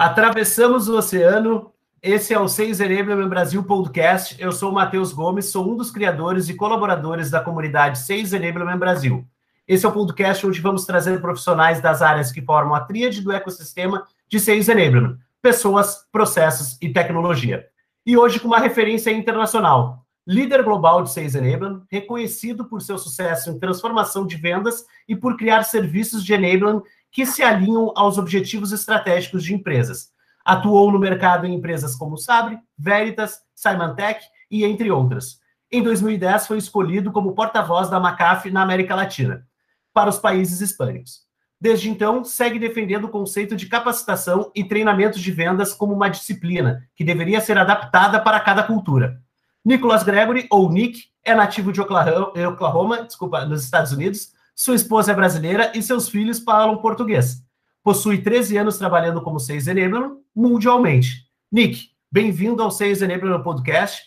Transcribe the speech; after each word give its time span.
Atravessamos 0.00 0.88
o 0.88 0.96
oceano. 0.96 1.74
Esse 2.02 2.32
é 2.32 2.40
o 2.40 2.48
Seis 2.48 2.80
Enablement 2.80 3.28
Brasil 3.28 3.62
Podcast. 3.62 4.34
Eu 4.38 4.50
sou 4.50 4.70
o 4.70 4.74
Matheus 4.74 5.12
Gomes, 5.12 5.50
sou 5.50 5.70
um 5.70 5.76
dos 5.76 5.90
criadores 5.90 6.48
e 6.48 6.54
colaboradores 6.54 7.30
da 7.30 7.38
comunidade 7.38 7.98
Seis 7.98 8.32
Enablement 8.32 8.78
Brasil. 8.78 9.26
Esse 9.68 9.84
é 9.84 9.88
o 9.90 9.92
podcast 9.92 10.46
onde 10.46 10.58
vamos 10.58 10.86
trazer 10.86 11.20
profissionais 11.20 11.82
das 11.82 12.00
áreas 12.00 12.32
que 12.32 12.40
formam 12.40 12.74
a 12.74 12.80
tríade 12.80 13.20
do 13.20 13.30
ecossistema 13.30 14.06
de 14.26 14.40
Seis 14.40 14.70
Enablement: 14.70 15.18
pessoas, 15.42 16.06
processos 16.10 16.78
e 16.80 16.88
tecnologia. 16.88 17.66
E 18.06 18.16
hoje 18.16 18.40
com 18.40 18.48
uma 18.48 18.58
referência 18.58 19.10
internacional, 19.10 20.06
líder 20.26 20.62
global 20.62 21.02
de 21.02 21.10
Sales 21.10 21.34
Enablement, 21.34 21.82
reconhecido 21.90 22.64
por 22.64 22.80
seu 22.80 22.96
sucesso 22.96 23.50
em 23.50 23.58
transformação 23.58 24.26
de 24.26 24.36
vendas 24.36 24.86
e 25.08 25.14
por 25.14 25.36
criar 25.36 25.64
serviços 25.64 26.24
de 26.24 26.32
enablement 26.32 26.82
que 27.10 27.26
se 27.26 27.42
alinham 27.42 27.92
aos 27.96 28.18
objetivos 28.18 28.72
estratégicos 28.72 29.44
de 29.44 29.54
empresas. 29.54 30.10
Atuou 30.44 30.90
no 30.90 30.98
mercado 30.98 31.46
em 31.46 31.54
empresas 31.54 31.96
como 31.96 32.16
Sabre, 32.16 32.58
Veritas, 32.78 33.40
Symantec 33.54 34.24
e 34.50 34.64
entre 34.64 34.90
outras. 34.90 35.38
Em 35.70 35.82
2010 35.82 36.46
foi 36.46 36.58
escolhido 36.58 37.12
como 37.12 37.34
porta-voz 37.34 37.88
da 37.88 37.98
McAfee 37.98 38.50
na 38.50 38.62
América 38.62 38.94
Latina, 38.94 39.46
para 39.92 40.10
os 40.10 40.18
países 40.18 40.60
hispânicos. 40.60 41.28
Desde 41.60 41.90
então, 41.90 42.24
segue 42.24 42.58
defendendo 42.58 43.04
o 43.04 43.10
conceito 43.10 43.54
de 43.54 43.66
capacitação 43.66 44.50
e 44.54 44.64
treinamento 44.64 45.20
de 45.20 45.30
vendas 45.30 45.74
como 45.74 45.92
uma 45.92 46.08
disciplina 46.08 46.88
que 46.96 47.04
deveria 47.04 47.40
ser 47.40 47.58
adaptada 47.58 48.18
para 48.18 48.40
cada 48.40 48.62
cultura. 48.62 49.20
Nicholas 49.62 50.02
Gregory, 50.02 50.46
ou 50.50 50.72
Nick, 50.72 51.04
é 51.22 51.34
nativo 51.34 51.70
de 51.70 51.80
Oklahoma, 51.80 52.32
Oklahoma 52.48 53.02
desculpa, 53.04 53.44
nos 53.44 53.62
Estados 53.62 53.92
Unidos, 53.92 54.32
sua 54.60 54.74
esposa 54.74 55.12
é 55.12 55.14
brasileira 55.14 55.72
e 55.74 55.82
seus 55.82 56.10
filhos 56.10 56.38
falam 56.38 56.76
português. 56.82 57.42
Possui 57.82 58.20
13 58.20 58.58
anos 58.58 58.76
trabalhando 58.76 59.22
como 59.22 59.40
Sales 59.40 59.66
Enabler 59.66 60.10
mundialmente. 60.36 61.26
Nick, 61.50 61.88
bem-vindo 62.12 62.62
ao 62.62 62.70
Sales 62.70 63.00
Enabler 63.00 63.42
Podcast. 63.42 64.02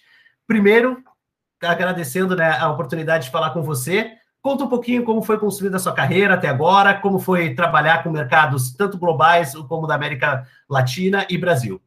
Primeiro, 0.45 1.04
agradecendo 1.60 2.36
né, 2.36 2.52
a 2.52 2.70
oportunidade 2.70 3.26
de 3.26 3.32
falar 3.32 3.50
com 3.50 3.64
você. 3.64 4.12
Conta 4.44 4.66
um 4.66 4.70
pouquinho 4.70 5.04
como 5.04 5.23
foi 5.23 5.40
construída 5.40 5.78
a 5.78 5.80
sua 5.80 5.92
carreira 5.92 6.36
até 6.36 6.50
agora, 6.50 6.94
como 7.02 7.17
foi 7.17 7.56
trabalhar 7.56 8.04
com 8.04 8.12
mercados 8.12 8.76
tanto 8.76 9.00
globais 9.00 9.56
como 9.67 9.88
da 9.88 9.95
América 9.95 10.48
Latina 10.70 11.26
e 11.32 11.36
Brasil. 11.36 11.82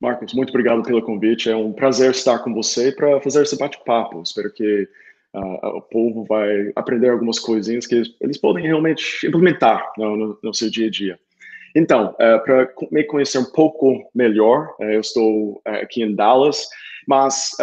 Marcos, 0.00 0.32
muito 0.32 0.50
obrigado 0.50 0.84
pelo 0.84 1.02
convite. 1.02 1.50
É 1.50 1.56
um 1.56 1.72
prazer 1.72 2.12
estar 2.12 2.38
com 2.38 2.54
você 2.54 2.92
para 2.92 3.20
fazer 3.20 3.42
esse 3.42 3.58
bate-papo. 3.58 4.22
Espero 4.22 4.52
que 4.52 4.88
uh, 5.34 5.76
o 5.76 5.82
povo 5.82 6.24
vai 6.24 6.72
aprender 6.76 7.10
algumas 7.10 7.38
coisinhas 7.38 7.86
que 7.86 8.02
eles 8.20 8.38
podem 8.38 8.64
realmente 8.64 9.26
implementar 9.26 9.92
no, 9.96 10.16
no, 10.16 10.38
no 10.42 10.54
seu 10.54 10.70
dia 10.70 10.86
a 10.86 10.90
dia. 10.90 11.18
Então, 11.74 12.14
uh, 12.18 12.22
é, 12.22 12.38
para 12.38 12.68
me 12.90 13.04
conhecer 13.04 13.38
um 13.38 13.50
pouco 13.50 14.08
melhor, 14.14 14.74
uh, 14.78 14.84
eu 14.84 15.00
estou 15.00 15.60
aqui 15.64 16.02
em 16.02 16.14
Dallas, 16.14 16.68
mas 17.06 17.56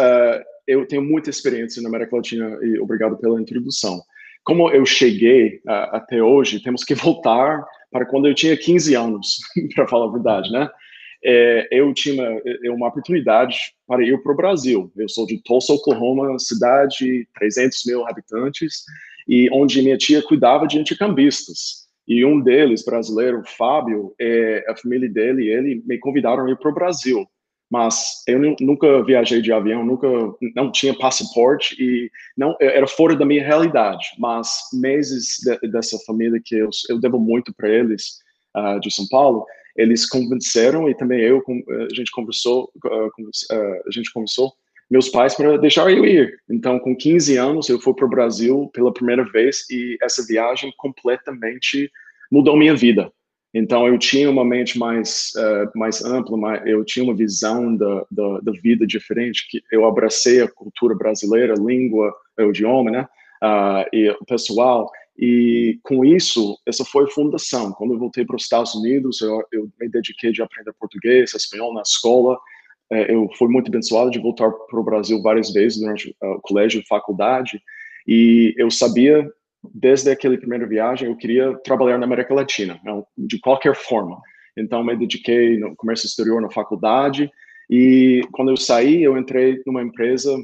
eu 0.66 0.86
tenho 0.86 1.02
muita 1.02 1.30
experiência 1.30 1.80
na 1.80 1.88
América 1.88 2.16
Latina 2.16 2.58
e 2.62 2.78
obrigado 2.78 3.16
pela 3.16 3.40
introdução. 3.40 4.00
Como 4.44 4.70
eu 4.70 4.84
cheguei 4.84 5.60
até 5.66 6.22
hoje, 6.22 6.62
temos 6.62 6.84
que 6.84 6.94
voltar 6.96 7.64
para 7.90 8.04
quando 8.04 8.28
eu 8.28 8.34
tinha 8.34 8.56
15 8.56 8.94
anos, 8.94 9.38
para 9.74 9.88
falar 9.88 10.08
a 10.08 10.12
verdade, 10.12 10.52
né? 10.52 10.68
É, 11.22 11.68
eu 11.70 11.92
tinha 11.92 12.40
é, 12.64 12.70
uma 12.70 12.88
oportunidade 12.88 13.74
para 13.86 14.02
ir 14.02 14.22
para 14.22 14.32
o 14.32 14.36
Brasil. 14.36 14.90
Eu 14.96 15.08
sou 15.08 15.26
de 15.26 15.42
Tulsa, 15.42 15.72
Oklahoma, 15.72 16.38
cidade 16.38 17.28
300 17.38 17.82
mil 17.86 18.06
habitantes, 18.06 18.84
e 19.28 19.48
onde 19.52 19.82
minha 19.82 19.98
tia 19.98 20.22
cuidava 20.22 20.66
de 20.66 20.78
intercambistas. 20.78 21.88
E 22.08 22.24
um 22.24 22.40
deles, 22.40 22.84
brasileiro, 22.84 23.42
Fábio, 23.46 24.14
é, 24.20 24.64
a 24.68 24.76
família 24.76 25.08
dele 25.08 25.48
ele 25.48 25.82
me 25.86 25.98
convidaram 25.98 26.46
a 26.46 26.50
ir 26.50 26.58
para 26.58 26.70
o 26.70 26.74
Brasil. 26.74 27.26
Mas 27.70 28.24
eu 28.26 28.56
nunca 28.60 29.04
viajei 29.04 29.40
de 29.40 29.52
avião, 29.52 29.84
nunca 29.84 30.08
não 30.56 30.72
tinha 30.72 30.92
passaporte 30.92 31.76
e 31.78 32.10
não 32.36 32.56
era 32.60 32.84
fora 32.88 33.14
da 33.14 33.24
minha 33.24 33.44
realidade. 33.44 34.04
Mas 34.18 34.50
meses 34.72 35.38
de, 35.44 35.68
dessa 35.70 35.96
família 36.04 36.40
que 36.44 36.56
eu, 36.56 36.68
eu 36.88 36.98
devo 36.98 37.20
muito 37.20 37.54
para 37.54 37.68
eles 37.68 38.18
uh, 38.56 38.80
de 38.80 38.92
São 38.92 39.06
Paulo, 39.08 39.46
eles 39.76 40.06
convenceram 40.08 40.88
e 40.88 40.94
também 40.94 41.20
eu 41.20 41.42
eh, 41.48 41.86
a 41.90 41.94
gente 41.94 42.10
conversou 42.10 42.70
eh, 42.84 43.08
eh, 43.52 43.82
a 43.86 43.90
gente 43.90 44.12
conversou 44.12 44.52
meus 44.90 45.08
pais 45.08 45.34
para 45.34 45.56
deixar 45.56 45.90
eu 45.90 46.04
ir. 46.04 46.40
Então, 46.50 46.78
com 46.80 46.96
15 46.96 47.36
anos, 47.36 47.68
eu 47.68 47.80
fui 47.80 47.94
para 47.94 48.06
o 48.06 48.10
Brasil 48.10 48.68
pela 48.74 48.92
primeira 48.92 49.24
vez 49.30 49.64
e 49.70 49.96
essa 50.02 50.26
viagem 50.26 50.72
completamente 50.76 51.90
mudou 52.30 52.56
minha 52.56 52.74
vida. 52.74 53.10
Então, 53.52 53.86
eu 53.86 53.98
tinha 53.98 54.30
uma 54.30 54.44
mente 54.44 54.78
mais 54.78 55.32
uh, 55.36 55.78
mais 55.78 56.04
ampla, 56.04 56.62
eu 56.66 56.84
tinha 56.84 57.04
uma 57.04 57.14
visão 57.14 57.76
da, 57.76 58.06
da, 58.10 58.40
da, 58.40 58.52
vida 58.52 58.86
diferente, 58.86 59.46
que 59.48 59.60
eu 59.72 59.84
abracei 59.84 60.40
a 60.40 60.48
cultura 60.48 60.94
brasileira, 60.94 61.54
a 61.54 61.60
língua, 61.60 62.14
o 62.38 62.50
idioma, 62.50 62.90
né? 62.90 63.08
Uh, 63.42 63.88
e 63.92 64.10
o 64.10 64.24
pessoal. 64.24 64.90
E 65.20 65.78
com 65.82 66.02
isso, 66.02 66.58
essa 66.66 66.82
foi 66.82 67.04
a 67.04 67.10
fundação. 67.10 67.72
Quando 67.72 67.92
eu 67.92 67.98
voltei 67.98 68.24
para 68.24 68.36
os 68.36 68.44
Estados 68.44 68.74
Unidos, 68.74 69.20
eu, 69.20 69.42
eu 69.52 69.68
me 69.78 69.86
dediquei 69.86 70.32
de 70.32 70.40
aprender 70.40 70.72
português, 70.80 71.34
espanhol 71.34 71.74
na 71.74 71.82
escola. 71.82 72.38
É, 72.90 73.12
eu 73.14 73.28
fui 73.36 73.48
muito 73.48 73.68
abençoado 73.68 74.10
de 74.10 74.18
voltar 74.18 74.50
para 74.50 74.80
o 74.80 74.82
Brasil 74.82 75.20
várias 75.20 75.52
vezes 75.52 75.78
durante 75.78 76.16
o 76.22 76.40
colégio 76.40 76.80
e 76.80 76.86
faculdade. 76.86 77.60
E 78.08 78.54
eu 78.56 78.70
sabia, 78.70 79.30
desde 79.74 80.10
aquela 80.10 80.38
primeira 80.38 80.66
viagem, 80.66 81.08
eu 81.08 81.16
queria 81.16 81.54
trabalhar 81.64 81.98
na 81.98 82.06
América 82.06 82.32
Latina, 82.32 82.80
de 83.18 83.38
qualquer 83.40 83.76
forma. 83.76 84.18
Então, 84.56 84.82
me 84.82 84.96
dediquei 84.96 85.58
no 85.58 85.76
comércio 85.76 86.06
exterior 86.06 86.40
na 86.40 86.50
faculdade. 86.50 87.30
E 87.68 88.22
quando 88.32 88.52
eu 88.52 88.56
saí, 88.56 89.02
eu 89.02 89.18
entrei 89.18 89.60
numa 89.66 89.82
empresa 89.82 90.34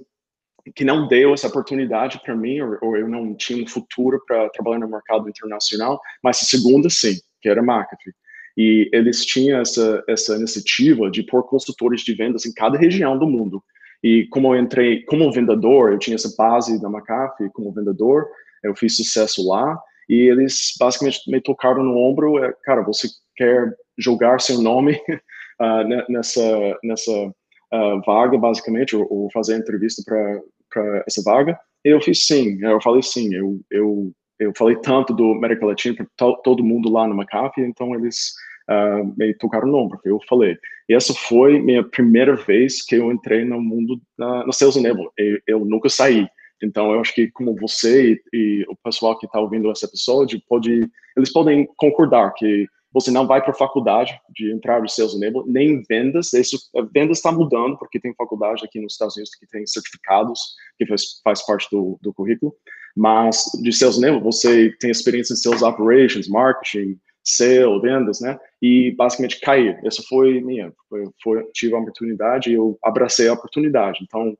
que 0.74 0.84
não 0.84 1.06
deu 1.06 1.32
essa 1.34 1.48
oportunidade 1.48 2.20
para 2.24 2.34
mim, 2.34 2.60
ou, 2.60 2.78
ou, 2.82 2.96
eu 2.96 3.08
não 3.08 3.34
tinha 3.34 3.62
um 3.62 3.66
futuro 3.66 4.20
para 4.26 4.48
trabalhar 4.50 4.80
no 4.80 4.88
mercado 4.88 5.28
internacional, 5.28 6.00
mas 6.22 6.42
a 6.42 6.46
segunda 6.46 6.90
sim, 6.90 7.16
que 7.40 7.48
era 7.48 7.62
McAfee. 7.62 8.12
E 8.56 8.88
eles 8.92 9.24
tinham 9.24 9.60
essa, 9.60 10.02
essa 10.08 10.34
iniciativa 10.34 11.10
de 11.10 11.22
pôr 11.22 11.42
consultores 11.44 12.00
de 12.00 12.14
vendas 12.14 12.46
em 12.46 12.54
cada 12.54 12.78
região 12.78 13.18
do 13.18 13.28
mundo. 13.28 13.62
E 14.02 14.26
como 14.28 14.54
eu 14.54 14.60
entrei 14.60 15.02
como 15.04 15.30
vendedor, 15.32 15.92
eu 15.92 15.98
tinha 15.98 16.14
essa 16.14 16.32
base 16.36 16.80
da 16.80 16.88
McAfee 16.88 17.50
como 17.52 17.72
vendedor, 17.72 18.26
eu 18.62 18.74
fiz 18.74 18.96
sucesso 18.96 19.46
lá, 19.46 19.78
e 20.08 20.30
eles 20.30 20.74
basicamente 20.78 21.30
me 21.30 21.40
tocaram 21.40 21.82
no 21.82 21.96
ombro, 21.98 22.42
é, 22.42 22.52
cara, 22.64 22.82
você 22.82 23.08
quer 23.36 23.72
jogar 23.98 24.40
seu 24.40 24.60
nome 24.60 24.92
uh, 25.60 26.08
nessa, 26.08 26.78
nessa 26.82 27.12
uh, 27.12 28.00
vaga, 28.06 28.38
basicamente, 28.38 28.94
ou, 28.96 29.06
ou 29.10 29.30
fazer 29.32 29.56
entrevista 29.56 30.02
para 30.04 30.40
para 30.76 31.04
essa 31.06 31.22
vaga? 31.22 31.58
E 31.84 31.88
eu 31.88 32.00
fiz 32.00 32.26
sim, 32.26 32.58
eu 32.62 32.80
falei 32.82 33.02
sim, 33.02 33.34
eu, 33.34 33.60
eu, 33.70 34.12
eu 34.38 34.52
falei 34.56 34.76
tanto 34.76 35.14
do 35.14 35.32
América 35.32 35.64
Latina 35.64 35.96
para 35.96 36.06
to, 36.16 36.40
todo 36.42 36.64
mundo 36.64 36.90
lá 36.90 37.06
no 37.06 37.14
McAfee, 37.14 37.64
então 37.64 37.94
eles 37.94 38.32
uh, 38.68 39.14
me 39.16 39.32
tocaram 39.34 39.68
no 39.68 39.78
ombro, 39.78 39.98
eu 40.04 40.18
falei. 40.28 40.58
E 40.88 40.94
essa 40.94 41.14
foi 41.14 41.58
minha 41.58 41.82
primeira 41.82 42.36
vez 42.36 42.84
que 42.84 42.96
eu 42.96 43.10
entrei 43.10 43.44
no 43.44 43.60
mundo 43.60 44.00
na, 44.18 44.44
no 44.44 44.52
Sales 44.52 44.76
Enable, 44.76 45.08
eu, 45.16 45.38
eu 45.46 45.64
nunca 45.64 45.88
saí. 45.88 46.26
Então, 46.62 46.92
eu 46.92 47.00
acho 47.00 47.14
que 47.14 47.30
como 47.30 47.54
você 47.54 48.12
e, 48.12 48.22
e 48.32 48.66
o 48.68 48.76
pessoal 48.82 49.18
que 49.18 49.26
está 49.26 49.38
ouvindo 49.38 49.70
esse 49.70 49.84
episódio, 49.84 50.40
pode, 50.48 50.88
eles 51.16 51.32
podem 51.32 51.68
concordar 51.76 52.32
que 52.34 52.66
você 52.92 53.10
não 53.10 53.26
vai 53.26 53.42
para 53.42 53.50
a 53.50 53.56
faculdade 53.56 54.18
de 54.34 54.52
entrar 54.52 54.80
no 54.80 54.88
Sales 54.88 55.14
Enable, 55.14 55.42
nem 55.46 55.82
vendas. 55.88 56.32
Isso, 56.32 56.58
vendas 56.92 57.18
está 57.18 57.30
mudando, 57.30 57.76
porque 57.78 58.00
tem 58.00 58.14
faculdade 58.14 58.64
aqui 58.64 58.80
nos 58.80 58.92
Estados 58.92 59.16
Unidos 59.16 59.34
que 59.34 59.46
tem 59.46 59.66
certificados, 59.66 60.40
que 60.78 60.86
faz, 60.86 61.02
faz 61.22 61.44
parte 61.44 61.68
do, 61.70 61.98
do 62.00 62.12
currículo. 62.14 62.54
Mas 62.96 63.44
de 63.62 63.72
Sales 63.72 63.98
Enable, 63.98 64.22
você 64.22 64.70
tem 64.80 64.90
experiência 64.90 65.34
em 65.34 65.36
Sales 65.36 65.62
Operations, 65.62 66.28
Marketing, 66.28 66.98
Sales, 67.22 67.82
vendas, 67.82 68.20
né? 68.20 68.38
E 68.62 68.92
basicamente 68.92 69.40
cair. 69.40 69.78
Essa 69.84 70.02
foi 70.08 70.40
minha. 70.40 70.72
Foi, 70.88 71.04
foi, 71.22 71.44
tive 71.52 71.74
a 71.74 71.78
oportunidade 71.78 72.50
e 72.50 72.54
eu 72.54 72.78
abracei 72.82 73.28
a 73.28 73.34
oportunidade. 73.34 73.98
Então, 74.02 74.36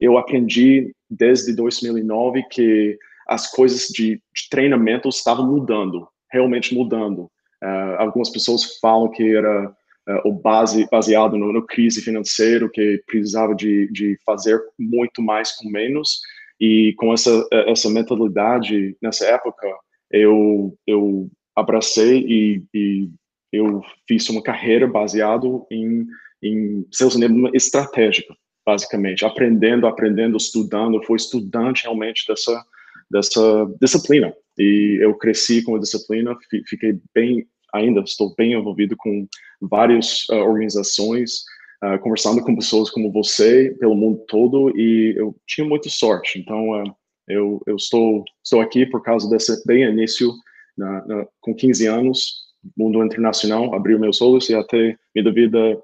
eu 0.00 0.16
aprendi 0.16 0.92
desde 1.08 1.54
2009 1.54 2.42
que 2.50 2.98
as 3.28 3.48
coisas 3.50 3.88
de, 3.88 4.16
de 4.16 4.48
treinamento 4.50 5.08
estavam 5.08 5.46
mudando, 5.46 6.08
realmente 6.32 6.74
mudando. 6.74 7.30
Uh, 7.62 7.96
algumas 7.98 8.30
pessoas 8.30 8.78
falam 8.78 9.10
que 9.10 9.36
era 9.36 9.68
uh, 9.68 10.28
o 10.28 10.32
base 10.32 10.88
baseado 10.90 11.36
no, 11.36 11.52
no, 11.52 11.66
crise 11.66 12.00
financeiro, 12.00 12.70
que 12.70 13.02
precisava 13.06 13.54
de, 13.54 13.90
de 13.92 14.18
fazer 14.24 14.60
muito 14.78 15.22
mais 15.22 15.52
com 15.52 15.68
menos. 15.68 16.20
E 16.58 16.94
com 16.98 17.12
essa 17.12 17.46
essa 17.66 17.88
mentalidade 17.88 18.96
nessa 19.00 19.26
época, 19.26 19.66
eu 20.10 20.76
eu 20.86 21.30
abracei 21.56 22.18
e, 22.20 22.62
e 22.74 23.08
eu 23.52 23.82
fiz 24.06 24.28
uma 24.28 24.42
carreira 24.42 24.86
baseado 24.86 25.66
em 25.70 26.06
em 26.42 26.86
seus 26.90 27.14
estratégica, 27.52 28.34
basicamente, 28.64 29.24
aprendendo, 29.26 29.86
aprendendo, 29.86 30.36
estudando. 30.36 31.02
Fui 31.04 31.16
estudante 31.16 31.82
realmente 31.82 32.24
dessa 32.26 32.64
dessa 33.10 33.66
disciplina. 33.80 34.32
E 34.60 34.98
eu 35.00 35.14
cresci 35.14 35.62
com 35.62 35.74
a 35.74 35.78
disciplina, 35.78 36.36
fiquei 36.66 36.98
bem 37.14 37.46
ainda 37.72 38.00
estou 38.00 38.34
bem 38.36 38.52
envolvido 38.52 38.96
com 38.96 39.26
várias 39.60 40.28
uh, 40.28 40.34
organizações, 40.34 41.44
uh, 41.82 41.98
conversando 42.00 42.42
com 42.42 42.56
pessoas 42.56 42.90
como 42.90 43.12
você 43.12 43.76
pelo 43.78 43.94
mundo 43.94 44.24
todo 44.26 44.76
e 44.78 45.14
eu 45.16 45.36
tinha 45.46 45.66
muita 45.66 45.88
sorte. 45.88 46.38
Então, 46.38 46.70
uh, 46.70 46.94
eu, 47.28 47.62
eu 47.66 47.76
estou, 47.76 48.24
estou 48.42 48.60
aqui 48.60 48.86
por 48.86 49.02
causa 49.02 49.28
desse 49.28 49.64
bem 49.66 49.84
início, 49.84 50.32
na, 50.76 51.06
na, 51.06 51.26
com 51.40 51.54
15 51.54 51.86
anos, 51.86 52.40
mundo 52.76 53.02
internacional, 53.04 53.74
abriu 53.74 53.98
meus 53.98 54.20
olhos 54.20 54.48
e 54.50 54.54
até 54.54 54.96
minha 55.14 55.32
vida 55.32 55.80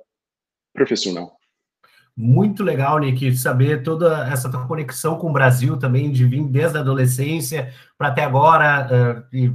profissional. 0.74 1.35
Muito 2.16 2.64
legal, 2.64 2.98
Nick, 2.98 3.36
saber 3.36 3.82
toda 3.82 4.26
essa 4.28 4.50
tua 4.50 4.66
conexão 4.66 5.18
com 5.18 5.28
o 5.28 5.32
Brasil 5.32 5.76
também, 5.76 6.10
de 6.10 6.24
vir 6.24 6.44
desde 6.44 6.78
a 6.78 6.80
adolescência 6.80 7.70
para 7.98 8.08
até 8.08 8.24
agora, 8.24 8.88
uh, 8.90 9.36
e 9.36 9.52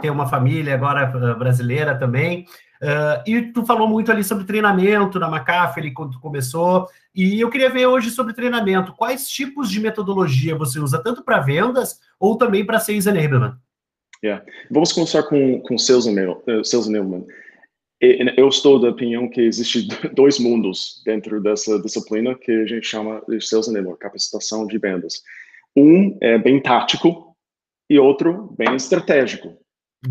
ter 0.00 0.08
uma 0.08 0.26
família 0.26 0.74
agora 0.74 1.12
uh, 1.14 1.38
brasileira 1.38 1.94
também. 1.94 2.46
Uh, 2.80 3.22
e 3.26 3.42
tu 3.52 3.66
falou 3.66 3.86
muito 3.86 4.10
ali 4.10 4.24
sobre 4.24 4.44
treinamento 4.44 5.18
na 5.18 5.28
McAfee 5.28 5.92
quando 5.92 6.12
tu 6.12 6.20
começou, 6.20 6.88
e 7.14 7.38
eu 7.38 7.50
queria 7.50 7.68
ver 7.68 7.86
hoje 7.86 8.10
sobre 8.10 8.32
treinamento. 8.32 8.94
Quais 8.94 9.28
tipos 9.28 9.70
de 9.70 9.78
metodologia 9.78 10.56
você 10.56 10.80
usa, 10.80 10.98
tanto 10.98 11.22
para 11.22 11.40
vendas 11.40 12.00
ou 12.18 12.38
também 12.38 12.64
para 12.64 12.80
Sales 12.80 13.06
Enablement? 13.06 13.54
Yeah. 14.24 14.42
Vamos 14.70 14.92
começar 14.92 15.24
com, 15.24 15.60
com 15.60 15.76
Sales 15.76 16.06
Enablement. 16.06 17.26
Eu 18.36 18.48
estou 18.48 18.80
da 18.80 18.88
opinião 18.88 19.28
que 19.28 19.40
existe 19.40 19.86
dois 20.12 20.36
mundos 20.40 21.00
dentro 21.04 21.40
dessa 21.40 21.80
disciplina 21.80 22.34
que 22.34 22.50
a 22.50 22.66
gente 22.66 22.84
chama 22.84 23.22
de 23.28 23.40
Sales 23.40 23.68
Enablement, 23.68 23.96
capacitação 23.96 24.66
de 24.66 24.76
vendas. 24.76 25.22
Um 25.76 26.18
é 26.20 26.36
bem 26.36 26.60
tático 26.60 27.36
e 27.88 28.00
outro 28.00 28.54
bem 28.58 28.74
estratégico. 28.74 29.56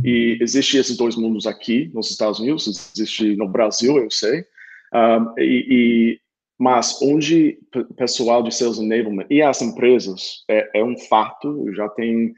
E 0.05 0.37
existe 0.39 0.77
esses 0.77 0.95
dois 0.95 1.17
mundos 1.17 1.45
aqui 1.45 1.91
nos 1.93 2.09
Estados 2.09 2.39
Unidos, 2.39 2.65
existe 2.95 3.35
no 3.35 3.49
Brasil, 3.49 3.97
eu 3.97 4.09
sei. 4.09 4.45
Um, 4.93 5.33
e, 5.37 5.65
e, 5.69 6.19
mas 6.57 6.97
onde 7.01 7.59
o 7.75 7.93
pessoal 7.93 8.41
de 8.41 8.55
Sales 8.55 8.77
Enablement 8.77 9.25
e 9.29 9.41
as 9.41 9.61
empresas, 9.61 10.45
é, 10.49 10.79
é 10.79 10.83
um 10.83 10.97
fato, 10.97 11.73
já 11.73 11.89
tem 11.89 12.33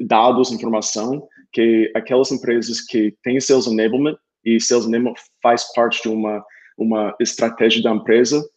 dados, 0.00 0.50
informação, 0.50 1.28
que 1.52 1.92
aquelas 1.94 2.32
empresas 2.32 2.80
que 2.80 3.14
têm 3.22 3.38
Sales 3.38 3.68
Enablement 3.68 4.16
e 4.46 4.60
Sales 4.60 4.86
Enablement 4.86 5.14
faz 5.42 5.72
parte 5.74 6.00
de 6.02 6.08
uma, 6.08 6.42
uma 6.78 7.14
estratégia 7.20 7.82
da 7.82 7.90
empresa, 7.90 8.48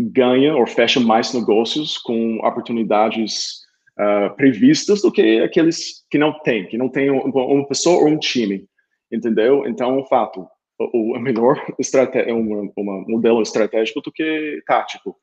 ganha 0.00 0.56
ou 0.56 0.66
fecha 0.66 0.98
mais 0.98 1.34
negócios 1.34 1.98
com 1.98 2.38
oportunidades 2.38 3.60
uh, 3.98 4.34
previstas 4.34 5.02
do 5.02 5.12
que 5.12 5.40
aqueles 5.40 6.06
que 6.10 6.16
não 6.16 6.32
têm, 6.40 6.66
que 6.66 6.78
não 6.78 6.88
tem 6.88 7.10
uma 7.10 7.66
pessoa 7.66 8.02
ou 8.02 8.08
um 8.08 8.18
time, 8.18 8.66
entendeu? 9.12 9.66
Então, 9.66 9.98
um 9.98 10.06
fato, 10.06 10.48
o, 10.78 11.16
o 11.16 11.20
melhor 11.20 11.62
estratégia, 11.78 12.34
um, 12.34 12.72
um 12.76 13.04
modelo 13.06 13.42
estratégico 13.42 14.00
do 14.00 14.10
que 14.10 14.62
tático. 14.66 15.14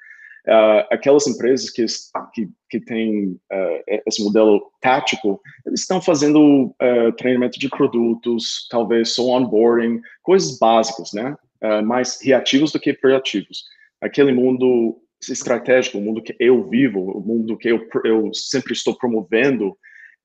Uh, 0.48 0.88
aquelas 0.90 1.28
empresas 1.28 1.70
que, 1.70 1.86
que, 2.34 2.50
que 2.70 2.80
têm 2.80 3.32
uh, 3.32 4.02
esse 4.08 4.24
modelo 4.24 4.72
tático, 4.80 5.42
eles 5.66 5.82
estão 5.82 6.02
fazendo 6.02 6.74
uh, 6.82 7.12
treinamento 7.18 7.60
de 7.60 7.68
produtos, 7.68 8.66
talvez 8.72 9.14
só 9.14 9.24
onboarding, 9.24 10.00
coisas 10.24 10.58
básicas, 10.58 11.12
né? 11.14 11.36
mais 11.84 12.22
reativos 12.22 12.72
do 12.72 12.80
que 12.80 12.94
proativos. 12.94 13.64
Aquele 14.00 14.32
mundo 14.32 15.02
estratégico, 15.28 15.98
o 15.98 16.02
mundo 16.02 16.22
que 16.22 16.36
eu 16.40 16.70
vivo, 16.70 17.00
o 17.00 17.20
mundo 17.20 17.58
que 17.58 17.68
eu, 17.68 17.86
eu 18.06 18.32
sempre 18.32 18.74
estou 18.74 18.96
promovendo, 18.96 19.76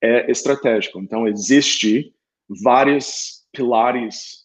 é 0.02 0.30
estratégico. 0.30 1.00
Então, 1.00 1.26
existe 1.26 2.14
vários 2.62 3.46
pilares 3.50 4.44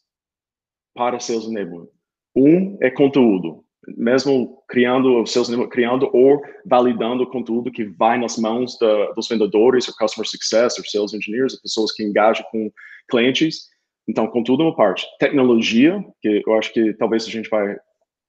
para 0.96 1.20
seus 1.20 1.46
enablement. 1.46 1.90
Um 2.34 2.78
é 2.82 2.90
conteúdo 2.90 3.67
mesmo 3.96 4.64
criando 4.68 5.22
os 5.22 5.32
seus 5.32 5.50
criando 5.70 6.10
ou 6.14 6.42
validando 6.66 7.24
o 7.24 7.30
conteúdo 7.30 7.72
que 7.72 7.86
vai 7.86 8.20
nas 8.20 8.38
mãos 8.38 8.78
da, 8.78 9.12
dos 9.12 9.28
vendedores, 9.28 9.88
o 9.88 9.96
customer 9.96 10.28
success, 10.28 10.78
os 10.78 10.92
sales 10.92 11.14
engineers, 11.14 11.54
as 11.54 11.62
pessoas 11.62 11.92
que 11.94 12.04
engajam 12.04 12.46
com 12.52 12.72
clientes. 13.10 13.68
Então, 14.08 14.28
conteúdo 14.28 14.64
é 14.64 14.66
uma 14.68 14.76
parte. 14.76 15.06
Tecnologia, 15.20 16.04
que 16.22 16.42
eu 16.46 16.54
acho 16.56 16.74
que 16.74 16.94
talvez 16.94 17.26
a 17.26 17.30
gente 17.30 17.50
vai 17.50 17.78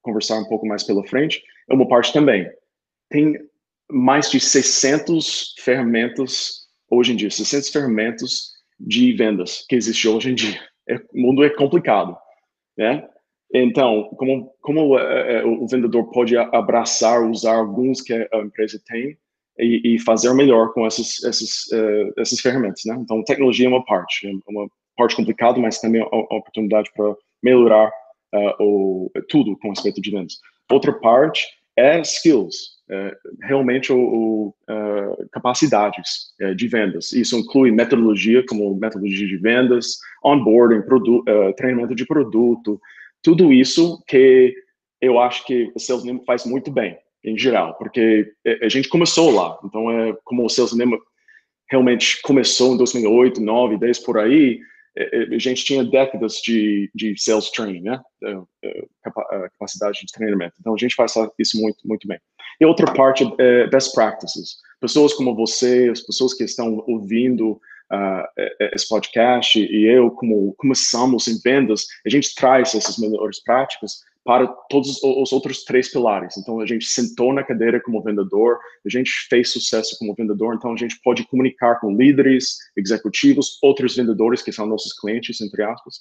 conversar 0.02 0.38
um 0.38 0.44
pouco 0.44 0.66
mais 0.66 0.84
pela 0.84 1.06
frente, 1.06 1.42
é 1.68 1.74
uma 1.74 1.88
parte 1.88 2.12
também. 2.12 2.48
Tem 3.10 3.34
mais 3.90 4.30
de 4.30 4.38
600 4.38 5.54
ferramentas 5.58 6.68
hoje 6.90 7.12
em 7.12 7.16
dia, 7.16 7.30
600 7.30 7.70
ferramentas 7.70 8.52
de 8.78 9.12
vendas 9.12 9.64
que 9.68 9.74
existem 9.74 10.10
hoje 10.10 10.30
em 10.30 10.34
dia. 10.34 10.60
É, 10.88 10.96
o 10.96 11.20
mundo 11.20 11.44
é 11.44 11.50
complicado, 11.50 12.16
né? 12.76 13.06
Então, 13.52 14.10
como, 14.16 14.52
como 14.60 14.98
é, 14.98 15.44
o 15.44 15.66
vendedor 15.66 16.10
pode 16.10 16.36
abraçar, 16.36 17.22
usar 17.22 17.56
alguns 17.56 18.00
que 18.00 18.12
a 18.12 18.38
empresa 18.38 18.80
tem 18.86 19.16
e, 19.58 19.94
e 19.94 19.98
fazer 19.98 20.32
melhor 20.34 20.72
com 20.72 20.86
essas, 20.86 21.22
essas, 21.24 21.66
uh, 21.72 22.20
essas 22.20 22.40
ferramentas, 22.40 22.82
né? 22.84 22.96
Então, 23.00 23.24
tecnologia 23.24 23.66
é 23.66 23.68
uma 23.68 23.84
parte, 23.84 24.28
é 24.28 24.50
uma 24.50 24.68
parte 24.96 25.16
complicada, 25.16 25.58
mas 25.58 25.80
também 25.80 26.00
é 26.00 26.04
uma 26.04 26.38
oportunidade 26.38 26.90
para 26.94 27.14
melhorar 27.42 27.90
uh, 28.34 28.62
o, 28.62 29.10
tudo 29.28 29.56
com 29.58 29.70
respeito 29.70 30.00
de 30.00 30.10
vendas. 30.10 30.34
Outra 30.70 30.92
parte 30.92 31.46
é 31.76 32.00
skills, 32.00 32.78
é, 32.90 33.16
realmente 33.42 33.92
o, 33.92 33.98
o 33.98 34.54
uh, 34.68 35.28
capacidades 35.30 36.34
é, 36.40 36.52
de 36.52 36.66
vendas. 36.66 37.12
Isso 37.12 37.36
inclui 37.36 37.70
metodologia, 37.70 38.44
como 38.46 38.74
metodologia 38.74 39.26
de 39.26 39.36
vendas, 39.36 39.98
onboarding, 40.24 40.82
treinamento 41.56 41.94
de 41.94 42.04
produto, 42.04 42.80
tudo 43.22 43.52
isso 43.52 44.02
que 44.06 44.54
eu 45.00 45.18
acho 45.20 45.44
que 45.44 45.70
o 45.74 45.78
Sales 45.78 46.04
Nemo 46.04 46.22
faz 46.24 46.44
muito 46.44 46.70
bem, 46.70 46.98
em 47.24 47.38
geral, 47.38 47.76
porque 47.78 48.32
a 48.62 48.68
gente 48.68 48.88
começou 48.88 49.30
lá. 49.30 49.58
Então, 49.64 49.90
é 49.90 50.16
como 50.24 50.44
o 50.44 50.48
Sales 50.48 50.72
Nemo 50.72 50.98
realmente 51.70 52.20
começou 52.22 52.74
em 52.74 52.78
2008, 52.78 53.40
9, 53.40 53.78
10 53.78 53.98
por 54.00 54.18
aí, 54.18 54.60
é, 54.96 55.16
é, 55.16 55.34
a 55.34 55.38
gente 55.38 55.64
tinha 55.64 55.84
décadas 55.84 56.40
de, 56.42 56.90
de 56.92 57.14
sales 57.16 57.50
training, 57.50 57.82
né? 57.82 58.00
Capacidade 59.52 60.00
de 60.00 60.12
treinamento. 60.12 60.54
Então, 60.58 60.74
a 60.74 60.76
gente 60.76 60.94
faz 60.94 61.14
isso 61.38 61.60
muito, 61.60 61.78
muito 61.86 62.08
bem. 62.08 62.18
E 62.60 62.64
outra 62.64 62.92
parte 62.92 63.24
é 63.38 63.68
best 63.68 63.94
practices. 63.94 64.56
Pessoas 64.80 65.14
como 65.14 65.36
você, 65.36 65.88
as 65.90 66.00
pessoas 66.00 66.34
que 66.34 66.42
estão 66.42 66.82
ouvindo 66.88 67.60
uh, 67.92 68.24
esse 68.72 68.88
podcast 68.88 69.58
e 69.58 69.86
eu, 69.86 70.10
como 70.10 70.54
começamos 70.54 71.28
em 71.28 71.38
vendas, 71.42 71.86
a 72.06 72.10
gente 72.10 72.34
traz 72.34 72.74
essas 72.74 72.98
melhores 72.98 73.42
práticas 73.42 74.00
para 74.28 74.46
todos 74.68 75.02
os 75.02 75.32
outros 75.32 75.64
três 75.64 75.90
pilares. 75.90 76.36
Então, 76.36 76.60
a 76.60 76.66
gente 76.66 76.84
sentou 76.84 77.32
na 77.32 77.42
cadeira 77.42 77.80
como 77.80 78.02
vendedor, 78.02 78.58
a 78.84 78.88
gente 78.90 79.10
fez 79.30 79.50
sucesso 79.50 79.96
como 79.98 80.14
vendedor, 80.14 80.54
então 80.54 80.74
a 80.74 80.76
gente 80.76 81.00
pode 81.02 81.26
comunicar 81.28 81.80
com 81.80 81.96
líderes, 81.96 82.58
executivos, 82.76 83.58
outros 83.62 83.96
vendedores 83.96 84.42
que 84.42 84.52
são 84.52 84.66
nossos 84.66 84.92
clientes, 84.92 85.40
entre 85.40 85.62
aspas, 85.62 86.00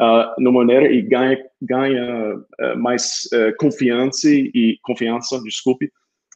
uh, 0.00 0.40
numa 0.40 0.60
maneira 0.60 0.86
e 0.92 1.02
ganha, 1.02 1.36
ganha 1.60 2.36
uh, 2.36 2.78
mais 2.78 3.28
uh, 3.32 3.52
confiança 3.58 4.28
e 4.30 4.78
confiança, 4.80 5.42
desculpe, 5.42 5.90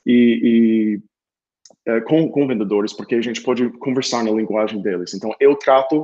e, 0.05 1.01
é, 1.89 2.03
com, 2.03 2.29
com 2.29 2.47
vendedores, 2.47 2.93
porque 2.93 3.15
a 3.15 3.21
gente 3.23 3.41
pode 3.41 3.71
conversar 3.79 4.23
na 4.23 4.31
linguagem 4.31 4.83
deles. 4.83 5.15
Então, 5.15 5.35
eu 5.41 5.57
trato 5.57 6.03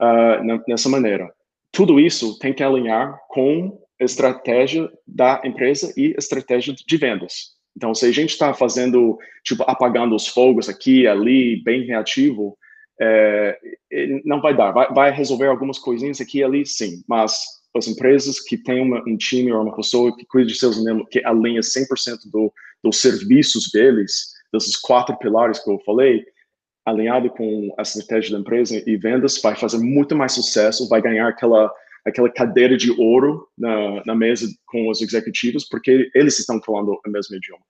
uh, 0.00 0.62
nessa 0.68 0.88
maneira. 0.88 1.28
Tudo 1.72 1.98
isso 1.98 2.38
tem 2.38 2.54
que 2.54 2.62
alinhar 2.62 3.18
com 3.28 3.76
a 4.00 4.04
estratégia 4.04 4.88
da 5.04 5.42
empresa 5.44 5.92
e 5.96 6.14
a 6.14 6.18
estratégia 6.18 6.72
de 6.74 6.96
vendas. 6.96 7.56
Então, 7.76 7.92
se 7.92 8.06
a 8.06 8.12
gente 8.12 8.30
está 8.30 8.54
fazendo, 8.54 9.18
tipo, 9.44 9.64
apagando 9.66 10.14
os 10.14 10.28
fogos 10.28 10.68
aqui, 10.68 11.08
ali, 11.08 11.60
bem 11.64 11.84
reativo, 11.84 12.56
é, 13.00 13.58
não 14.24 14.40
vai 14.40 14.56
dar. 14.56 14.70
Vai, 14.70 14.94
vai, 14.94 15.10
resolver 15.10 15.48
algumas 15.48 15.78
coisinhas 15.78 16.20
aqui 16.20 16.38
e 16.38 16.44
ali, 16.44 16.64
sim. 16.64 17.02
Mas 17.08 17.36
as 17.76 17.88
empresas 17.88 18.38
que 18.38 18.56
têm 18.56 18.80
uma, 18.80 19.02
um 19.06 19.16
time 19.16 19.52
ou 19.52 19.60
uma 19.60 19.74
pessoa 19.74 20.16
que 20.16 20.24
cuida 20.24 20.46
de 20.46 20.54
seus 20.54 20.78
que 21.10 21.20
alinha 21.24 21.60
100% 21.60 22.30
do, 22.32 22.52
dos 22.82 23.00
serviços 23.00 23.70
deles, 23.72 24.35
desses 24.52 24.76
quatro 24.76 25.16
pilares 25.18 25.58
que 25.58 25.70
eu 25.70 25.78
falei, 25.80 26.24
alinhado 26.84 27.30
com 27.30 27.74
a 27.76 27.82
estratégia 27.82 28.32
da 28.32 28.40
empresa 28.40 28.82
e 28.86 28.96
vendas, 28.96 29.40
vai 29.42 29.56
fazer 29.56 29.78
muito 29.78 30.14
mais 30.14 30.32
sucesso, 30.32 30.88
vai 30.88 31.02
ganhar 31.02 31.28
aquela 31.28 31.72
aquela 32.06 32.30
cadeira 32.30 32.76
de 32.76 32.92
ouro 32.92 33.48
na, 33.58 34.04
na 34.06 34.14
mesa 34.14 34.46
com 34.66 34.88
os 34.88 35.02
executivos, 35.02 35.68
porque 35.68 36.08
eles 36.14 36.38
estão 36.38 36.62
falando 36.62 36.96
o 37.04 37.10
mesmo 37.10 37.34
idioma. 37.34 37.64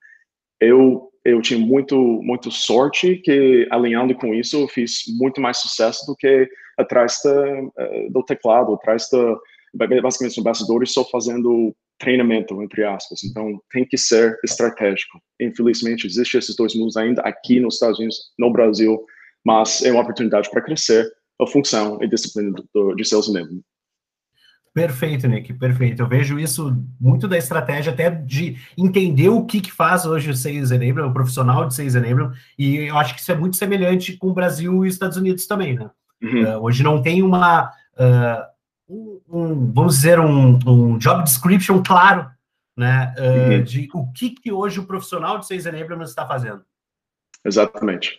Eu 0.61 1.11
eu 1.25 1.41
tinha 1.41 1.59
muito 1.59 1.97
muito 2.23 2.51
sorte 2.51 3.17
que 3.17 3.67
alinhando 3.71 4.15
com 4.15 4.35
isso 4.35 4.61
eu 4.61 4.69
fiz 4.69 5.05
muito 5.19 5.41
mais 5.41 5.57
sucesso 5.57 6.07
do 6.07 6.15
que 6.15 6.49
atrás 6.79 7.19
da, 7.25 7.59
eh, 7.79 8.09
do 8.11 8.23
teclado, 8.23 8.75
atrás 8.75 9.09
da 9.11 9.37
basicamente 9.77 10.39
os 10.39 10.45
bastidores 10.45 10.93
só 10.93 11.05
fazendo 11.05 11.75
treinamento, 11.99 12.63
entre 12.63 12.85
aspas. 12.85 13.25
Então, 13.25 13.61
tem 13.71 13.85
que 13.85 13.97
ser 13.97 14.39
estratégico. 14.45 15.21
Infelizmente, 15.41 16.07
existe 16.07 16.37
esses 16.37 16.55
dois 16.57 16.75
mundos 16.75 16.97
ainda 16.97 17.23
aqui 17.23 17.61
nos 17.61 17.75
Estados 17.75 17.99
Unidos, 17.99 18.33
no 18.39 18.53
Brasil, 18.53 19.05
mas 19.45 19.83
é 19.83 19.93
uma 19.93 20.03
oportunidade 20.03 20.51
para 20.51 20.63
crescer 20.63 21.11
a 21.41 21.47
função 21.47 21.99
e 22.03 22.09
disciplina 22.09 22.51
do, 22.53 22.69
do, 22.75 22.95
de 22.95 23.05
sales 23.05 23.29
enablement. 23.29 23.63
Perfeito, 24.77 25.27
Nick, 25.27 25.55
perfeito. 25.55 26.03
Eu 26.03 26.07
vejo 26.07 26.39
isso 26.39 26.77
muito 27.01 27.27
da 27.27 27.39
estratégia 27.39 27.91
até 27.91 28.11
de 28.11 28.59
entender 28.77 29.31
o 29.31 29.47
que, 29.47 29.63
que 29.63 29.73
faz 29.73 30.05
hoje 30.05 30.29
o 30.29 30.37
Sales 30.37 30.71
Enablement, 30.71 31.09
o 31.09 31.15
profissional 31.15 31.67
de 31.67 31.75
Sales 31.75 31.95
Enablement, 31.95 32.33
e 32.59 32.77
eu 32.77 32.99
acho 32.99 33.15
que 33.15 33.23
isso 33.23 33.33
é 33.33 33.35
muito 33.35 33.57
semelhante 33.57 34.19
com 34.19 34.29
o 34.29 34.35
Brasil 34.35 34.85
e 34.85 34.89
Estados 34.89 35.17
Unidos 35.17 35.47
também, 35.47 35.79
né? 35.79 35.91
Uhum. 36.23 36.43
Uh, 36.43 36.63
hoje 36.63 36.83
não 36.83 37.01
tem 37.01 37.23
uma, 37.23 37.71
uh, 37.95 38.45
um, 38.89 39.21
um, 39.29 39.73
vamos 39.73 39.97
dizer, 39.97 40.19
um, 40.21 40.59
um, 40.67 40.99
job 40.99 41.23
description 41.25 41.83
claro, 41.83 42.31
né, 42.77 43.15
uh, 43.19 43.63
de 43.63 43.89
o 43.95 44.13
que, 44.13 44.31
que 44.31 44.53
hoje 44.53 44.79
o 44.79 44.87
profissional 44.87 45.39
de 45.39 45.47
Sales 45.47 45.67
Enablement 45.67 46.05
está 46.05 46.27
fazendo. 46.27 46.63
Exatamente. 47.45 48.19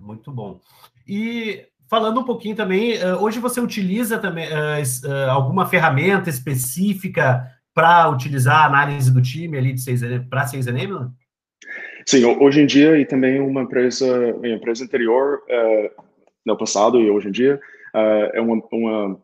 Muito 0.00 0.30
bom. 0.30 0.60
E 1.06 1.66
falando 1.88 2.20
um 2.20 2.24
pouquinho 2.24 2.56
também, 2.56 2.94
uh, 3.02 3.22
hoje 3.22 3.38
você 3.38 3.60
utiliza 3.60 4.18
também 4.18 4.46
uh, 4.48 5.08
uh, 5.08 5.30
alguma 5.30 5.66
ferramenta 5.66 6.30
específica 6.30 7.46
para 7.74 8.08
utilizar 8.08 8.62
a 8.62 8.66
análise 8.66 9.12
do 9.12 9.20
time 9.20 9.58
ali 9.58 9.74
para 10.28 10.46
Sales 10.46 10.66
Enablement? 10.66 11.10
Sim, 12.06 12.24
hoje 12.24 12.60
em 12.60 12.66
dia 12.66 12.98
e 12.98 13.04
também 13.04 13.40
uma 13.40 13.62
empresa, 13.62 14.32
minha 14.40 14.56
empresa 14.56 14.84
anterior, 14.84 15.40
no 16.44 16.56
passado 16.56 17.00
e 17.00 17.08
hoje 17.08 17.28
em 17.28 17.30
dia, 17.30 17.60
é 18.34 18.40
uma, 18.40 18.60
uma 18.72 19.20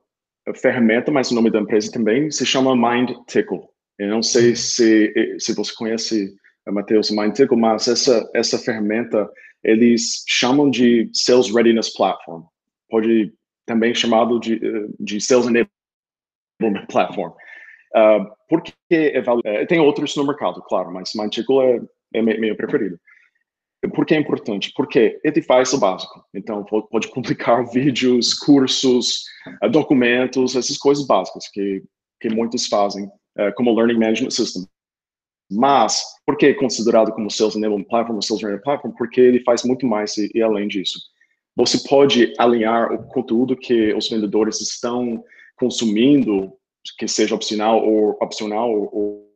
ferramenta, 0.55 1.11
mas 1.11 1.31
o 1.31 1.35
nome 1.35 1.50
da 1.50 1.61
empresa 1.61 1.90
também 1.93 2.31
se 2.31 2.45
chama 2.45 2.76
Mind 2.76 3.11
Tickle. 3.26 3.69
Eu 3.99 4.09
não 4.09 4.23
sei 4.23 4.55
se, 4.55 5.12
se 5.38 5.55
você 5.55 5.75
conhece, 5.75 6.35
Matheus, 6.67 7.11
Mind 7.11 7.35
Tickle, 7.35 7.59
mas 7.59 7.88
essa, 7.88 8.28
essa 8.35 8.59
ferramenta 8.59 9.28
eles 9.64 10.25
chamam 10.28 10.71
de 10.71 11.11
Sales 11.12 11.52
Readiness 11.52 11.93
Platform 11.93 12.45
pode 12.88 13.33
também 13.67 13.95
chamado 13.95 14.40
de, 14.40 14.55
eh, 14.55 14.88
de 14.99 15.21
Sales 15.21 15.47
Enablement 15.47 16.87
Platform. 16.88 17.33
Uh, 17.95 18.31
porque 18.49 18.73
é, 18.90 19.67
tem 19.67 19.81
outros 19.81 20.14
no 20.17 20.26
mercado, 20.26 20.62
claro, 20.62 20.93
mas 20.93 21.12
MindTickle 21.14 21.61
é, 21.62 22.19
é 22.19 22.23
meu 22.23 22.57
preferido. 22.57 22.99
Por 23.94 24.04
que 24.04 24.14
é 24.14 24.18
importante? 24.18 24.73
Porque 24.76 25.20
ele 25.23 25.40
faz 25.42 25.73
o 25.73 25.78
básico. 25.78 26.25
Então, 26.35 26.64
pode 26.64 27.08
publicar 27.14 27.62
vídeos, 27.70 28.35
cursos, 28.35 29.25
uh, 29.62 29.68
documentos, 29.70 30.56
essas 30.56 30.76
coisas 30.76 31.06
básicas 31.06 31.49
que, 31.49 31.82
que 32.20 32.28
muitos 32.28 32.66
fazem, 32.66 33.06
uh, 33.06 33.54
como 33.56 33.75
Learning 33.75 33.99
Management 33.99 34.30
System. 34.30 34.66
Mas, 35.50 36.02
por 36.26 36.37
que 36.37 36.47
é 36.47 36.54
considerado 36.54 37.12
como 37.12 37.30
Sales 37.30 37.56
Enablement 37.56 37.85
Platform 37.85 38.20
Sales 38.20 38.42
Enablement 38.42 38.64
Platform? 38.64 38.94
Porque 38.99 39.20
ele 39.20 39.40
faz 39.44 39.62
muito 39.62 39.87
mais 39.87 40.16
e, 40.18 40.30
e 40.35 40.42
além 40.42 40.68
disso 40.68 40.99
você 41.58 41.76
pode 41.88 42.32
alinhar 42.38 42.92
o 42.92 43.02
conteúdo 43.08 43.56
que 43.56 43.92
os 43.92 44.08
vendedores 44.08 44.61
estão 44.61 45.25
consumindo, 45.56 46.52
que 46.97 47.08
seja 47.08 47.35
opcional 47.35 47.85
ou 47.85 48.16
opcional 48.23 48.70
ou, 48.70 49.28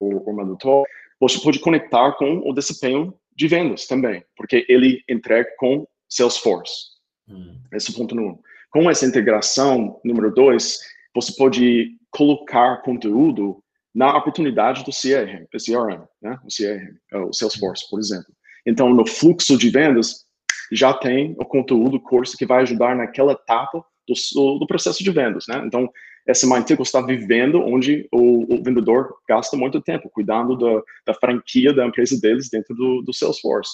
ou, 0.00 0.24
ou 0.26 0.32
mandatório, 0.34 0.84
você 1.20 1.40
pode 1.40 1.60
conectar 1.60 2.16
com 2.16 2.38
o 2.38 2.52
desempenho 2.52 3.14
de 3.38 3.46
vendas 3.46 3.86
também, 3.86 4.24
porque 4.36 4.66
ele 4.68 5.04
entrega 5.08 5.48
com 5.58 5.86
Salesforce. 6.08 6.88
Hum. 7.28 7.56
Esse 7.72 7.90
é 7.90 7.94
o 7.94 7.96
ponto 7.96 8.14
número 8.16 8.34
um. 8.34 8.42
Com 8.70 8.90
essa 8.90 9.06
integração, 9.06 10.00
número 10.04 10.34
dois, 10.34 10.80
você 11.14 11.32
pode 11.36 11.92
colocar 12.10 12.82
conteúdo 12.82 13.62
na 13.94 14.16
oportunidade 14.16 14.84
do 14.84 14.90
CRM, 14.90 15.46
CRM 15.52 16.02
né? 16.20 16.38
o 16.44 16.48
CRM, 16.48 17.28
o 17.28 17.32
Salesforce, 17.32 17.88
por 17.88 18.00
exemplo. 18.00 18.34
Então, 18.66 18.92
no 18.92 19.06
fluxo 19.06 19.56
de 19.56 19.70
vendas, 19.70 20.26
já 20.72 20.92
tem 20.92 21.36
o 21.38 21.44
conteúdo, 21.44 21.96
o 21.96 22.00
curso 22.02 22.36
que 22.36 22.44
vai 22.44 22.62
ajudar 22.62 22.96
naquela 22.96 23.32
etapa 23.32 23.84
do, 24.06 24.58
do 24.58 24.66
processo 24.66 25.02
de 25.02 25.10
vendas, 25.12 25.44
né? 25.48 25.62
Então, 25.64 25.88
essa 26.28 26.46
Mindtickle 26.46 26.82
está 26.82 27.00
vivendo 27.00 27.60
onde 27.62 28.06
o, 28.12 28.54
o, 28.54 28.62
vendedor 28.62 29.14
gasta 29.26 29.56
muito 29.56 29.80
tempo 29.80 30.10
cuidando 30.10 30.56
da, 30.56 30.82
da, 31.06 31.14
franquia 31.14 31.72
da 31.72 31.86
empresa 31.86 32.20
deles 32.20 32.50
dentro 32.50 32.74
do, 32.74 33.00
do 33.00 33.14
Salesforce. 33.14 33.70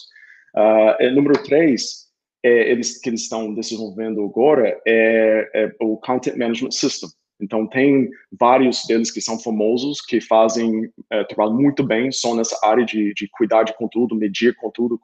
Uh, 0.54 1.10
número 1.10 1.42
três, 1.42 2.04
é, 2.44 2.70
eles 2.70 3.00
que 3.00 3.10
eles 3.10 3.22
estão 3.22 3.52
desenvolvendo 3.52 4.22
agora 4.24 4.80
é, 4.86 5.50
é, 5.52 5.72
o 5.80 5.96
Content 5.96 6.36
Management 6.36 6.70
System. 6.70 7.08
Então, 7.40 7.66
tem 7.66 8.08
vários 8.38 8.84
deles 8.86 9.10
que 9.10 9.20
são 9.20 9.38
famosos, 9.40 10.00
que 10.00 10.20
fazem 10.20 10.88
é, 11.10 11.24
trabalho 11.24 11.54
muito 11.54 11.82
bem 11.82 12.12
só 12.12 12.36
nessa 12.36 12.56
área 12.64 12.84
de, 12.84 13.12
de 13.14 13.28
cuidar 13.32 13.64
de 13.64 13.76
conteúdo, 13.76 14.14
medir 14.14 14.54
conteúdo, 14.54 15.00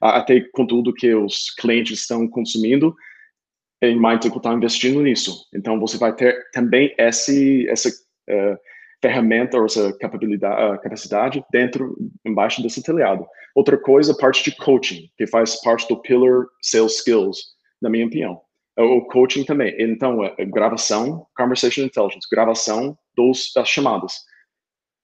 até 0.00 0.40
conteúdo 0.52 0.94
que 0.94 1.14
os 1.14 1.50
clientes 1.50 2.00
estão 2.00 2.26
consumindo, 2.26 2.94
em 3.82 3.96
MindTickle 3.98 4.38
está 4.38 4.52
investindo 4.52 5.00
nisso. 5.00 5.46
Então, 5.54 5.80
você 5.80 5.96
vai 5.96 6.14
ter 6.14 6.50
também 6.52 6.94
esse, 6.98 7.68
essa 7.68 7.88
uh, 7.88 8.58
ferramenta 9.00 9.56
ou 9.56 9.64
essa 9.64 9.88
uh, 9.88 9.98
capacidade 9.98 11.42
dentro, 11.50 11.96
embaixo 12.24 12.62
desse 12.62 12.82
telhado. 12.82 13.26
Outra 13.54 13.78
coisa, 13.78 14.16
parte 14.16 14.44
de 14.44 14.56
coaching, 14.56 15.08
que 15.16 15.26
faz 15.26 15.60
parte 15.62 15.88
do 15.88 16.00
Pillar 16.00 16.46
Sales 16.62 16.98
Skills, 16.98 17.38
na 17.80 17.88
minha 17.88 18.06
opinião. 18.06 18.40
O 18.76 19.02
coaching 19.06 19.44
também. 19.44 19.74
Então, 19.78 20.24
é 20.24 20.44
gravação, 20.44 21.26
Conversation 21.36 21.82
Intelligence, 21.82 22.28
gravação 22.30 22.96
dos, 23.16 23.50
das 23.54 23.68
chamadas. 23.68 24.14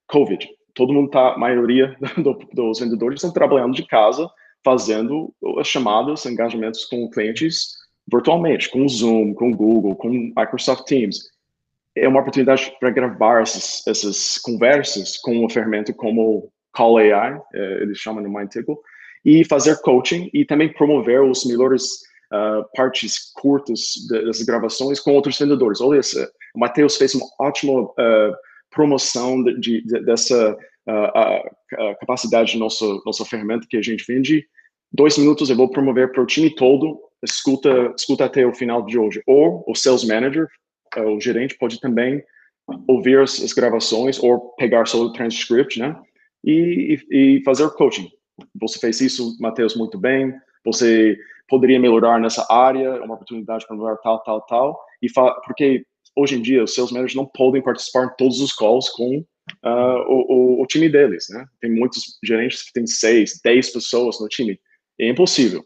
COVID. 0.08 0.48
Todo 0.74 0.92
mundo 0.92 1.06
está, 1.06 1.34
a 1.34 1.38
maioria 1.38 1.96
do, 2.22 2.34
dos 2.52 2.78
vendedores 2.78 3.16
estão 3.16 3.32
trabalhando 3.32 3.74
de 3.74 3.86
casa, 3.86 4.28
fazendo 4.64 5.34
as 5.58 5.66
chamadas, 5.66 6.24
engajamentos 6.26 6.84
com 6.84 7.10
clientes 7.10 7.74
virtualmente, 8.10 8.70
com 8.70 8.84
o 8.84 8.88
Zoom, 8.88 9.34
com 9.34 9.50
o 9.50 9.56
Google, 9.56 9.96
com 9.96 10.08
Microsoft 10.08 10.84
Teams. 10.84 11.30
É 11.94 12.06
uma 12.06 12.20
oportunidade 12.20 12.72
para 12.78 12.90
gravar 12.90 13.42
essas, 13.42 13.86
essas 13.86 14.38
conversas 14.38 15.16
com 15.16 15.32
uma 15.32 15.50
ferramenta 15.50 15.92
como 15.92 16.50
Call 16.72 16.98
AI, 16.98 17.40
é, 17.54 17.82
eles 17.82 17.98
chamam 17.98 18.22
no 18.22 18.28
MindTickle, 18.28 18.76
e 19.24 19.44
fazer 19.44 19.80
coaching 19.80 20.30
e 20.32 20.44
também 20.44 20.72
promover 20.72 21.22
os 21.22 21.44
melhores 21.44 21.84
uh, 22.32 22.64
partes 22.76 23.32
curtas 23.34 23.94
dessas 24.08 24.42
gravações 24.42 25.00
com 25.00 25.12
outros 25.12 25.38
vendedores. 25.38 25.80
Olha, 25.80 26.00
o 26.54 26.60
Matheus 26.60 26.96
fez 26.96 27.14
uma 27.14 27.26
ótima 27.40 27.72
uh, 27.82 28.36
promoção 28.70 29.42
de, 29.42 29.82
de, 29.82 30.04
dessa 30.04 30.52
uh, 30.52 31.96
capacidade 31.98 32.52
de 32.52 32.58
nossa, 32.58 32.84
nossa 33.04 33.24
ferramenta 33.24 33.66
que 33.68 33.76
a 33.76 33.82
gente 33.82 34.04
vende 34.06 34.46
dois 34.96 35.18
minutos 35.18 35.50
eu 35.50 35.56
vou 35.56 35.68
promover 35.68 36.10
para 36.10 36.22
o 36.22 36.26
time 36.26 36.50
todo, 36.50 36.98
escuta, 37.22 37.92
escuta 37.96 38.24
até 38.24 38.46
o 38.46 38.54
final 38.54 38.84
de 38.84 38.98
hoje. 38.98 39.22
Ou 39.26 39.62
o 39.68 39.74
sales 39.74 40.04
manager, 40.04 40.48
é, 40.96 41.02
o 41.02 41.20
gerente, 41.20 41.56
pode 41.58 41.78
também 41.80 42.22
ouvir 42.88 43.18
as, 43.18 43.40
as 43.42 43.52
gravações 43.52 44.18
ou 44.18 44.54
pegar 44.56 44.86
só 44.86 44.98
o 44.98 45.12
transcript, 45.12 45.78
né? 45.78 45.94
E, 46.42 46.98
e, 47.10 47.38
e 47.38 47.44
fazer 47.44 47.68
coaching. 47.70 48.08
Você 48.60 48.78
fez 48.78 49.00
isso, 49.00 49.36
Matheus, 49.38 49.76
muito 49.76 49.98
bem. 49.98 50.32
Você 50.64 51.16
poderia 51.48 51.78
melhorar 51.78 52.18
nessa 52.18 52.46
área, 52.50 52.88
é 52.88 53.00
uma 53.00 53.14
oportunidade 53.14 53.66
para 53.66 53.76
melhorar 53.76 53.96
tal, 53.98 54.22
tal, 54.22 54.40
tal. 54.42 54.80
E 55.02 55.08
porque 55.44 55.84
hoje 56.16 56.36
em 56.36 56.42
dia 56.42 56.64
os 56.64 56.74
seus 56.74 56.90
managers 56.90 57.14
não 57.14 57.26
podem 57.26 57.62
participar 57.62 58.06
de 58.06 58.16
todos 58.16 58.40
os 58.40 58.52
calls 58.52 58.88
com 58.90 59.18
uh, 59.18 59.98
o, 60.08 60.58
o, 60.58 60.62
o, 60.62 60.66
time 60.66 60.88
deles, 60.88 61.26
né? 61.30 61.44
Tem 61.60 61.70
muitos 61.70 62.18
gerentes 62.24 62.62
que 62.64 62.72
têm 62.72 62.86
seis, 62.86 63.40
dez 63.44 63.70
pessoas 63.70 64.20
no 64.20 64.28
time 64.28 64.58
é 64.98 65.08
impossível. 65.08 65.64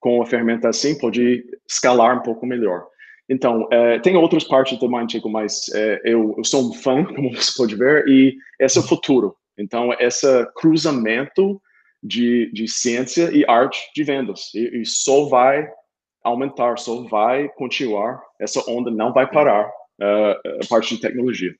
Com 0.00 0.16
uma 0.16 0.26
ferramenta 0.26 0.68
assim, 0.68 0.96
pode 0.98 1.44
escalar 1.68 2.18
um 2.18 2.22
pouco 2.22 2.46
melhor. 2.46 2.86
Então, 3.28 3.68
é, 3.70 3.98
tem 3.98 4.16
outras 4.16 4.44
partes 4.44 4.78
do 4.78 4.88
MindTickle, 4.88 5.30
mas 5.30 5.68
é, 5.74 6.00
eu, 6.04 6.34
eu, 6.38 6.44
sou 6.44 6.70
um 6.70 6.72
fã, 6.72 7.04
como 7.14 7.34
você 7.34 7.52
pode 7.56 7.76
ver, 7.76 8.06
e 8.08 8.36
esse 8.58 8.78
é 8.78 8.80
o 8.80 8.86
futuro. 8.86 9.36
Então, 9.58 9.92
esse 9.98 10.26
cruzamento 10.54 11.60
de, 12.02 12.50
de 12.52 12.68
ciência 12.68 13.30
e 13.32 13.44
arte 13.48 13.78
de 13.94 14.04
vendas. 14.04 14.54
E, 14.54 14.80
e 14.80 14.86
só 14.86 15.26
vai 15.28 15.68
aumentar, 16.22 16.78
só 16.78 17.02
vai 17.02 17.48
continuar. 17.50 18.22
Essa 18.40 18.60
onda 18.70 18.90
não 18.90 19.12
vai 19.12 19.28
parar 19.30 19.66
uh, 19.66 20.62
a 20.62 20.66
parte 20.68 20.94
de 20.94 21.00
tecnologia. 21.00 21.54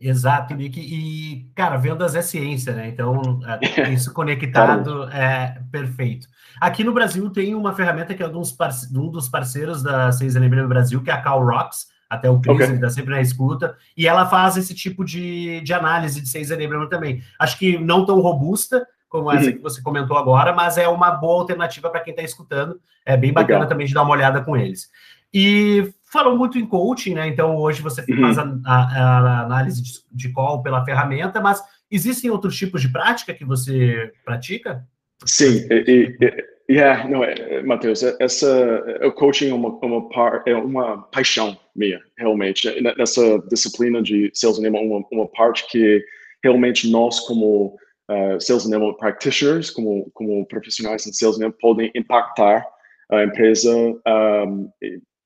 Exato, 0.00 0.54
Nick. 0.54 0.78
E, 0.80 1.50
cara, 1.54 1.76
vendas 1.76 2.14
é 2.14 2.22
ciência, 2.22 2.72
né? 2.72 2.88
Então, 2.88 3.40
é, 3.44 3.90
isso 3.90 4.12
conectado 4.12 5.08
é 5.10 5.60
perfeito. 5.72 6.28
Aqui 6.60 6.84
no 6.84 6.92
Brasil 6.92 7.28
tem 7.30 7.54
uma 7.54 7.72
ferramenta 7.72 8.14
que 8.14 8.22
é 8.22 8.28
de, 8.28 8.36
um 8.36 9.10
dos 9.10 9.28
parceiros 9.28 9.82
da 9.82 10.12
Seis 10.12 10.34
no 10.34 10.68
Brasil, 10.68 11.02
que 11.02 11.10
é 11.10 11.14
a 11.14 11.20
Cal 11.20 11.44
Rocks. 11.44 11.86
Até 12.08 12.30
o 12.30 12.40
Cris, 12.40 12.54
okay. 12.54 12.66
ele 12.66 12.74
está 12.76 12.88
sempre 12.88 13.10
na 13.10 13.20
escuta. 13.20 13.76
E 13.96 14.06
ela 14.06 14.26
faz 14.26 14.56
esse 14.56 14.74
tipo 14.74 15.04
de, 15.04 15.60
de 15.60 15.74
análise 15.74 16.22
de 16.22 16.28
Seis 16.28 16.50
Enablement 16.50 16.88
também. 16.88 17.22
Acho 17.38 17.58
que 17.58 17.76
não 17.76 18.06
tão 18.06 18.20
robusta, 18.20 18.86
como 19.08 19.30
essa 19.30 19.46
uhum. 19.46 19.56
que 19.56 19.62
você 19.62 19.82
comentou 19.82 20.16
agora, 20.16 20.54
mas 20.54 20.78
é 20.78 20.88
uma 20.88 21.10
boa 21.10 21.40
alternativa 21.40 21.90
para 21.90 22.00
quem 22.00 22.12
está 22.12 22.22
escutando. 22.22 22.80
É 23.04 23.16
bem 23.16 23.32
bacana 23.32 23.60
Legal. 23.60 23.68
também 23.68 23.86
de 23.86 23.94
dar 23.94 24.02
uma 24.02 24.12
olhada 24.12 24.42
com 24.42 24.56
eles. 24.56 24.88
E 25.32 25.92
falou 26.10 26.36
muito 26.36 26.58
em 26.58 26.66
coaching, 26.66 27.14
né? 27.14 27.28
Então 27.28 27.56
hoje 27.56 27.82
você 27.82 28.04
uhum. 28.08 28.20
faz 28.20 28.38
a, 28.38 28.42
a, 28.64 29.18
a 29.18 29.40
análise 29.42 29.82
de, 29.82 29.92
de 30.10 30.32
call 30.32 30.62
pela 30.62 30.84
ferramenta, 30.84 31.40
mas 31.40 31.62
existem 31.90 32.30
outros 32.30 32.56
tipos 32.56 32.82
de 32.82 32.88
prática 32.88 33.34
que 33.34 33.44
você 33.44 34.12
pratica? 34.24 34.86
Sim, 35.24 35.66
e, 35.70 36.14
e, 36.20 36.58
Yeah, 36.70 37.08
não, 37.08 37.24
é, 37.24 37.62
Matheus, 37.62 38.02
essa, 38.02 38.84
o 39.02 39.10
coaching 39.10 39.48
é 39.48 39.54
uma, 39.54 39.70
uma, 39.70 40.06
par, 40.10 40.42
é 40.46 40.54
uma 40.54 40.98
paixão 41.04 41.56
minha, 41.74 41.98
realmente. 42.18 42.68
Nessa 42.98 43.38
disciplina 43.48 44.02
de 44.02 44.30
Sales 44.34 44.58
Enablement, 44.58 44.86
uma, 44.86 45.06
uma 45.10 45.28
parte 45.28 45.66
que 45.70 46.04
realmente 46.44 46.90
nós, 46.90 47.20
como 47.20 47.74
uh, 48.10 48.38
Sales 48.38 48.66
Enablement 48.66 48.98
Practitioners, 48.98 49.70
como, 49.70 50.10
como 50.12 50.44
profissionais 50.46 51.06
em 51.06 51.12
Sales 51.12 51.36
Enablement, 51.36 51.56
podem 51.58 51.90
impactar 51.94 52.66
a 53.10 53.24
empresa, 53.24 53.74
um, 53.74 54.70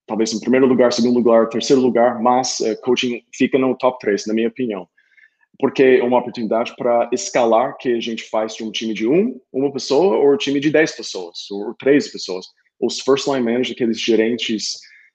talvez 0.06 0.32
em 0.32 0.40
primeiro 0.40 0.66
lugar, 0.66 0.92
segundo 0.92 1.16
lugar, 1.16 1.48
terceiro 1.48 1.80
lugar, 1.80 2.20
mas 2.20 2.60
uh, 2.60 2.80
coaching 2.82 3.22
fica 3.34 3.58
no 3.58 3.76
top 3.76 3.98
3, 4.00 4.26
na 4.26 4.34
minha 4.34 4.48
opinião 4.48 4.88
porque 5.62 6.00
é 6.00 6.02
uma 6.02 6.18
oportunidade 6.18 6.74
para 6.76 7.08
escalar 7.12 7.76
que 7.78 7.94
a 7.94 8.00
gente 8.00 8.24
faz 8.28 8.56
de 8.56 8.64
um 8.64 8.72
time 8.72 8.92
de 8.92 9.06
um, 9.06 9.40
uma 9.52 9.72
pessoa, 9.72 10.16
ou 10.16 10.34
um 10.34 10.36
time 10.36 10.58
de 10.58 10.70
dez 10.70 10.90
pessoas, 10.90 11.48
ou 11.52 11.72
três 11.74 12.10
pessoas. 12.10 12.46
Os 12.80 12.98
first 12.98 13.28
line 13.28 13.44
managers, 13.44 13.70
aqueles 13.70 14.00
gerentes, 14.00 14.74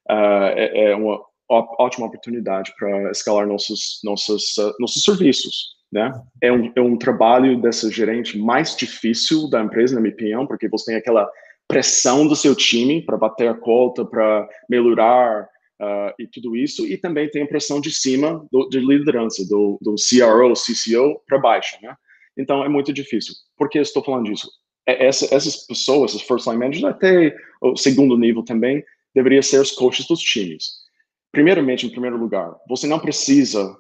uh, 0.10 0.54
é, 0.56 0.92
é, 0.92 0.96
uma 0.96 1.22
ótima 1.50 2.08
oportunidade 2.08 2.74
para 2.80 3.12
escalar 3.12 3.46
nossos, 3.46 4.00
nossos, 4.06 4.58
uh, 4.58 4.74
nossos 4.80 5.04
serviços. 5.04 5.76
Né? 5.92 6.12
É, 6.42 6.50
um, 6.50 6.72
é 6.76 6.82
um 6.82 6.98
trabalho 6.98 7.62
dessa 7.62 7.92
gerente 7.92 8.38
mais 8.38 8.74
difícil 8.74 9.50
da 9.50 9.62
empresa, 9.62 9.96
na 9.96 10.02
minha 10.02 10.14
opinião, 10.14 10.48
porque 10.48 10.70
você 10.70 10.92
tem 10.92 10.96
aquela 10.96 11.30
pressão 11.68 12.26
do 12.28 12.36
seu 12.36 12.56
time 12.56 13.02
para 13.02 13.18
bater 13.18 13.50
a 13.50 13.54
conta, 13.54 14.06
para 14.06 14.48
melhorar 14.70 15.44
uh, 15.82 16.14
e 16.18 16.28
tudo 16.28 16.56
isso, 16.56 16.86
e 16.88 16.98
também 16.98 17.30
tem 17.30 17.44
a 17.44 17.48
pressão 17.48 17.82
de 17.82 17.92
cima 17.92 18.46
do, 18.52 18.70
de 18.70 18.80
liderança, 18.80 19.46
do, 19.48 19.78
do 19.82 19.96
CRO, 19.96 20.54
CCO 20.54 21.22
para 21.28 21.38
baixo, 21.38 21.78
né? 21.82 21.96
Então 22.38 22.64
é 22.64 22.70
muito 22.70 22.94
difícil. 22.94 23.34
Por 23.58 23.70
que 23.70 23.80
eu 23.80 23.82
estou 23.82 24.04
falando 24.04 24.26
disso? 24.26 24.50
É, 24.88 25.08
essa, 25.08 25.34
essas 25.34 25.66
pessoas, 25.66 26.14
esses 26.14 26.26
first 26.26 26.46
line 26.46 26.60
managers, 26.60 26.86
até 26.86 27.36
o 27.62 27.76
segundo 27.76 28.18
nível 28.18 28.44
também, 28.44 28.84
deveriam 29.14 29.42
ser 29.42 29.60
os 29.60 29.72
coaches 29.72 30.08
dos 30.08 30.22
times. 30.22 30.88
Primeiramente, 31.32 31.86
em 31.86 31.90
primeiro 31.90 32.18
lugar, 32.18 32.56
você 32.70 32.88
não 32.88 33.00
precisa 33.00 33.76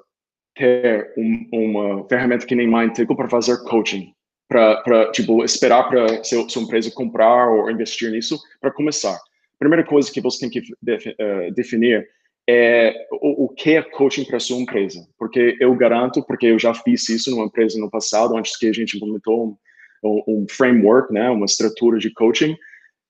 ter 0.55 1.13
um, 1.17 1.47
uma 1.53 2.07
ferramenta 2.09 2.45
que 2.45 2.55
nem 2.55 2.67
Mindtickle 2.67 3.15
para 3.15 3.29
fazer 3.29 3.63
coaching, 3.63 4.11
para 4.47 5.11
tipo 5.11 5.43
esperar 5.43 5.89
para 5.89 6.23
sua 6.23 6.61
empresa 6.61 6.91
comprar 6.91 7.49
ou 7.49 7.69
investir 7.69 8.11
nisso 8.11 8.39
para 8.61 8.71
começar 8.71 9.17
primeira 9.59 9.83
coisa 9.83 10.11
que 10.11 10.21
você 10.21 10.39
tem 10.39 10.49
que 10.49 10.59
uh, 10.59 11.53
definir 11.53 12.07
é 12.49 12.95
o, 13.11 13.45
o, 13.45 13.49
que 13.49 13.71
é 13.71 13.81
coaching 13.81 14.23
para 14.23 14.39
sua 14.39 14.57
empresa. 14.57 15.05
Porque 15.17 15.57
eu 15.59 15.75
garanto, 15.75 16.23
porque 16.23 16.47
eu 16.47 16.57
já 16.57 16.73
fiz 16.73 17.09
isso 17.09 17.29
numa 17.31 17.45
empresa 17.45 17.77
no 17.77 17.89
passado, 17.89 18.37
antes 18.37 18.57
que 18.57 18.67
a 18.67 18.73
gente 18.73 18.95
implementou 18.95 19.57
um, 20.03 20.23
um 20.27 20.45
framework, 20.49 21.11
né, 21.13 21.29
uma 21.29 21.45
estrutura 21.45 21.99
de 21.99 22.09
coaching, 22.13 22.55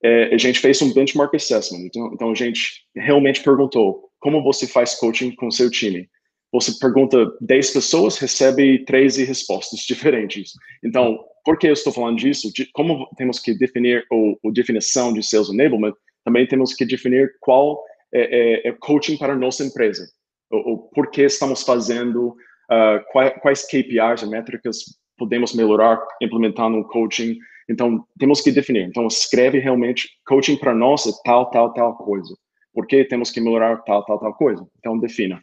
é, 0.02 0.34
a 0.34 0.38
gente 0.38 0.58
fez 0.58 0.82
um 0.82 0.92
benchmark 0.92 1.32
assessment. 1.34 1.86
Então, 1.86 2.10
então, 2.12 2.30
a 2.32 2.34
gente 2.34 2.84
realmente 2.96 3.42
perguntou 3.42 4.10
como 4.18 4.42
você 4.42 4.66
faz 4.66 4.96
coaching 4.96 5.32
com 5.36 5.50
seu 5.50 5.70
time. 5.70 6.08
Você 6.52 6.72
pergunta 6.80 7.30
10 7.40 7.70
pessoas, 7.72 8.18
recebe 8.18 8.84
13 8.84 9.24
respostas 9.24 9.80
diferentes. 9.86 10.52
Então, 10.82 11.18
por 11.44 11.58
que 11.58 11.66
eu 11.66 11.72
estou 11.72 11.92
falando 11.92 12.18
disso? 12.18 12.52
De 12.52 12.66
como 12.72 13.08
temos 13.16 13.38
que 13.38 13.56
definir 13.56 14.04
o, 14.10 14.38
a 14.46 14.52
definição 14.52 15.12
de 15.12 15.22
sales 15.22 15.48
enablement? 15.48 15.94
também 16.28 16.46
temos 16.46 16.74
que 16.74 16.84
definir 16.84 17.32
qual 17.40 17.82
é, 18.12 18.66
é, 18.66 18.68
é 18.68 18.72
coaching 18.72 19.16
para 19.16 19.32
a 19.32 19.36
nossa 19.36 19.64
empresa, 19.64 20.06
o, 20.50 20.72
o 20.72 20.78
por 20.90 21.10
que 21.10 21.22
estamos 21.22 21.62
fazendo, 21.62 22.28
uh, 22.70 23.02
quais, 23.10 23.32
quais 23.40 23.62
KPIs, 23.66 24.28
métricas 24.28 24.78
podemos 25.16 25.54
melhorar 25.54 25.98
implementando 26.20 26.76
um 26.76 26.84
coaching. 26.84 27.38
Então, 27.68 28.04
temos 28.18 28.40
que 28.40 28.52
definir. 28.52 28.82
Então, 28.82 29.06
escreve 29.06 29.58
realmente 29.58 30.08
coaching 30.26 30.56
para 30.56 30.74
nós 30.74 31.06
é 31.06 31.10
tal, 31.24 31.50
tal, 31.50 31.72
tal 31.72 31.96
coisa. 31.96 32.34
Por 32.72 32.86
que 32.86 33.04
temos 33.04 33.30
que 33.30 33.40
melhorar 33.40 33.78
tal, 33.84 34.04
tal, 34.04 34.18
tal 34.18 34.34
coisa? 34.34 34.66
Então, 34.78 34.98
defina. 34.98 35.42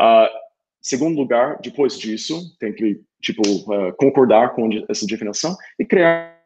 Uh, 0.00 0.28
segundo 0.80 1.18
lugar, 1.18 1.58
depois 1.60 1.98
disso, 1.98 2.56
tem 2.58 2.72
que, 2.72 3.00
tipo, 3.20 3.42
uh, 3.42 3.94
concordar 3.96 4.54
com 4.54 4.68
essa 4.88 5.06
definição 5.06 5.56
e 5.78 5.84
criar 5.84 6.38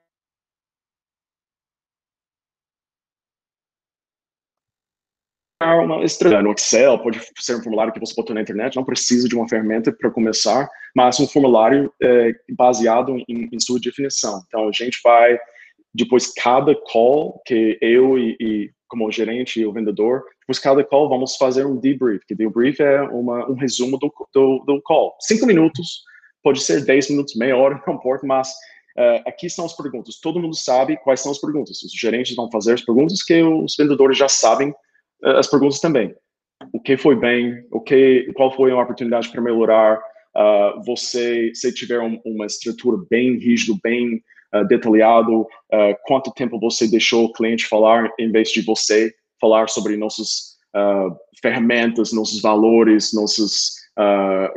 uma 5.64 6.04
estrutura 6.04 6.42
no 6.42 6.52
Excel, 6.52 6.98
pode 6.98 7.20
ser 7.38 7.56
um 7.56 7.62
formulário 7.62 7.92
que 7.92 8.00
você 8.00 8.14
botou 8.14 8.34
na 8.34 8.42
internet, 8.42 8.76
não 8.76 8.84
precisa 8.84 9.28
de 9.28 9.34
uma 9.34 9.48
ferramenta 9.48 9.92
para 9.92 10.10
começar, 10.10 10.68
mas 10.94 11.20
um 11.20 11.26
formulário 11.26 11.92
é, 12.02 12.32
baseado 12.50 13.16
em, 13.28 13.48
em, 13.52 13.60
sua 13.60 13.78
definição. 13.78 14.42
Então, 14.46 14.68
a 14.68 14.72
gente 14.72 14.98
vai, 15.02 15.38
depois 15.94 16.33
cada 16.33 16.74
call 16.74 17.40
que 17.44 17.78
eu 17.81 18.18
e, 18.18 18.37
e 18.40 18.70
como 18.88 19.11
gerente 19.11 19.61
e 19.61 19.66
o 19.66 19.72
vendedor, 19.72 20.22
depois 20.40 20.59
cada 20.59 20.85
call 20.85 21.09
vamos 21.09 21.37
fazer 21.37 21.64
um 21.64 21.78
debrief, 21.78 22.22
que 22.26 22.35
debrief 22.35 22.81
é 22.81 23.00
uma, 23.02 23.50
um 23.50 23.55
resumo 23.55 23.98
do, 23.98 24.12
do, 24.35 24.64
do 24.66 24.83
call. 24.83 25.16
Cinco 25.20 25.46
minutos, 25.46 26.02
pode 26.42 26.61
ser 26.61 26.85
dez 26.85 27.09
minutos, 27.09 27.35
meia 27.35 27.57
hora, 27.57 27.83
não 27.87 27.94
importa, 27.94 28.26
mas 28.26 28.50
uh, 28.98 29.26
aqui 29.26 29.48
são 29.48 29.64
as 29.64 29.74
perguntas. 29.74 30.20
Todo 30.20 30.40
mundo 30.40 30.55
sabe 30.55 30.98
quais 30.98 31.20
são 31.20 31.33
as 31.33 31.38
perguntas. 31.38 31.83
Os 31.83 31.92
gerentes 31.92 32.37
vão 32.37 32.50
fazer 32.50 32.74
as 32.74 32.83
perguntas 32.83 33.22
que 33.22 33.42
os 33.42 33.74
vendedores 33.78 34.18
já 34.18 34.28
sabem 34.28 34.74
eh, 35.24 35.38
as 35.38 35.48
perguntas 35.48 35.81
também. 35.81 36.14
O 36.72 36.81
que 36.81 36.96
foi 36.96 37.16
bem? 37.16 37.64
O 37.70 37.81
que, 37.81 38.31
qual 38.35 38.55
foi 38.55 38.70
a 38.72 38.78
oportunidade 38.78 39.31
para 39.31 39.40
melhorar? 39.40 39.98
Uh, 40.37 40.83
você, 40.85 41.50
se 41.55 41.72
tiver 41.72 42.00
um, 42.00 42.20
uma 42.24 42.46
estrutura 42.46 43.02
bem 43.11 43.38
rígida, 43.38 43.78
bem 43.83 44.22
uh, 44.54 44.66
detalhado, 44.66 45.42
uh, 45.42 45.96
quanto 46.06 46.32
tempo 46.32 46.58
você 46.58 46.88
deixou 46.88 47.24
o 47.24 47.32
cliente 47.32 47.66
falar 47.66 48.10
em 48.18 48.30
vez 48.30 48.50
de 48.50 48.62
você 48.62 49.12
falar 49.40 49.68
sobre 49.68 49.96
nossas 49.96 50.52
ferramentas, 51.42 52.14
nossos 52.14 52.40
valores, 52.40 53.12
nossas 53.12 53.72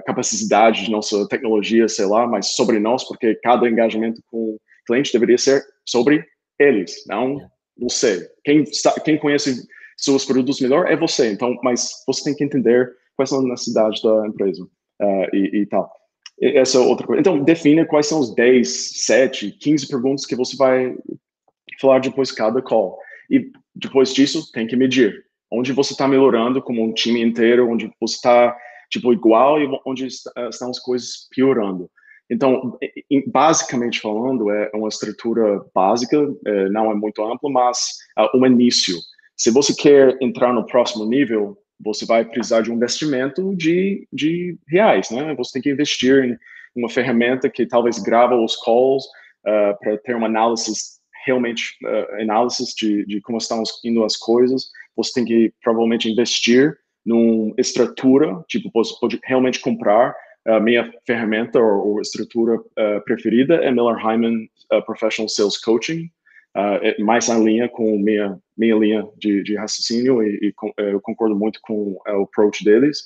capacidades, 0.06 0.88
nossa 0.88 1.28
tecnologia, 1.28 1.90
sei 1.90 2.06
lá, 2.06 2.26
mas 2.26 2.56
sobre 2.56 2.80
nós, 2.80 3.04
porque 3.04 3.36
cada 3.44 3.68
engajamento 3.68 4.22
com 4.32 4.52
o 4.52 4.60
cliente 4.88 5.12
deveria 5.12 5.38
ser 5.38 5.62
sobre 5.86 6.24
eles, 6.58 7.04
não 7.08 7.38
você. 7.78 8.30
Quem, 8.46 8.64
quem 9.04 9.18
conhece 9.18 9.68
seus 9.98 10.24
produtos 10.24 10.62
melhor 10.62 10.90
é 10.90 10.96
você. 10.96 11.32
Então, 11.32 11.58
mas 11.64 11.90
você 12.08 12.24
tem 12.24 12.36
que 12.36 12.44
entender 12.44 12.94
quais 13.16 13.30
são 13.30 13.40
as 13.40 13.46
necessidades 13.46 14.02
da 14.02 14.28
empresa 14.28 14.66
e, 15.34 15.62
e, 15.62 15.66
tal. 15.66 15.92
Essa 16.42 16.78
é 16.78 16.82
outra 16.82 17.08
coisa. 17.08 17.20
Então, 17.20 17.44
defina 17.44 17.86
quais 17.86 18.08
são 18.08 18.20
os 18.20 18.34
10, 18.36 19.06
7, 19.06 19.52
15 19.52 19.88
perguntas 19.88 20.26
que 20.26 20.36
você 20.36 20.56
vai 20.58 20.96
falar 21.80 22.00
depois 22.00 22.30
de 22.30 22.36
cada 22.36 22.62
call. 22.62 22.98
E 23.30 23.52
depois 23.74 24.14
disso, 24.14 24.52
tem 24.52 24.68
que 24.68 24.76
medir. 24.76 25.24
Onde 25.52 25.72
você 25.72 25.94
está 25.94 26.08
melhorando 26.08 26.62
como 26.62 26.84
um 26.84 26.94
time 26.94 27.22
inteiro, 27.22 27.70
onde 27.70 27.90
você 28.00 28.16
está, 28.16 28.56
tipo, 28.90 29.14
igual 29.14 29.62
e 29.62 29.68
onde 29.86 30.08
estão 30.08 30.70
as 30.70 30.80
coisas 30.80 31.28
piorando. 31.32 31.90
Então, 32.30 32.78
basicamente 33.28 34.02
falando, 34.02 34.50
é 34.50 34.72
uma 34.74 34.88
estrutura 34.88 35.64
básica, 35.74 36.18
é, 36.46 36.70
não 36.70 36.92
é 36.92 36.96
muito 36.96 37.24
ampla, 37.24 37.50
mas 37.50 37.92
uh, 38.18 38.38
um 38.38 38.46
início. 38.46 38.96
Se 39.38 39.52
você 39.52 39.76
quer 39.76 40.18
entrar 40.22 40.52
no 40.52 40.66
próximo 40.66 41.06
nível, 41.06 41.58
você 41.80 42.06
vai 42.06 42.26
precisar 42.26 42.62
de 42.62 42.72
um 42.72 42.76
investimento 42.76 43.56
de, 43.56 44.08
de 44.12 44.58
reais, 44.68 45.10
né? 45.12 45.34
Você 45.36 45.54
tem 45.54 45.62
que 45.62 45.72
investir 45.72 46.24
em 46.24 46.38
uma 46.76 46.90
ferramenta 46.90 47.50
que 47.50 47.66
talvez 47.66 48.00
grava 48.00 48.36
os 48.36 48.56
calls 48.58 49.06
uh, 49.06 49.78
para 49.80 49.98
ter 50.00 50.16
uma 50.16 50.28
análise 50.28 50.74
realmente 51.26 51.76
uh, 51.84 52.22
análise 52.22 52.64
de, 52.76 53.06
de 53.06 53.22
como 53.22 53.38
estão 53.38 53.62
indo 53.84 54.04
as 54.04 54.16
coisas. 54.18 54.70
Você 54.96 55.14
tem 55.14 55.26
que 55.26 55.54
provavelmente 55.64 56.10
investir 56.10 56.78
numa 57.06 57.54
estrutura, 57.58 58.44
tipo, 58.48 58.70
você 58.74 58.94
pode 59.00 59.20
realmente 59.24 59.60
comprar 59.60 60.16
a 60.48 60.60
minha 60.60 60.92
ferramenta 61.06 61.60
ou, 61.60 61.94
ou 61.94 62.02
estrutura 62.02 62.56
uh, 62.56 63.04
preferida 63.04 63.56
é 63.56 63.72
Miller 63.72 63.98
Hyman 63.98 64.48
Professional 64.86 65.30
Sales 65.30 65.58
Coaching 65.58 66.10
uh, 66.56 67.04
mais 67.04 67.30
em 67.30 67.44
linha 67.44 67.70
com 67.70 67.98
minha 67.98 68.40
minha 68.58 68.76
linha 68.76 69.08
de, 69.18 69.44
de 69.44 69.56
raciocínio 69.58 70.24
e, 70.24 70.48
e 70.48 70.54
com, 70.54 70.72
eu 70.78 71.02
concordo 71.02 71.36
muito 71.36 71.60
com 71.62 71.98
o 72.08 72.24
approach 72.24 72.64
deles. 72.64 73.02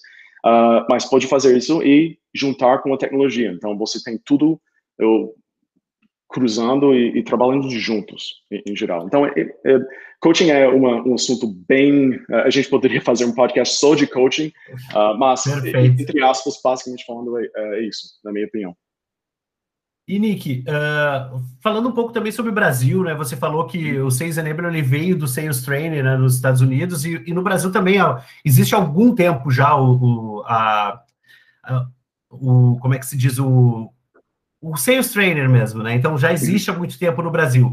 Uh, 0.46 0.86
mas 0.90 1.06
pode 1.06 1.28
fazer 1.28 1.58
isso 1.58 1.84
e 1.84 2.18
juntar 2.34 2.80
com 2.80 2.94
a 2.94 2.98
tecnologia. 2.98 3.52
Então 3.52 3.78
você 3.78 4.02
tem 4.02 4.18
tudo 4.24 4.62
eu, 4.98 5.34
cruzando 6.30 6.94
e, 6.94 7.18
e 7.18 7.24
trabalhando 7.24 7.70
juntos 7.70 8.44
em, 8.52 8.62
em 8.68 8.76
geral. 8.76 9.06
Então 9.08 9.26
é, 9.26 9.32
é, 9.66 9.80
coaching 10.22 10.52
é 10.52 10.68
uma, 10.68 11.02
um 11.06 11.16
assunto 11.16 11.48
bem 11.68 12.12
uh, 12.12 12.36
a 12.46 12.50
gente 12.50 12.70
poderia 12.70 13.02
fazer 13.02 13.26
um 13.26 13.34
podcast 13.34 13.78
só 13.78 13.96
de 13.96 14.06
coaching, 14.06 14.52
uh, 14.94 15.18
mas 15.18 15.44
Perfeito. 15.44 16.02
entre 16.02 16.24
aspas 16.24 16.62
basicamente 16.64 17.06
falando 17.06 17.38
é, 17.40 17.50
é 17.56 17.82
isso, 17.84 18.20
na 18.24 18.32
minha 18.32 18.46
opinião. 18.46 18.76
E 20.10 20.18
Nick, 20.18 20.66
uh, 20.68 21.40
falando 21.62 21.88
um 21.88 21.92
pouco 21.92 22.12
também 22.12 22.32
sobre 22.32 22.50
o 22.50 22.56
Brasil, 22.56 23.04
né? 23.04 23.14
Você 23.14 23.38
falou 23.38 23.68
que 23.68 24.00
o 24.00 24.10
Sales 24.10 24.40
Enabler 24.40 24.72
ele 24.72 24.82
veio 24.82 25.16
do 25.16 25.28
Sales 25.28 25.62
Trainer 25.62 26.04
né, 26.04 26.18
nos 26.18 26.34
Estados 26.34 26.62
Unidos 26.62 27.06
e, 27.06 27.22
e 27.28 27.32
no 27.32 27.44
Brasil 27.44 27.72
também 27.72 28.02
ó, 28.02 28.20
existe 28.44 28.74
algum 28.74 29.14
tempo 29.14 29.52
já 29.52 29.76
o, 29.76 30.40
o, 30.40 30.44
a, 30.48 31.00
a, 31.64 31.86
o, 32.28 32.80
como 32.82 32.96
é 32.96 32.98
que 32.98 33.06
se 33.06 33.16
diz 33.16 33.38
o, 33.38 33.94
o 34.60 34.76
Sales 34.76 35.12
Trainer 35.12 35.48
mesmo, 35.48 35.84
né? 35.84 35.94
Então 35.94 36.18
já 36.18 36.34
existe 36.34 36.72
há 36.72 36.74
muito 36.74 36.98
tempo 36.98 37.22
no 37.22 37.30
Brasil. 37.30 37.72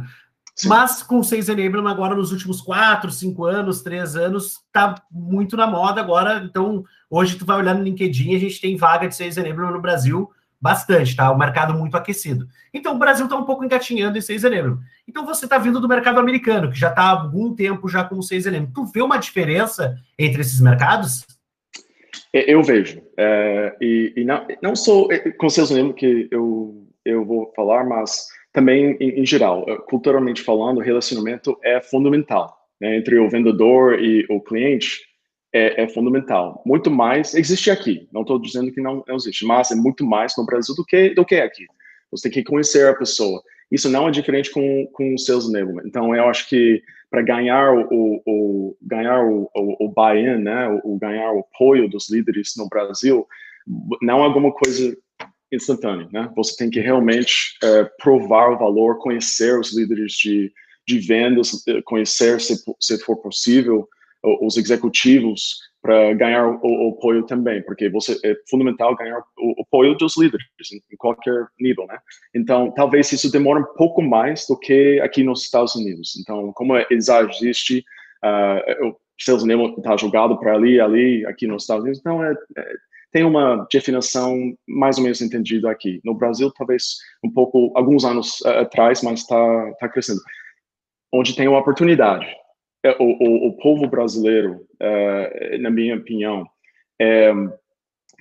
Sim. 0.55 0.69
Mas 0.69 1.03
com 1.03 1.21
o 1.21 1.25
Sales 1.25 1.49
Enablement 1.49 1.91
agora 1.91 2.15
nos 2.15 2.33
últimos 2.33 2.61
quatro, 2.61 3.11
cinco 3.11 3.47
anos, 3.47 3.81
três 3.81 4.15
anos, 4.15 4.61
tá 4.71 4.95
muito 5.11 5.57
na 5.57 5.67
moda 5.67 6.03
agora. 6.03 6.45
Então, 6.45 6.85
hoje 7.09 7.37
tu 7.37 7.47
vai 7.47 7.57
olhar 7.57 7.75
no 7.75 7.83
LinkedIn, 7.83 8.37
a 8.37 8.39
gente 8.39 8.61
tem 8.61 8.77
vaga 8.77 9.09
de 9.09 9.17
Sales 9.17 9.39
Enablement 9.39 9.73
no 9.73 9.81
Brasil 9.81 10.31
bastante, 10.61 11.15
tá? 11.15 11.31
O 11.31 11.39
mercado 11.39 11.75
muito 11.75 11.97
aquecido. 11.97 12.47
Então, 12.73 12.95
o 12.95 12.99
Brasil 12.99 13.27
está 13.27 13.37
um 13.37 13.45
pouco 13.45 13.65
engatinhando 13.65 14.19
em 14.19 14.21
Sales 14.21 14.45
Enablement. 14.45 14.79
Então, 15.09 15.25
você 15.25 15.47
está 15.47 15.59
vindo 15.59 15.81
do 15.81 15.89
mercado 15.89 16.19
americano, 16.19 16.71
que 16.71 16.79
já 16.79 16.89
está 16.89 17.03
há 17.03 17.11
algum 17.11 17.55
tempo 17.55 17.89
já 17.89 18.05
com 18.05 18.17
o 18.17 18.23
Sales 18.23 18.47
Enablement. 18.47 18.73
Tu 18.75 18.85
vê 18.87 19.03
uma 19.03 19.19
diferença 19.19 19.97
entre 20.19 20.41
esses 20.41 20.61
mercados? 20.61 21.27
Eu 22.33 22.63
vejo. 22.63 23.01
É, 23.17 23.77
e, 23.81 24.13
e 24.17 24.25
não, 24.25 24.47
não 24.63 24.77
sou 24.77 25.11
é, 25.13 25.19
com 25.33 25.49
Sales 25.49 25.71
Enablement 25.71 25.95
que 25.95 26.29
eu, 26.31 26.87
eu 27.05 27.25
vou 27.25 27.53
falar, 27.55 27.85
mas 27.85 28.27
também 28.57 28.97
em, 28.99 29.21
em 29.21 29.27
geral, 29.27 29.67
eh, 29.69 29.77
culturalmente 29.87 30.41
falando, 30.41 30.79
o 30.79 30.83
relacionamento 30.83 31.59
é 31.63 31.79
fundamental 31.79 32.57
né, 32.81 32.97
entre 32.97 33.19
o 33.19 33.29
vendedor 33.29 34.01
e 34.01 34.25
o 34.31 34.41
cliente. 34.41 35.03
É, 35.57 35.85
é, 35.85 35.89
fundamental. 35.89 36.63
Muito 36.67 36.91
mais 36.91 37.35
existe 37.35 37.71
aqui. 37.71 38.09
Não 38.13 38.23
estou 38.23 38.39
dizendo 38.39 38.71
que 38.71 38.81
não, 38.81 39.03
existe, 39.09 39.47
mas 39.47 39.71
é 39.71 39.75
muito 39.75 40.05
mais 40.05 40.35
no 40.37 40.45
Brasil 40.45 40.75
do 40.75 40.85
que 40.85 41.11
do 41.15 41.25
que 41.25 41.37
aqui. 41.37 41.65
Você 42.11 42.29
tem 42.29 42.43
que 42.43 42.51
conhecer 42.51 42.87
a 42.89 42.95
pessoa. 42.95 43.43
Isso 43.71 43.89
não 43.89 44.09
é 44.09 44.11
diferente 44.11 44.51
com 44.51 44.87
com 44.93 45.15
o 45.15 45.19
sales. 45.19 45.47
Então 45.85 46.15
eu 46.15 46.29
acho 46.29 46.49
que 46.49 46.83
para 47.11 47.23
ganhar 47.23 47.73
o, 47.73 48.23
o, 48.27 48.77
ganhar 48.83 49.25
o, 49.25 49.51
o, 49.55 49.87
o 49.87 49.89
buy-in, 49.89 50.43
né, 50.43 50.69
o, 50.85 50.99
ganhar 50.99 51.33
o 51.33 51.41
apoio 51.41 51.89
dos 51.89 52.11
líderes 52.11 52.53
no 52.57 52.69
Brasil, 52.69 53.27
não 54.03 54.21
é 54.21 54.25
alguma 54.25 54.53
coisa 54.53 54.97
instantâneo, 55.53 56.09
né? 56.13 56.31
Você 56.37 56.57
tem 56.57 56.69
que 56.69 56.81
realmente 56.81 57.57
é, 57.63 57.85
provar 58.03 58.51
o 58.51 58.59
valor, 58.59 58.99
conhecer 58.99 59.59
os 59.59 59.75
líderes 59.75 60.13
de, 60.13 60.53
de 60.87 60.99
vendas, 60.99 61.63
é, 61.69 61.81
conhecer, 61.83 62.41
se, 62.41 62.57
se 62.81 62.99
for 62.99 63.17
possível, 63.17 63.89
os 64.23 64.57
executivos 64.57 65.59
para 65.87 66.13
ganhar 66.15 66.49
o, 66.49 66.59
o, 66.63 66.91
apoio 66.91 67.25
também, 67.25 67.63
porque 67.63 67.89
você 67.89 68.19
é 68.25 68.37
fundamental 68.51 68.97
ganhar 68.97 69.23
o, 69.39 69.61
o 69.61 69.63
apoio 69.63 69.95
dos 69.95 70.17
líderes 70.17 70.45
em, 70.73 70.79
em, 70.93 70.97
qualquer 70.97 71.47
nível, 71.61 71.87
né? 71.87 71.99
Então, 72.35 72.73
talvez 72.73 73.13
isso 73.13 73.31
demore 73.31 73.61
um 73.61 73.75
pouco 73.77 74.03
mais 74.03 74.47
do 74.49 74.59
que 74.59 75.01
aqui 75.01 75.23
nos 75.23 75.45
Estados 75.45 75.77
Unidos. 75.77 76.17
Então, 76.21 76.53
como 76.55 76.75
já 76.77 77.23
existe, 77.23 77.85
uh, 78.25 78.89
o 78.89 78.97
Sales 79.17 79.45
Enablement 79.45 79.77
está 79.79 79.97
jogado 79.97 80.37
para 80.39 80.55
ali, 80.55 80.81
ali, 80.81 81.25
aqui 81.25 81.47
nos 81.47 81.63
Estados 81.63 81.85
Unidos, 81.85 82.01
então 82.01 82.23
é, 82.25 82.33
é 82.33 82.73
tem 83.13 83.25
uma 83.25 83.67
definição 83.73 84.37
mais 84.69 84.99
ou 84.99 85.03
menos 85.03 85.23
entendida 85.23 85.71
aqui. 85.71 86.01
No 86.05 86.15
Brasil, 86.15 86.51
talvez 86.51 86.97
um 87.25 87.33
pouco, 87.33 87.73
alguns 87.75 88.05
anos 88.05 88.41
uh, 88.41 88.61
atrás, 88.61 89.03
mas 89.03 89.21
está 89.21 89.73
tá 89.79 89.89
crescendo. 89.89 90.21
Onde 91.11 91.35
tem 91.35 91.49
uma 91.49 91.61
oportunidade. 91.61 92.27
É, 92.87 92.97
o, 93.01 93.05
o, 93.05 93.49
o 93.49 93.53
povo 93.57 93.89
brasileiro, 93.89 94.65
uh, 94.81 95.59
na 95.59 95.71
minha 95.71 95.97
opinião, 95.97 96.47
é, 97.01 97.33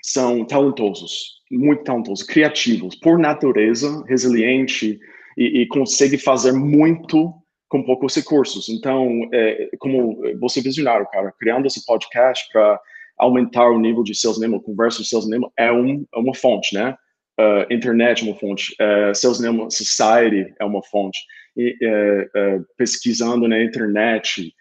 são 0.04 0.44
talentosos, 0.44 1.36
muito 1.52 1.84
talentosos, 1.84 2.26
criativos, 2.26 2.96
por 2.96 3.20
natureza, 3.20 4.04
resiliente 4.08 5.00
e, 5.38 5.62
e 5.62 5.68
consegue 5.68 6.18
fazer 6.18 6.52
muito 6.52 7.32
com 7.70 7.84
poucos 7.84 8.16
recursos. 8.16 8.70
Então, 8.70 9.30
é, 9.32 9.70
como 9.78 10.20
você 10.40 10.62
visionário, 10.62 11.08
cara, 11.12 11.32
criando 11.40 11.68
esse 11.68 11.86
podcast 11.86 12.52
para 12.52 12.80
aumentar 13.20 13.70
o 13.70 13.80
nível 13.80 14.04
de 14.04 14.16
sales 14.16 14.38
enablement, 14.38 14.64
conversa 14.64 15.04
de 15.04 15.08
sales 15.08 15.28
enablement 15.28 15.52
é, 15.58 15.72
um, 15.72 16.06
é 16.14 16.18
uma 16.18 16.34
fonte, 16.34 16.74
né? 16.74 16.96
Uh, 17.38 17.72
internet 17.72 18.24
é 18.24 18.32
uma 18.32 18.40
fonte, 18.40 18.74
uh, 18.82 19.14
Sales 19.14 19.40
Society 19.70 20.54
é 20.58 20.64
uma 20.64 20.82
fonte, 20.84 21.20
e, 21.56 21.78
uh, 21.82 22.66
pesquisando 22.78 23.48
na 23.48 23.64
internet, 23.64 24.54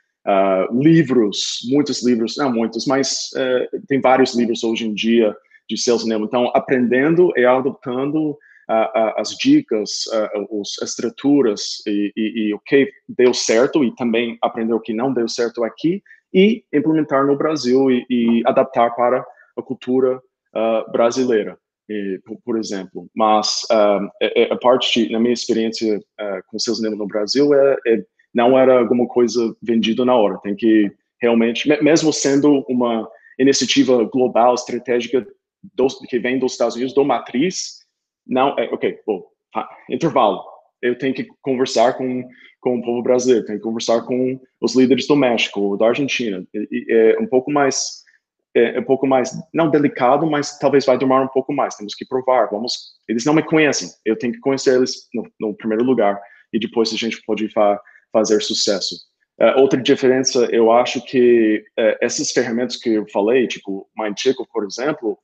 livros, 0.72 1.58
muitos 1.70 2.02
livros, 2.02 2.34
não 2.38 2.50
muitos, 2.50 2.86
mas 2.86 3.28
tem 3.86 4.00
vários 4.00 4.34
livros 4.34 4.64
hoje 4.64 4.86
em 4.86 4.94
dia 4.94 5.36
de 5.68 5.76
Sales 5.76 6.02
Enablement. 6.02 6.28
Então, 6.28 6.50
aprendendo 6.54 7.30
e 7.36 7.44
adotando 7.44 8.34
as 9.18 9.36
dicas, 9.36 10.04
as 10.08 10.88
estruturas 10.88 11.82
e, 11.86 12.10
e, 12.16 12.48
e 12.48 12.54
o 12.54 12.58
que 12.58 12.90
deu 13.06 13.34
certo 13.34 13.84
e 13.84 13.94
também 13.96 14.38
aprender 14.40 14.72
o 14.72 14.80
que 14.80 14.94
não 14.94 15.12
deu 15.12 15.28
certo 15.28 15.62
aqui 15.62 16.02
e 16.32 16.64
implementar 16.72 17.26
no 17.26 17.36
Brasil 17.36 17.90
e, 17.90 18.06
e 18.08 18.42
adaptar 18.46 18.94
para 18.94 19.22
a 19.58 19.62
cultura 19.62 20.18
brasileira, 20.90 21.58
por, 22.44 22.58
exemplo. 22.58 23.08
Mas 23.14 23.62
uh, 23.70 24.52
a, 24.52 24.56
parte, 24.56 25.10
na 25.10 25.18
minha 25.18 25.32
experiência 25.32 25.98
uh, 25.98 26.42
com 26.48 26.58
seus 26.58 26.80
negócios 26.80 26.98
no 26.98 27.06
Brasil, 27.06 27.54
é, 27.54 27.76
é, 27.86 28.04
não 28.34 28.58
era 28.58 28.78
alguma 28.78 29.06
coisa 29.06 29.54
vendida 29.62 30.04
na 30.04 30.14
hora. 30.14 30.38
Tem 30.38 30.54
que 30.54 30.90
realmente, 31.20 31.68
mesmo 31.82 32.12
sendo 32.12 32.64
uma 32.68 33.08
iniciativa 33.38 34.04
global, 34.04 34.54
estratégica, 34.54 35.26
dos, 35.74 35.98
que 35.98 36.18
vem 36.18 36.38
dos 36.38 36.52
Estados 36.52 36.76
Unidos, 36.76 36.94
do 36.94 37.04
matriz, 37.04 37.84
não, 38.26 38.54
é, 38.58 38.64
ok, 38.72 38.98
bom, 39.06 39.24
tá, 39.52 39.68
intervalo. 39.88 40.42
Eu 40.82 40.98
tenho 40.98 41.14
que 41.14 41.26
conversar 41.40 41.94
com 41.94 42.24
com 42.64 42.78
o 42.78 42.82
povo 42.82 43.02
brasileiro, 43.02 43.44
tem 43.44 43.56
que 43.56 43.62
conversar 43.62 44.00
com 44.06 44.40
os 44.58 44.74
líderes 44.74 45.06
do 45.06 45.14
México, 45.14 45.76
da 45.76 45.88
Argentina. 45.88 46.42
E, 46.54 46.86
é 46.88 47.18
um 47.20 47.26
pouco 47.26 47.52
mais, 47.52 48.02
é, 48.54 48.76
é 48.76 48.80
um 48.80 48.84
pouco 48.84 49.06
mais, 49.06 49.32
não 49.52 49.70
delicado, 49.70 50.26
mas 50.26 50.58
talvez 50.58 50.86
vai 50.86 50.96
demorar 50.96 51.24
um 51.24 51.28
pouco 51.28 51.52
mais. 51.52 51.74
Temos 51.74 51.94
que 51.94 52.06
provar. 52.06 52.48
Vamos, 52.50 52.94
eles 53.08 53.24
não 53.24 53.34
me 53.34 53.42
conhecem. 53.42 53.88
Eu 54.04 54.16
tenho 54.16 54.32
que 54.32 54.40
conhecer 54.40 54.76
eles 54.76 55.08
no, 55.12 55.28
no 55.40 55.54
primeiro 55.54 55.84
lugar 55.84 56.20
e 56.52 56.58
depois 56.58 56.92
a 56.92 56.96
gente 56.96 57.20
pode 57.26 57.48
fa 57.48 57.80
fazer 58.12 58.40
sucesso. 58.40 58.94
Uh, 59.40 59.60
outra 59.60 59.80
diferença, 59.82 60.44
eu 60.52 60.70
acho 60.70 61.04
que 61.04 61.64
uh, 61.76 61.96
essas 62.00 62.30
ferramentas 62.30 62.76
que 62.76 62.90
eu 62.90 63.04
falei, 63.08 63.48
tipo 63.48 63.88
MindChickle, 63.98 64.46
por 64.52 64.64
exemplo, 64.64 65.18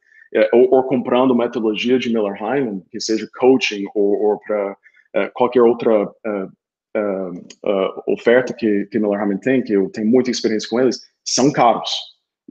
ou, 0.53 0.75
ou, 0.75 0.83
comprando 0.85 1.35
metodologia 1.35 1.99
de 1.99 2.09
Miller 2.09 2.35
Hyman, 2.35 2.83
que 2.90 3.01
seja 3.01 3.29
coaching 3.38 3.85
ou, 3.97 4.31
ou 4.31 4.40
para 4.40 4.77
qualquer 5.35 5.61
outra 5.61 6.09
oferta 8.07 8.55
que, 8.55 8.87
que 8.87 8.99
Miller 9.01 9.21
Hyman 9.21 9.38
tem, 9.38 9.61
que 9.61 9.73
eu 9.73 9.90
tenho 9.90 10.07
muita 10.07 10.31
experiência 10.31 10.69
com 10.69 10.79
eles, 10.79 11.01
são 11.25 11.51
caros. 11.51 11.90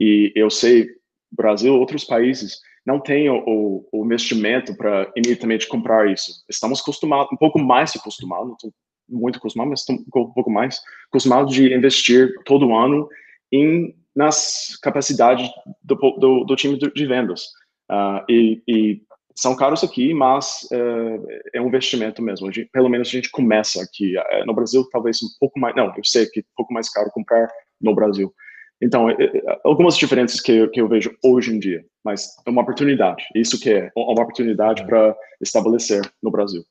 E 0.00 0.32
eu 0.34 0.48
sei, 0.48 0.88
Brasil, 1.30 1.74
outros 1.74 2.04
países, 2.04 2.60
não 2.86 2.98
têm 2.98 3.28
o, 3.28 3.86
o 3.92 4.04
investimento 4.04 4.74
para 4.74 5.12
imediatamente 5.14 5.68
comprar 5.68 6.10
isso. 6.10 6.42
Estamos 6.48 6.80
acostumados, 6.80 7.30
um 7.32 7.36
pouco 7.36 7.58
mais 7.58 7.94
acostumados, 7.94 8.48
não 8.48 8.54
estou 8.54 8.72
muito 9.08 9.38
acostumado, 9.38 9.70
mas 9.70 9.80
estou 9.80 9.96
um 9.96 10.32
pouco 10.32 10.50
mais 10.50 10.80
acostumados 11.08 11.52
de 11.54 11.74
investir 11.74 12.32
todo 12.44 12.74
ano 12.74 13.08
em 13.52 13.94
nas 14.14 14.76
capacidades 14.82 15.48
do, 15.82 15.94
do, 15.94 16.44
do 16.44 16.56
time 16.56 16.76
de 16.76 17.06
vendas. 17.06 17.44
Uh, 17.90 18.24
e, 18.28 18.62
e 18.66 19.02
são 19.34 19.56
caros 19.56 19.82
aqui, 19.82 20.12
mas 20.12 20.68
é, 20.72 21.58
é 21.58 21.60
um 21.60 21.68
investimento 21.68 22.20
mesmo. 22.20 22.52
Gente, 22.52 22.68
pelo 22.72 22.88
menos 22.88 23.08
a 23.08 23.10
gente 23.10 23.30
começa 23.30 23.82
aqui. 23.82 24.18
É, 24.18 24.44
no 24.44 24.52
Brasil, 24.52 24.86
talvez 24.90 25.22
um 25.22 25.28
pouco 25.38 25.58
mais. 25.58 25.74
Não, 25.76 25.86
eu 25.96 26.04
sei 26.04 26.26
que 26.26 26.40
é 26.40 26.42
um 26.42 26.56
pouco 26.56 26.74
mais 26.74 26.90
caro 26.90 27.10
comprar 27.12 27.48
no 27.80 27.94
Brasil. 27.94 28.32
Então, 28.82 29.10
é, 29.10 29.14
é, 29.14 29.60
algumas 29.62 29.96
diferenças 29.96 30.40
que, 30.40 30.66
que 30.68 30.80
eu 30.80 30.88
vejo 30.88 31.14
hoje 31.22 31.54
em 31.54 31.58
dia, 31.58 31.84
mas 32.04 32.28
é 32.46 32.50
uma 32.50 32.62
oportunidade. 32.62 33.22
Isso 33.34 33.60
que 33.60 33.70
é 33.70 33.90
uma 33.94 34.12
oportunidade 34.12 34.86
para 34.86 35.14
estabelecer 35.40 36.00
no 36.22 36.30
Brasil. 36.30 36.62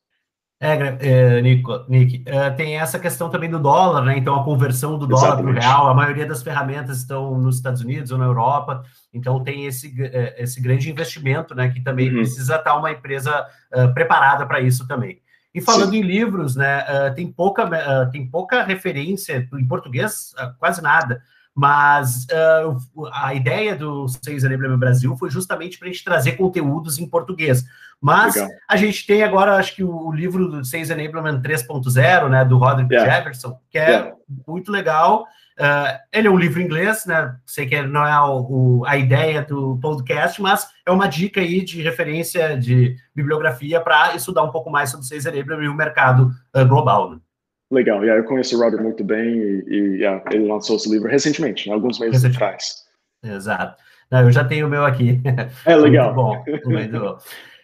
É, 0.61 0.97
é 0.99 1.41
Nico, 1.41 1.85
Nick, 1.87 2.25
tem 2.57 2.77
essa 2.77 2.99
questão 2.99 3.29
também 3.29 3.49
do 3.49 3.59
dólar, 3.59 4.03
né? 4.03 4.17
Então, 4.17 4.35
a 4.35 4.43
conversão 4.43 4.97
do 4.97 5.07
dólar 5.07 5.37
para 5.37 5.49
o 5.49 5.53
real, 5.53 5.87
a 5.87 5.93
maioria 5.93 6.25
das 6.25 6.43
ferramentas 6.43 6.97
estão 6.97 7.37
nos 7.37 7.57
Estados 7.57 7.79
Unidos 7.79 8.11
ou 8.11 8.17
na 8.17 8.25
Europa, 8.25 8.83
então 9.13 9.41
tem 9.41 9.67
esse, 9.67 9.93
esse 10.37 10.59
grande 10.59 10.91
investimento, 10.91 11.55
né? 11.55 11.69
Que 11.69 11.79
também 11.79 12.09
uhum. 12.09 12.15
precisa 12.15 12.57
estar 12.57 12.75
uma 12.75 12.91
empresa 12.91 13.47
uh, 13.73 13.93
preparada 13.93 14.45
para 14.45 14.59
isso 14.59 14.85
também. 14.85 15.21
E 15.55 15.61
falando 15.61 15.91
Sim. 15.91 15.99
em 15.99 16.01
livros, 16.01 16.57
né? 16.57 16.81
Uh, 16.81 17.15
tem, 17.15 17.31
pouca, 17.31 17.63
uh, 17.65 18.11
tem 18.11 18.29
pouca 18.29 18.61
referência 18.61 19.47
em 19.53 19.65
português, 19.65 20.33
quase 20.59 20.81
nada 20.81 21.21
mas 21.59 22.25
uh, 22.31 23.09
a 23.11 23.33
ideia 23.33 23.75
do 23.75 24.07
Seis 24.07 24.45
Enablement 24.45 24.77
Brasil 24.77 25.13
foi 25.17 25.29
justamente 25.29 25.77
para 25.77 25.89
a 25.89 25.91
gente 25.91 26.05
trazer 26.05 26.37
conteúdos 26.37 26.97
em 26.97 27.05
português. 27.05 27.65
Mas 27.99 28.35
Legal. 28.35 28.49
a 28.65 28.77
gente 28.77 29.05
tem 29.05 29.23
agora, 29.23 29.57
acho 29.57 29.75
que 29.75 29.83
o, 29.83 30.09
livro 30.09 30.47
do 30.47 30.63
Seis 30.63 30.89
Enablement 30.89 31.41
3.0, 31.41 32.29
né, 32.29 32.45
do 32.45 32.57
Roderick 32.57 32.93
yeah. 32.93 33.13
Jefferson, 33.13 33.59
que 33.69 33.77
é 33.77 33.89
yeah. 33.89 34.13
muito 34.47 34.71
legal. 34.71 35.23
Uh, 35.59 35.99
ele 36.13 36.29
é 36.29 36.31
um 36.31 36.37
livro 36.37 36.61
em 36.61 36.63
inglês, 36.63 37.05
né? 37.05 37.35
Sei 37.45 37.67
que 37.67 37.81
não 37.81 38.07
é 38.07 38.21
o, 38.21 38.39
o, 38.79 38.85
a 38.85 38.95
ideia 38.95 39.41
do 39.41 39.77
podcast, 39.81 40.41
mas 40.41 40.65
é 40.85 40.91
uma 40.91 41.07
dica 41.07 41.41
aí 41.41 41.61
de 41.61 41.81
referência 41.81 42.57
de 42.57 42.95
bibliografia 43.13 43.81
para 43.81 44.15
estudar 44.15 44.43
um 44.43 44.51
pouco 44.51 44.69
mais 44.69 44.91
sobre 44.91 45.03
o 45.03 45.07
Seis 45.09 45.25
Enablement 45.25 45.65
e 45.65 45.67
o 45.67 45.75
mercado 45.75 46.31
uh, 46.55 46.65
global. 46.65 47.11
Né? 47.11 47.17
Legal, 47.71 48.03
yeah, 48.03 48.19
eu 48.19 48.27
conheço 48.27 48.57
o 48.57 48.63
Robert 48.63 48.81
muito 48.81 49.03
bem 49.03 49.37
e, 49.37 49.63
e 49.67 49.77
yeah, 49.97 50.23
ele 50.31 50.47
lançou 50.47 50.75
esse 50.75 50.89
livro 50.89 51.07
recentemente, 51.07 51.69
alguns 51.69 51.99
meses 51.99 52.25
atrás. 52.25 52.85
Exato. 53.23 53.81
Não, 54.09 54.21
eu 54.21 54.31
já 54.31 54.43
tenho 54.43 54.65
o 54.65 54.69
meu 54.69 54.85
aqui. 54.85 55.21
É 55.65 55.75
legal. 55.75 56.13
muito 56.13 56.63
bom, 56.65 56.71
muito 56.71 56.99
bom. 56.99 57.17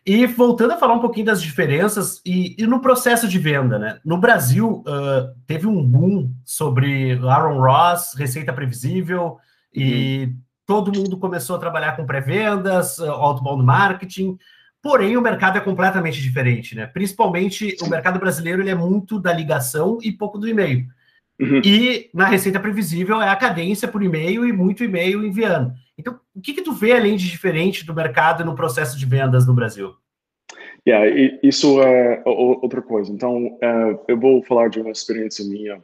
E 0.06 0.28
voltando 0.28 0.74
a 0.74 0.78
falar 0.78 0.94
um 0.94 1.00
pouquinho 1.00 1.26
das 1.26 1.42
diferenças 1.42 2.22
e, 2.24 2.56
e 2.60 2.68
no 2.68 2.80
processo 2.80 3.28
de 3.28 3.40
venda, 3.40 3.80
né? 3.80 4.00
No 4.06 4.20
Brasil, 4.20 4.84
uh, 4.86 5.34
teve 5.48 5.66
um 5.66 5.84
boom 5.84 6.32
sobre 6.44 7.14
Aaron 7.24 7.60
Ross, 7.60 8.14
receita 8.16 8.54
previsível, 8.54 9.38
e 9.74 10.26
uhum. 10.26 10.36
todo 10.68 10.96
mundo 10.96 11.18
começou 11.18 11.56
a 11.56 11.60
trabalhar 11.60 11.96
com 11.96 12.06
pré-vendas, 12.06 13.00
uh, 13.00 13.10
outbound 13.10 13.64
marketing. 13.64 14.38
Porém, 14.86 15.18
o 15.18 15.22
mercado 15.22 15.58
é 15.58 15.62
completamente 15.62 16.22
diferente, 16.22 16.76
né? 16.76 16.86
Principalmente 16.86 17.76
o 17.82 17.90
mercado 17.90 18.20
brasileiro 18.20 18.62
ele 18.62 18.70
é 18.70 18.76
muito 18.76 19.20
da 19.20 19.34
ligação 19.34 19.98
e 20.00 20.12
pouco 20.12 20.38
do 20.38 20.48
e-mail. 20.48 20.86
Uhum. 21.42 21.60
E 21.66 22.08
na 22.14 22.28
receita 22.28 22.60
previsível 22.60 23.20
é 23.20 23.28
a 23.28 23.36
cadência 23.36 23.88
por 23.88 24.04
e-mail 24.04 24.46
e 24.46 24.54
muito 24.54 24.84
e-mail 24.84 25.26
enviando. 25.26 25.74
Então, 25.98 26.20
o 26.36 26.40
que, 26.40 26.54
que 26.54 26.62
tu 26.62 26.72
vê 26.72 26.92
além 26.92 27.16
de 27.16 27.28
diferente 27.28 27.84
do 27.84 27.96
mercado 27.96 28.46
no 28.46 28.54
processo 28.54 28.96
de 28.96 29.08
vendas 29.08 29.48
no 29.48 29.56
Brasil? 29.56 29.96
Yeah, 30.88 31.40
isso 31.42 31.82
é 31.82 32.22
outra 32.24 32.84
coisa. 32.84 33.12
Então, 33.12 33.48
uh, 33.48 34.00
eu 34.08 34.20
vou 34.20 34.44
falar 34.44 34.68
de 34.68 34.80
uma 34.80 34.92
experiência 34.92 35.44
minha 35.44 35.82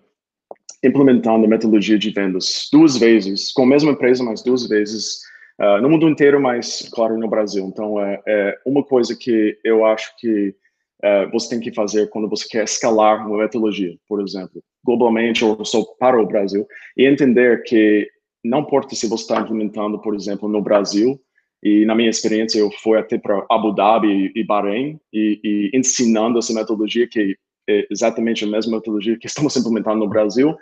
implementando 0.84 1.46
a 1.46 1.50
metodologia 1.50 1.98
de 1.98 2.12
vendas 2.12 2.70
duas 2.72 2.98
vezes, 2.98 3.52
com 3.52 3.64
a 3.64 3.68
mesma 3.68 3.94
empresa, 3.94 4.24
mas 4.24 4.44
duas 4.44 4.68
vezes, 4.68 5.22
uh, 5.62 5.82
no 5.82 5.89
mundo 5.89 6.10
inteiro, 6.10 6.41
mas, 6.41 6.89
claro, 6.91 7.17
no 7.17 7.30
Brasil. 7.30 7.65
Então, 7.65 8.04
é, 8.04 8.21
é 8.28 8.58
uma 8.65 8.84
coisa 8.84 9.15
que 9.15 9.58
eu 9.63 9.86
acho 9.86 10.15
que 10.17 10.56
uh, 11.04 11.32
você 11.32 11.50
tem 11.50 11.60
que 11.60 11.74
fazer 11.74 12.10
quando 12.10 12.28
você 12.28 12.47
quer 12.50 12.63
escalar 12.63 13.28
uma 13.28 13.38
metodologia, 13.38 13.95
por 14.08 14.21
exemplo, 14.21 14.63
globalmente 14.84 15.45
ou 15.45 15.63
só 15.63 15.84
para 16.00 16.19
o 16.19 16.26
Brasil, 16.26 16.65
e 16.97 17.06
entender 17.06 17.63
que 17.63 18.10
não 18.43 18.62
importa 18.62 18.95
se 18.95 19.08
você 19.08 19.24
está 19.24 19.39
implementando, 19.39 20.02
por 20.02 20.15
exemplo, 20.15 20.50
no 20.50 20.62
Brasil, 20.62 21.21
e 21.63 21.86
na 21.86 21.93
minha 21.93 22.10
experiência 22.10 22.58
eu 22.58 22.71
fui 22.71 22.97
até 22.97 23.19
para 23.19 23.45
Abu 23.50 23.71
Dhabi 23.71 24.32
e 24.36 24.43
Bahrein 24.43 25.00
e, 25.13 25.39
e, 25.43 25.78
ensinando 25.78 26.39
essa 26.39 26.54
metodologia 26.54 27.08
que 27.08 27.38
é 27.69 27.86
exatamente 27.91 28.43
a 28.43 28.47
mesma 28.47 28.78
metodologia 28.78 29.17
que 29.17 29.28
estamos 29.28 29.56
implementando 29.56 30.00
no 30.00 30.10
Brasil 30.10 30.58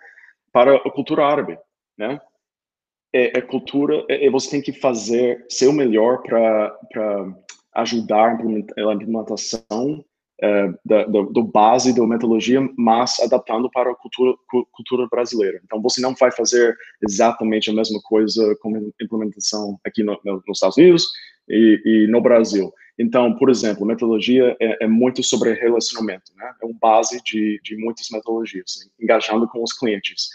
para 0.52 0.76
a 0.76 0.92
cultura 0.92 1.26
árabe, 1.26 1.58
né? 1.98 2.20
É, 3.14 3.40
é 3.40 3.42
cultura, 3.42 4.06
é, 4.10 4.26
é 4.26 4.30
você 4.30 4.52
tem 4.52 4.62
que 4.62 4.74
fazer 4.74 5.46
seu 5.50 5.74
melhor 5.74 6.22
para 6.22 6.78
ajudar 7.74 8.38
a 8.78 8.94
implementação 8.94 10.04
é, 10.42 10.74
da, 10.86 11.04
do, 11.06 11.24
do, 11.24 11.44
base 11.44 11.94
da 11.94 12.06
metodologia, 12.08 12.62
mas 12.78 13.20
adaptando 13.20 13.70
para 13.70 13.92
a 13.92 13.96
cultura, 13.96 14.34
cultura 14.72 15.08
brasileira. 15.12 15.60
Então, 15.66 15.82
você 15.82 16.00
não 16.00 16.16
vai 16.16 16.32
fazer 16.32 16.76
exatamente 17.04 17.70
a 17.70 17.74
mesma 17.74 18.00
coisa 18.02 18.56
como 18.62 18.94
implementação 19.02 19.78
aqui 19.86 20.02
no, 20.02 20.18
no, 20.24 20.36
nos 20.48 20.58
Estados 20.58 20.78
Unidos 20.78 21.08
e, 21.50 21.82
e, 21.86 22.08
no 22.08 22.22
Brasil. 22.22 22.72
Então, 22.98 23.36
por 23.36 23.50
exemplo, 23.50 23.86
metodologia 23.86 24.56
é, 24.62 24.86
é 24.86 24.88
muito 24.88 25.24
sobre 25.24 25.54
relacionamento, 25.54 26.32
né? 26.38 26.54
É 26.62 26.66
um 26.66 26.74
base 26.74 27.22
de, 27.24 27.60
de 27.64 27.76
muitas 27.78 28.10
metodologias, 28.10 28.90
engajando 29.00 29.48
com 29.48 29.64
os 29.64 29.74
clientes. 29.74 30.30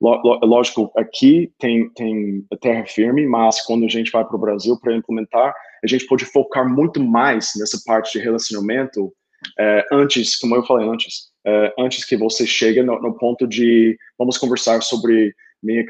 Lógico, 0.00 0.90
aqui 0.96 1.52
tem, 1.58 1.90
tem 1.90 2.42
terra 2.60 2.86
firme, 2.86 3.26
mas 3.26 3.60
quando 3.62 3.84
a 3.84 3.88
gente 3.88 4.10
vai 4.10 4.24
para 4.24 4.36
o 4.36 4.40
Brasil 4.40 4.78
para 4.80 4.96
implementar, 4.96 5.54
a 5.84 5.86
gente 5.86 6.06
pode 6.06 6.24
focar 6.24 6.66
muito 6.66 7.02
mais 7.02 7.52
nessa 7.58 7.78
parte 7.84 8.18
de 8.18 8.24
relacionamento 8.24 9.12
é, 9.58 9.86
antes, 9.92 10.36
como 10.36 10.54
eu 10.54 10.64
falei 10.64 10.88
antes, 10.88 11.30
é, 11.46 11.74
antes 11.78 12.04
que 12.04 12.16
você 12.16 12.46
chegue 12.46 12.82
no, 12.82 13.00
no, 13.00 13.16
ponto 13.16 13.46
de 13.46 13.96
vamos 14.18 14.38
conversar 14.38 14.82
sobre 14.82 15.34
minhas 15.62 15.86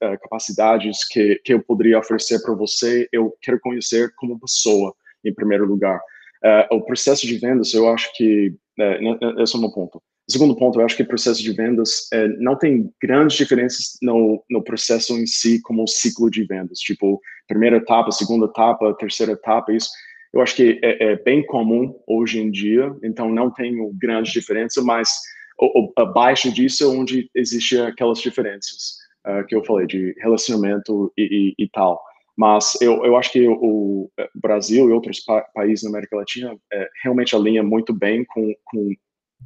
é, 0.00 0.16
capacidades 0.18 1.06
que, 1.08 1.40
que 1.44 1.54
eu 1.54 1.62
poderia 1.62 1.98
oferecer 1.98 2.42
para 2.42 2.54
você, 2.54 3.08
eu 3.12 3.34
quero 3.42 3.60
conhecer 3.60 4.12
como 4.16 4.40
pessoa, 4.40 4.94
em 5.24 5.34
primeiro 5.34 5.66
lugar. 5.66 6.00
É, 6.42 6.68
o 6.70 6.82
processo 6.82 7.26
de 7.26 7.38
vendas, 7.38 7.72
eu 7.72 7.88
acho 7.88 8.10
que, 8.14 8.54
é, 8.78 8.98
esse 9.42 9.54
é 9.54 9.58
o 9.58 9.60
meu 9.60 9.72
ponto. 9.72 10.02
Segundo 10.28 10.56
ponto, 10.56 10.80
eu 10.80 10.84
acho 10.84 10.96
que 10.96 11.02
o 11.02 11.08
processo 11.08 11.42
de 11.42 11.52
vendas 11.52 12.08
é, 12.12 12.28
não 12.38 12.56
tem 12.56 12.90
grandes 13.00 13.36
diferenças 13.36 13.98
no, 14.00 14.42
no 14.50 14.62
processo 14.62 15.18
em 15.18 15.26
si, 15.26 15.60
como 15.62 15.82
o 15.82 15.88
ciclo 15.88 16.30
de 16.30 16.44
vendas. 16.44 16.78
Tipo, 16.78 17.20
primeira 17.46 17.76
etapa, 17.76 18.10
segunda 18.10 18.46
etapa, 18.46 18.96
terceira 18.98 19.32
etapa, 19.32 19.72
isso 19.72 19.90
eu 20.34 20.40
acho 20.40 20.56
que 20.56 20.80
é, 20.82 21.12
é, 21.12 21.16
bem 21.16 21.46
comum 21.46 21.94
hoje 22.08 22.40
em 22.40 22.50
dia, 22.50 22.92
então 23.04 23.30
não 23.30 23.52
tenho 23.52 23.92
grande 23.94 24.32
diferença, 24.32 24.82
mas 24.82 25.20
o, 25.60 25.84
o, 25.84 25.92
abaixo 25.96 26.52
disso 26.52 26.82
é 26.82 26.88
onde 26.88 27.30
existem 27.36 27.80
aquelas 27.82 28.18
diferenças 28.18 28.96
uh, 29.24 29.46
que 29.46 29.54
eu 29.54 29.64
falei, 29.64 29.86
de 29.86 30.12
relacionamento 30.18 31.12
e, 31.16 31.54
e, 31.56 31.64
e 31.64 31.68
tal. 31.68 32.02
Mas 32.36 32.76
eu, 32.80 33.04
eu 33.04 33.16
acho 33.16 33.30
que 33.30 33.46
o, 33.46 34.10
Brasil 34.34 34.88
e 34.88 34.92
outros 34.92 35.20
pa 35.20 35.42
países 35.54 35.84
na 35.84 35.90
América 35.90 36.16
Latina 36.16 36.56
é, 36.72 36.88
realmente 37.04 37.36
alinha 37.36 37.62
muito 37.62 37.92
bem 37.92 38.24
com, 38.24 38.52
com, 38.64 38.90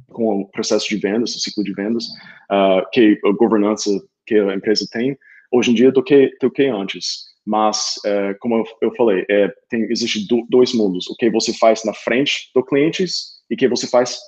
com, 0.07 0.41
o 0.41 0.47
processo 0.49 0.87
de 0.89 0.97
vendas, 0.97 1.35
o 1.35 1.39
ciclo 1.39 1.63
de 1.63 1.73
vendas, 1.73 2.05
uh, 2.51 2.87
que 2.91 3.19
a 3.25 3.31
governança 3.31 3.89
que 4.25 4.35
a 4.35 4.53
empresa 4.53 4.87
tem 4.91 5.17
hoje 5.51 5.71
em 5.71 5.73
dia 5.73 5.91
do 5.91 6.03
que, 6.03 6.31
do 6.39 6.51
que 6.51 6.65
antes. 6.67 7.29
Mas, 7.45 7.95
é, 8.05 8.35
como 8.35 8.63
eu 8.79 8.95
falei, 8.95 9.25
é, 9.27 9.51
tem, 9.69 9.83
existe 9.89 10.27
do, 10.27 10.45
dois 10.47 10.71
mundos. 10.71 11.09
O 11.09 11.15
que 11.15 11.31
você 11.31 11.51
faz 11.53 11.83
na 11.83 11.93
frente 11.93 12.51
do 12.53 12.63
clientes 12.63 13.39
e 13.49 13.55
o 13.55 13.57
que 13.57 13.67
você 13.67 13.87
faz 13.87 14.19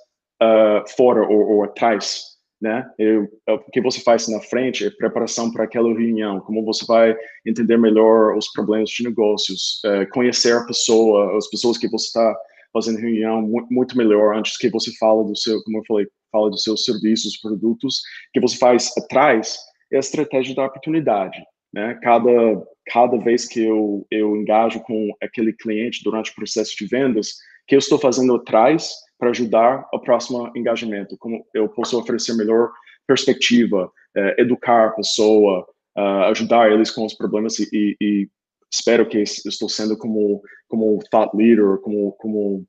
uh, 0.41 0.89
fora 0.95 1.21
ou, 1.21 1.51
ou, 1.51 1.63
atrás, 1.63 2.23
né? 2.60 2.89
Eu, 2.97 3.27
o 3.47 3.71
que 3.71 3.79
você 3.79 4.01
faz 4.01 4.27
na 4.27 4.41
frente 4.41 4.86
é 4.86 4.89
preparação 4.89 5.51
para 5.51 5.65
aquela 5.65 5.89
reunião, 5.89 6.39
como 6.39 6.65
você 6.65 6.84
vai 6.86 7.15
entender 7.45 7.77
melhor 7.77 8.36
os 8.36 8.51
problemas 8.51 8.89
de 8.89 9.03
negócios, 9.03 9.79
é, 9.86 10.05
conhecer 10.07 10.53
a 10.53 10.65
pessoa, 10.65 11.38
as 11.38 11.47
pessoas 11.47 11.77
que 11.77 11.88
você 11.88 12.07
está 12.07 12.36
fazendo 12.73 12.99
reunião 12.99 13.41
muito, 13.69 13.97
melhor 13.97 14.36
antes 14.36 14.57
que 14.57 14.69
você 14.69 14.91
fala 14.97 15.23
do 15.23 15.36
seu, 15.36 15.62
como 15.63 15.79
eu 15.79 15.84
falei, 15.88 16.07
fala 16.31 16.49
dos 16.49 16.63
seus 16.63 16.86
serviços, 16.86 17.38
produtos, 17.38 18.01
que 18.34 18.39
você 18.39 18.57
faz 18.57 18.91
atrás 18.97 19.57
é 19.91 19.97
a 19.97 19.99
estratégia 19.99 20.55
da 20.55 20.65
oportunidade. 20.65 21.38
Né? 21.73 21.99
Cada, 22.01 22.29
cada 22.88 23.17
vez 23.17 23.47
que 23.47 23.63
eu, 23.63 24.05
eu 24.10 24.36
engajo 24.36 24.79
com 24.81 25.10
aquele 25.21 25.53
cliente 25.53 26.03
durante 26.03 26.31
o 26.31 26.36
processo 26.36 26.75
de 26.77 26.86
vendas, 26.86 27.36
que 27.67 27.75
eu 27.75 27.79
estou 27.79 27.99
fazendo 27.99 28.36
atrás 28.36 28.93
para 29.19 29.29
ajudar 29.29 29.88
o 29.93 29.99
próximo 29.99 30.51
engajamento, 30.55 31.17
como 31.19 31.45
eu 31.53 31.69
posso 31.69 31.99
oferecer 31.99 32.34
melhor 32.34 32.71
perspectiva, 33.07 33.91
eh, 34.15 34.36
educar 34.39 34.88
a 34.88 34.91
pessoa, 34.91 35.65
uh, 35.97 36.23
ajudar 36.31 36.71
eles 36.71 36.91
com 36.91 37.05
os 37.05 37.13
problemas 37.13 37.60
e, 37.60 37.95
e, 38.01 38.29
espero 38.71 39.07
que 39.07 39.19
estou 39.19 39.69
sendo 39.69 39.97
como 39.97 40.41
como 40.67 40.99
thought 41.10 41.36
leader, 41.36 41.77
como 41.79 42.13
como 42.13 42.65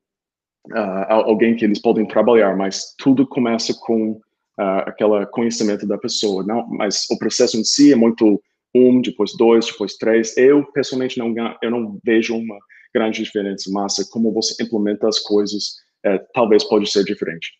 uh, 0.71 1.05
alguém 1.09 1.55
que 1.55 1.65
eles 1.65 1.81
podem 1.81 2.05
trabalhar, 2.05 2.55
mas 2.55 2.93
tudo 2.97 3.27
começa 3.27 3.73
com 3.81 4.11
uh, 4.11 4.83
aquele 4.85 5.25
conhecimento 5.27 5.87
da 5.87 5.97
pessoa, 5.97 6.43
não? 6.43 6.67
Mas 6.67 7.05
o 7.09 7.17
processo 7.17 7.57
em 7.57 7.63
si 7.63 7.93
é 7.93 7.95
muito 7.95 8.41
um, 8.75 9.01
depois 9.01 9.35
dois, 9.37 9.67
depois 9.67 9.95
três. 9.95 10.35
Eu, 10.37 10.65
pessoalmente, 10.71 11.17
não, 11.17 11.33
eu 11.61 11.71
não 11.71 11.99
vejo 12.03 12.35
uma 12.35 12.57
grande 12.93 13.23
diferença, 13.23 13.69
mas 13.71 13.99
é 13.99 14.03
como 14.11 14.31
você 14.31 14.61
implementa 14.63 15.07
as 15.07 15.19
coisas, 15.19 15.75
é, 16.03 16.17
talvez 16.33 16.63
pode 16.63 16.89
ser 16.91 17.03
diferente. 17.03 17.51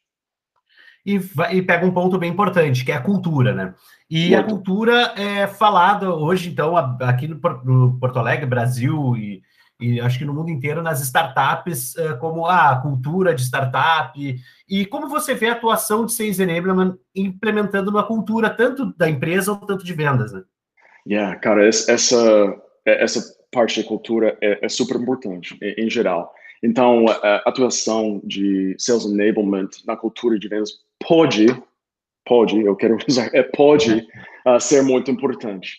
E, 1.05 1.19
e, 1.51 1.61
pega 1.61 1.85
um 1.85 1.91
ponto 1.91 2.17
bem 2.17 2.31
importante, 2.31 2.85
que 2.85 2.91
é 2.91 2.95
a 2.95 3.01
cultura, 3.01 3.53
né? 3.53 3.73
E 4.09 4.29
Muito. 4.29 4.39
a 4.39 4.43
cultura 4.43 5.13
é 5.17 5.47
falada 5.47 6.13
hoje, 6.13 6.49
então, 6.49 6.77
aqui 6.77 7.27
no, 7.27 7.39
no 7.65 7.99
Porto 7.99 8.19
Alegre, 8.19 8.45
Brasil 8.45 9.15
e, 9.17 9.41
e, 9.81 9.99
acho 9.99 10.17
que 10.17 10.23
no 10.23 10.33
mundo 10.33 10.49
inteiro, 10.49 10.81
nas 10.81 11.01
startups, 11.01 11.97
é, 11.97 12.13
como 12.13 12.45
a 12.45 12.77
cultura 12.77 13.35
de 13.35 13.41
startup, 13.41 14.17
e 14.69 14.85
como 14.85 15.09
você 15.09 15.33
vê 15.33 15.49
a 15.49 15.53
atuação 15.53 16.05
de 16.05 16.13
Sales 16.13 16.39
Enablement 16.39 16.95
implementando 17.13 17.91
uma 17.91 18.03
cultura 18.03 18.49
tanto 18.49 18.93
da 18.95 19.09
empresa 19.09 19.55
quanto 19.55 19.83
de 19.83 19.93
vendas, 19.93 20.31
né? 20.31 20.43
Yeah, 21.05 21.35
cara, 21.35 21.67
essa, 21.67 22.55
essa 22.85 23.21
parte 23.51 23.81
da 23.81 23.87
cultura 23.87 24.37
é, 24.41 24.65
é 24.65 24.69
super 24.69 24.97
importante, 24.97 25.57
em, 25.61 25.89
geral. 25.89 26.33
Então, 26.63 27.05
a 27.07 27.43
atuação 27.45 28.21
de 28.23 28.75
sales 28.79 29.05
enablement 29.05 29.69
na 29.85 29.97
cultura 29.97 30.39
de 30.39 30.47
vendas 30.47 30.71
pode, 31.07 31.47
pode, 32.25 32.59
eu 32.61 32.75
quero 32.75 32.97
usar, 33.07 33.29
é, 33.33 33.43
pode 33.43 34.07
uh, 34.47 34.59
ser 34.59 34.81
muito 34.81 35.11
importante. 35.11 35.77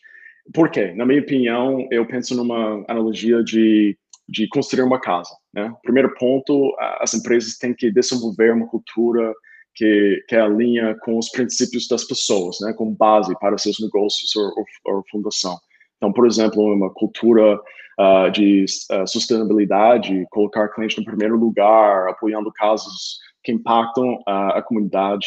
Por 0.53 0.71
quê? 0.71 0.93
Na 0.93 1.07
minha 1.07 1.21
opinião, 1.21 1.87
eu 1.91 2.07
penso 2.07 2.37
numa 2.37 2.85
analogia 2.89 3.43
de, 3.43 3.97
de 4.29 4.47
construir 4.49 4.85
uma 4.85 5.01
casa. 5.01 5.31
Né? 5.55 5.73
Primeiro 5.83 6.13
ponto, 6.15 6.75
as 7.01 7.15
empresas 7.15 7.57
têm 7.57 7.75
que 7.75 7.91
desenvolver 7.91 8.53
uma 8.53 8.69
cultura 8.69 9.33
que, 9.75 10.23
que 10.29 10.37
alinha 10.37 10.97
com 11.01 11.19
os 11.19 11.31
princípios 11.31 11.89
das 11.89 12.05
pessoas, 12.05 12.59
né, 12.61 12.73
como 12.75 12.95
base 12.95 13.37
para 13.41 13.59
seus 13.59 13.81
negócios 13.81 14.35
ou, 14.37 14.53
ou, 14.57 14.97
ou 14.97 15.05
fundação. 15.11 15.59
Então, 15.97 16.13
por 16.13 16.27
exemplo, 16.27 16.63
uma 16.63 16.93
cultura 16.93 17.57
uh, 17.99 18.31
de 18.31 18.65
uh, 18.93 19.07
sustentabilidade, 19.07 20.27
colocar 20.31 20.69
cliente 20.69 20.99
no 20.99 21.05
primeiro 21.05 21.37
lugar, 21.37 22.09
apoiando 22.09 22.53
casos 22.53 23.19
que 23.45 23.53
impactam 23.53 24.15
uh, 24.15 24.55
a 24.55 24.63
comunidade, 24.63 25.27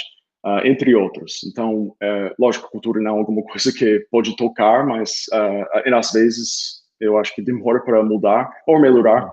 entre 0.64 0.96
outros. 0.96 1.42
Então, 1.44 1.94
é, 2.02 2.34
lógico, 2.40 2.72
cultura 2.72 3.02
não 3.02 3.18
é 3.18 3.20
alguma 3.20 3.44
coisa 3.52 3.70
que 3.70 4.08
pode 4.10 4.34
tocar, 4.38 4.86
mas 4.86 5.26
às 5.94 6.12
vezes 6.14 6.84
eu 7.02 7.18
acho 7.18 7.36
que 7.36 7.42
demora 7.42 7.82
para 7.82 8.02
mudar 8.02 8.50
ou 8.66 8.80
melhorar, 8.80 9.30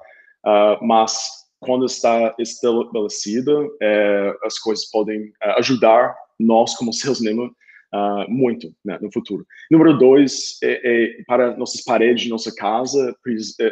mas 0.82 1.44
quando 1.64 1.86
está 1.86 2.34
estabelecida, 2.38 3.52
é, 3.82 4.36
as 4.44 4.58
coisas 4.58 4.88
podem 4.90 5.32
é, 5.42 5.58
ajudar 5.58 6.14
nós 6.38 6.76
como 6.76 6.92
seus 6.92 7.20
enablement 7.20 7.50
uh, 7.94 8.30
muito 8.30 8.72
né, 8.84 8.98
no 9.00 9.10
futuro. 9.12 9.46
Número 9.70 9.96
dois, 9.96 10.58
é, 10.62 10.80
é, 10.84 11.22
para 11.26 11.56
nossas 11.56 11.82
paredes 11.82 12.22
de 12.22 12.28
nossa 12.28 12.54
casa, 12.54 13.16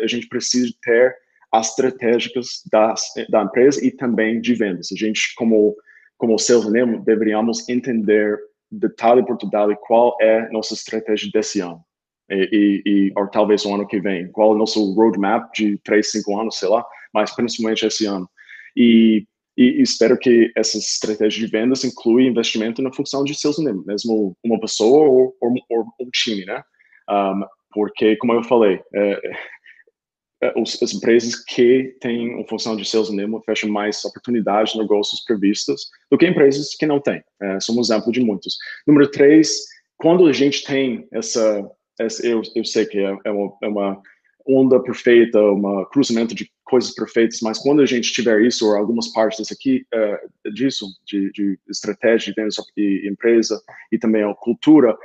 a 0.03 0.07
gente 0.07 0.29
precisa 0.29 0.72
ter 0.83 1.14
estratégicas 1.54 2.62
das, 2.70 3.02
da 3.28 3.42
empresa 3.42 3.84
e 3.84 3.90
também 3.90 4.40
de 4.40 4.54
vendas. 4.54 4.88
A 4.92 4.96
gente, 4.96 5.34
como, 5.36 5.76
como 6.18 6.38
sales 6.38 6.64
enablement, 6.64 7.04
deveríamos 7.04 7.68
entender 7.68 8.38
detalhe 8.70 9.24
por 9.24 9.36
detalhe 9.36 9.76
qual 9.86 10.16
é 10.20 10.48
nossa 10.50 10.74
estratégia 10.74 11.30
desse 11.32 11.60
ano. 11.60 11.80
E, 12.30 12.82
e, 12.86 13.12
ou 13.14 13.28
talvez 13.28 13.66
o 13.66 13.74
ano 13.74 13.86
que 13.86 14.00
vem, 14.00 14.30
qual 14.32 14.52
é 14.52 14.54
o 14.54 14.58
nosso 14.58 14.94
roadmap 14.94 15.52
de 15.52 15.76
três, 15.84 16.10
cinco 16.10 16.38
anos, 16.40 16.58
sei 16.58 16.68
lá, 16.68 16.82
mas 17.12 17.34
principalmente 17.34 17.84
esse 17.84 18.06
ano. 18.06 18.28
E 18.74 19.26
e 19.56 19.82
espero 19.82 20.18
que 20.18 20.50
essa 20.56 20.78
estratégia 20.78 21.44
de 21.44 21.50
vendas 21.50 21.84
inclui 21.84 22.26
investimento 22.26 22.80
na 22.80 22.92
função 22.92 23.22
de 23.22 23.34
seus 23.34 23.58
membros, 23.58 23.84
mesmo 23.84 24.36
uma 24.42 24.58
pessoa 24.58 25.06
ou, 25.06 25.36
ou, 25.40 25.54
ou 25.68 25.86
um 26.00 26.10
time, 26.10 26.44
né? 26.46 26.62
Um, 27.08 27.44
porque, 27.72 28.16
como 28.16 28.32
eu 28.32 28.42
falei, 28.44 28.80
é, 28.94 29.20
as 30.42 30.92
empresas 30.92 31.37
que 31.37 31.96
têm 32.00 32.35
uma 32.35 32.46
função 32.48 32.76
de 32.76 32.85
seus 32.85 33.11
membros 33.11 33.44
fecham 33.44 33.70
mais 33.70 34.05
oportunidades, 34.05 34.74
negócios 34.74 35.22
previstos 35.24 35.88
do 36.11 36.18
que 36.18 36.26
empresas 36.26 36.74
que 36.74 36.87
não 36.87 37.00
têm. 37.00 37.22
É, 37.40 37.61
somos 37.61 37.88
um 37.88 37.94
exemplo 37.94 38.12
de 38.12 38.20
muitos. 38.20 38.57
Número 38.87 39.09
três, 39.11 39.66
quando 39.96 40.26
a 40.26 40.33
gente 40.33 40.64
tem 40.64 41.07
essa, 41.12 41.70
essa 42.00 42.26
eu, 42.26 42.42
eu 42.57 42.64
sei 42.64 42.87
que 42.87 42.98
é, 42.98 43.16
é 43.24 43.31
uma, 43.31 43.57
é 43.62 43.68
uma 43.68 44.02
onda 44.46 44.81
perfeita, 44.83 45.40
um 45.40 45.85
cruzamento 45.92 46.35
de 46.35 46.50
coisas 46.64 46.92
perfeitas, 46.92 47.40
mas 47.40 47.59
quando 47.59 47.83
a 47.83 47.87
gente 47.87 48.12
tiver 48.12 48.40
isso, 48.42 48.66
ou 48.66 48.76
algumas 48.76 49.09
partes 49.09 49.38
desse 49.38 49.52
aqui, 49.52 49.87
uh, 49.94 50.52
disso, 50.52 50.87
de, 51.07 51.31
de, 51.33 51.59
estratégia 51.68 52.33
de 52.35 52.42
e 52.76 53.09
empresa, 53.09 53.61
e 53.92 53.98
também 53.98 54.22
a 54.22 54.35
cultura, 54.35 54.96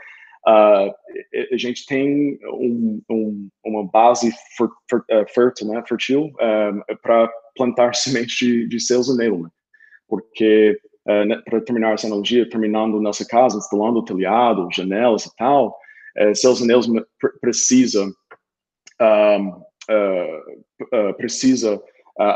uh, 0.47 0.93
a 1.53 1.57
gente 1.57 1.85
tem 1.85 2.39
um, 2.45 3.01
um, 3.09 3.49
uma 3.65 3.85
base 3.85 4.31
eh, 5.09 5.25
fértil, 5.33 5.67
né, 5.67 5.83
fertil, 5.87 6.31
para 7.01 7.31
plantar 7.55 7.93
semente 7.95 8.45
de, 8.45 8.67
de 8.67 8.79
sales 8.79 9.09
enablement. 9.09 9.51
Porque, 10.07 10.79
uh, 11.05 11.43
para 11.43 11.61
terminar 11.61 11.93
essa 11.93 12.07
analogia, 12.07 12.49
terminando 12.49 13.01
nossa 13.01 13.25
casa, 13.27 13.57
instalando 13.57 13.99
o 13.99 14.05
telhado, 14.05 14.69
janelas 14.73 15.25
e 15.25 15.35
tal, 15.35 15.77
sales 16.33 16.61
enablement 16.61 17.05
precisa 17.41 18.07
um, 18.99 19.63
uh, 19.89 21.09
uh, 21.09 21.13
precisa 21.15 21.81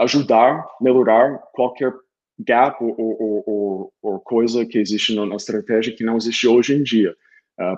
ajudar, 0.02 0.64
melhorar 0.80 1.40
qualquer 1.54 1.92
gap 2.40 2.84
ou, 2.84 2.96
ou, 2.98 3.44
ou, 3.48 3.94
ou, 4.02 4.20
coisa 4.20 4.66
que 4.66 4.78
existe 4.78 5.16
na 5.16 5.36
estratégia 5.36 5.96
que 5.96 6.04
não 6.04 6.18
existe 6.18 6.48
hoje 6.48 6.76
em 6.76 6.84
dia, 6.84 7.16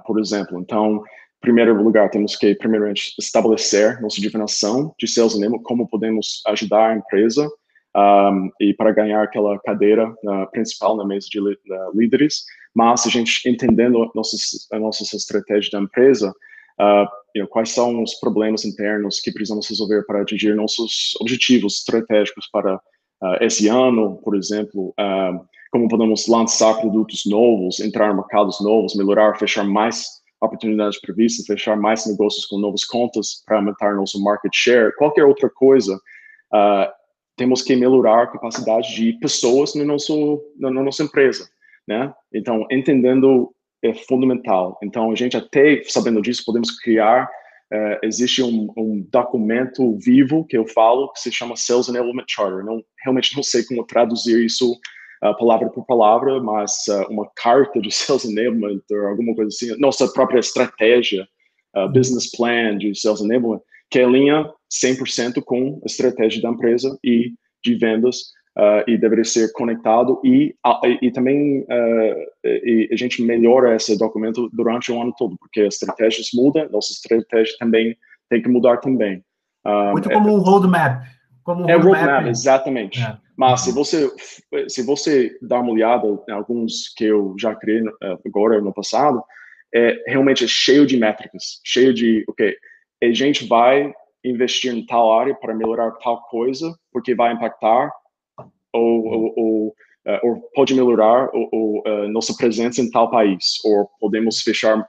por 0.05 0.19
exemplo. 0.19 0.59
Então, 0.59 0.97
em 0.97 1.41
primeiro 1.41 1.81
lugar, 1.81 2.09
temos 2.09 2.35
que, 2.35 2.55
primeiramente, 2.55 3.13
estabelecer 3.19 4.01
nossa 4.01 4.21
definição 4.21 4.93
de 4.97 5.07
sales 5.07 5.35
enablement, 5.35 5.63
como 5.63 5.87
podemos 5.87 6.41
ajudar 6.47 6.91
a 6.91 6.95
empresa 6.95 7.49
um, 7.95 8.49
e 8.59 8.73
para 8.73 8.91
ganhar 8.91 9.23
aquela 9.23 9.59
cadeira 9.59 10.13
principal 10.51 10.95
na 10.95 11.05
mesa 11.05 11.27
de 11.29 11.39
líderes, 11.93 12.43
mas 12.73 13.05
a 13.05 13.09
gente 13.09 13.47
entendendo 13.47 14.09
nossas, 14.15 14.67
a 14.71 14.79
nossa 14.79 15.03
estratégia 15.15 15.71
da 15.71 15.81
empresa, 15.81 16.33
uh, 16.79 17.05
you 17.35 17.43
know, 17.43 17.47
quais 17.47 17.69
são 17.69 18.01
os 18.01 18.15
problemas 18.15 18.65
internos 18.65 19.19
que 19.19 19.31
precisamos 19.31 19.69
resolver 19.69 20.03
para 20.05 20.21
atingir 20.21 20.55
nossos 20.55 21.13
objetivos 21.19 21.79
estratégicos 21.79 22.47
para 22.51 22.75
uh, 22.75 23.37
esse 23.41 23.67
ano, 23.67 24.19
por 24.23 24.35
exemplo, 24.35 24.93
uh, 24.99 25.45
como 25.73 25.87
podemos 25.87 26.27
lançar 26.27 26.79
produtos 26.79 27.23
novos, 27.25 27.79
entrar 27.79 28.11
em 28.11 28.15
mercados 28.15 28.61
novos, 28.61 28.95
melhorar, 28.95 29.39
fechar 29.39 29.63
mais 29.63 30.05
oportunidades 30.39 31.01
previstas, 31.01 31.47
fechar 31.47 31.75
mais 31.75 32.05
negócios 32.05 32.45
com 32.45 32.59
novas 32.59 32.85
contas 32.85 33.43
para 33.43 33.57
aumentar 33.57 33.95
nosso 33.95 34.21
market 34.23 34.51
share, 34.53 34.95
qualquer 34.97 35.25
outra 35.25 35.49
coisa, 35.49 35.95
uh, 35.95 36.91
temos 37.35 37.63
que 37.63 37.75
melhorar 37.75 38.21
a 38.21 38.27
capacidade 38.27 38.93
de 38.93 39.13
pessoas 39.13 39.73
no 39.73 39.83
nosso, 39.83 40.43
na, 40.59 40.69
na 40.69 40.83
nossa 40.83 41.01
empresa, 41.01 41.49
né? 41.87 42.13
Então, 42.31 42.67
entendendo 42.69 43.51
é 43.81 43.95
fundamental. 43.95 44.77
Então, 44.83 45.11
a 45.11 45.15
gente 45.15 45.35
até 45.35 45.81
sabendo 45.85 46.21
disso, 46.21 46.43
podemos 46.45 46.69
criar, 46.81 47.25
uh, 47.25 48.05
existe 48.05 48.43
um, 48.43 48.71
um, 48.77 49.03
documento 49.09 49.97
vivo 49.97 50.45
que 50.45 50.55
eu 50.55 50.67
falo, 50.67 51.11
que 51.13 51.19
se 51.19 51.31
chama 51.31 51.55
Sales 51.55 51.87
Enablement 51.87 52.25
Charter. 52.29 52.63
Não, 52.63 52.79
realmente 53.03 53.35
não 53.35 53.41
sei 53.41 53.65
como 53.65 53.83
traduzir 53.83 54.45
isso 54.45 54.79
palavra 55.31 55.69
por 55.69 55.85
palavra, 55.85 56.41
mas 56.41 56.71
uh, 56.89 57.07
uma 57.09 57.29
carta 57.35 57.79
de 57.79 57.91
Sales 57.93 58.25
Enablement 58.25 58.81
ou 58.91 59.07
alguma 59.07 59.35
coisa 59.35 59.49
assim, 59.49 59.79
nossa 59.79 60.07
própria 60.11 60.39
estratégia, 60.39 61.27
business 61.91 62.29
plan 62.29 62.77
de 62.77 62.93
Sales 62.93 63.21
Enablement, 63.21 63.61
que 63.89 63.99
alinha 63.99 64.49
100% 64.71 65.41
com 65.43 65.79
a 65.83 65.85
estratégia 65.85 66.41
da 66.41 66.49
empresa 66.49 66.97
e 67.03 67.33
de 67.63 67.75
vendas 67.75 68.33
uh, 68.57 68.83
e 68.87 68.97
deveria 68.97 69.23
ser 69.23 69.51
conectado 69.53 70.19
e, 70.23 70.55
e, 70.85 71.07
e 71.07 71.11
também 71.11 71.61
uh, 71.61 72.33
e 72.45 72.89
a 72.91 72.95
gente 72.95 73.21
melhora 73.21 73.75
esse 73.75 73.97
documento 73.97 74.49
durante 74.53 74.91
o 74.91 75.01
ano 75.01 75.13
todo, 75.17 75.37
porque 75.37 75.61
as 75.61 75.75
estratégias 75.75 76.29
mudam, 76.33 76.69
nossa 76.69 76.91
estratégia 76.91 77.55
também 77.59 77.95
tem 78.29 78.41
que 78.41 78.49
mudar 78.49 78.77
também. 78.77 79.23
Um, 79.65 79.91
Muito 79.91 80.09
como 80.09 80.29
é, 80.29 80.31
um 80.31 80.39
roadmap. 80.39 81.03
Como 81.43 81.69
é 81.69 81.75
roadmap, 81.75 82.01
roadmap 82.01 82.27
exatamente. 82.27 83.01
É. 83.01 83.17
Mas 83.35 83.61
se 83.61 83.73
você 83.73 84.09
se 84.67 84.85
você 84.85 85.37
dá 85.41 85.59
uma 85.59 85.71
olhada 85.71 86.07
em 86.29 86.31
alguns 86.31 86.93
que 86.95 87.05
eu 87.05 87.35
já 87.39 87.55
criei 87.55 87.81
agora 88.25 88.61
no 88.61 88.73
passado, 88.73 89.23
é 89.73 90.03
realmente 90.07 90.45
é 90.45 90.47
cheio 90.47 90.85
de 90.85 90.97
métricas, 90.97 91.59
cheio 91.63 91.93
de, 91.93 92.23
ok, 92.27 92.55
a 93.01 93.13
gente 93.13 93.47
vai 93.47 93.91
investir 94.23 94.73
em 94.73 94.85
tal 94.85 95.11
área 95.19 95.35
para 95.35 95.55
melhorar 95.55 95.91
tal 95.93 96.21
coisa, 96.27 96.73
porque 96.91 97.15
vai 97.15 97.33
impactar 97.33 97.91
ou, 98.71 99.05
ou, 99.05 99.33
ou, 99.35 99.67
uh, 99.67 100.19
ou 100.27 100.41
pode 100.53 100.73
melhorar 100.73 101.29
ou, 101.33 101.83
uh, 101.85 102.07
nossa 102.09 102.33
presença 102.35 102.81
em 102.81 102.89
tal 102.89 103.09
país, 103.09 103.59
ou 103.65 103.89
podemos 103.99 104.41
fechar, 104.41 104.87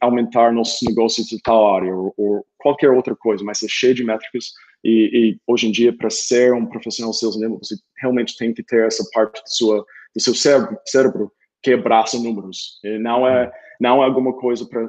aumentar 0.00 0.52
nossos 0.52 0.86
negócios 0.86 1.32
em 1.32 1.38
tal 1.38 1.74
área, 1.74 1.94
ou, 1.94 2.12
ou, 2.16 2.46
qualquer 2.58 2.90
outra 2.90 3.16
coisa, 3.16 3.44
mas 3.44 3.62
é 3.62 3.68
cheio 3.68 3.94
de 3.94 4.04
métricas 4.04 4.52
e, 4.84 4.90
e 5.30 5.40
hoje 5.46 5.68
em 5.68 5.72
dia, 5.72 5.92
para 5.92 6.10
ser 6.10 6.52
um 6.54 6.66
profissional 6.66 7.12
de 7.12 7.18
sales 7.18 7.36
você 7.58 7.76
realmente 8.00 8.36
tem 8.36 8.54
que 8.54 8.62
ter 8.62 8.86
essa 8.86 9.04
parte 9.12 9.42
do, 9.42 9.48
sua, 9.48 9.84
do 10.14 10.20
seu 10.20 10.34
cérebro, 10.34 10.78
cérebro 10.86 11.32
que 11.62 11.72
abraça 11.72 12.18
números. 12.18 12.78
E 12.84 12.98
não 12.98 13.26
é, 13.26 13.50
não 13.80 14.02
é 14.02 14.06
alguma 14.06 14.32
coisa 14.34 14.66
para 14.66 14.86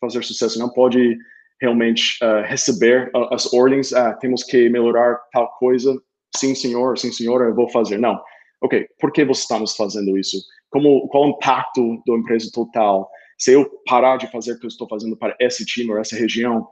fazer 0.00 0.22
sucesso, 0.22 0.58
não 0.58 0.68
pode 0.68 1.16
realmente 1.60 2.18
uh, 2.22 2.42
receber 2.44 3.10
as 3.30 3.52
ordens, 3.52 3.92
ah, 3.92 4.12
temos 4.14 4.42
que 4.42 4.68
melhorar 4.68 5.16
tal 5.32 5.48
coisa, 5.58 5.96
sim 6.36 6.54
senhor, 6.56 6.98
sim 6.98 7.12
senhora, 7.12 7.44
eu 7.44 7.54
vou 7.54 7.68
fazer. 7.68 7.98
Não. 7.98 8.20
Ok, 8.60 8.86
por 8.98 9.12
que 9.12 9.24
você 9.24 9.42
estamos 9.42 9.76
fazendo 9.76 10.18
isso? 10.18 10.38
Como, 10.70 11.06
qual 11.08 11.24
o 11.24 11.30
impacto 11.30 12.02
da 12.06 12.14
empresa 12.14 12.50
total? 12.52 13.08
Se 13.38 13.52
eu 13.52 13.68
parar 13.86 14.16
de 14.16 14.30
fazer 14.30 14.52
o 14.52 14.58
que 14.58 14.66
eu 14.66 14.68
estou 14.68 14.88
fazendo 14.88 15.16
para 15.16 15.36
esse 15.40 15.64
time 15.64 15.92
ou 15.92 15.98
essa 15.98 16.16
região, 16.16 16.66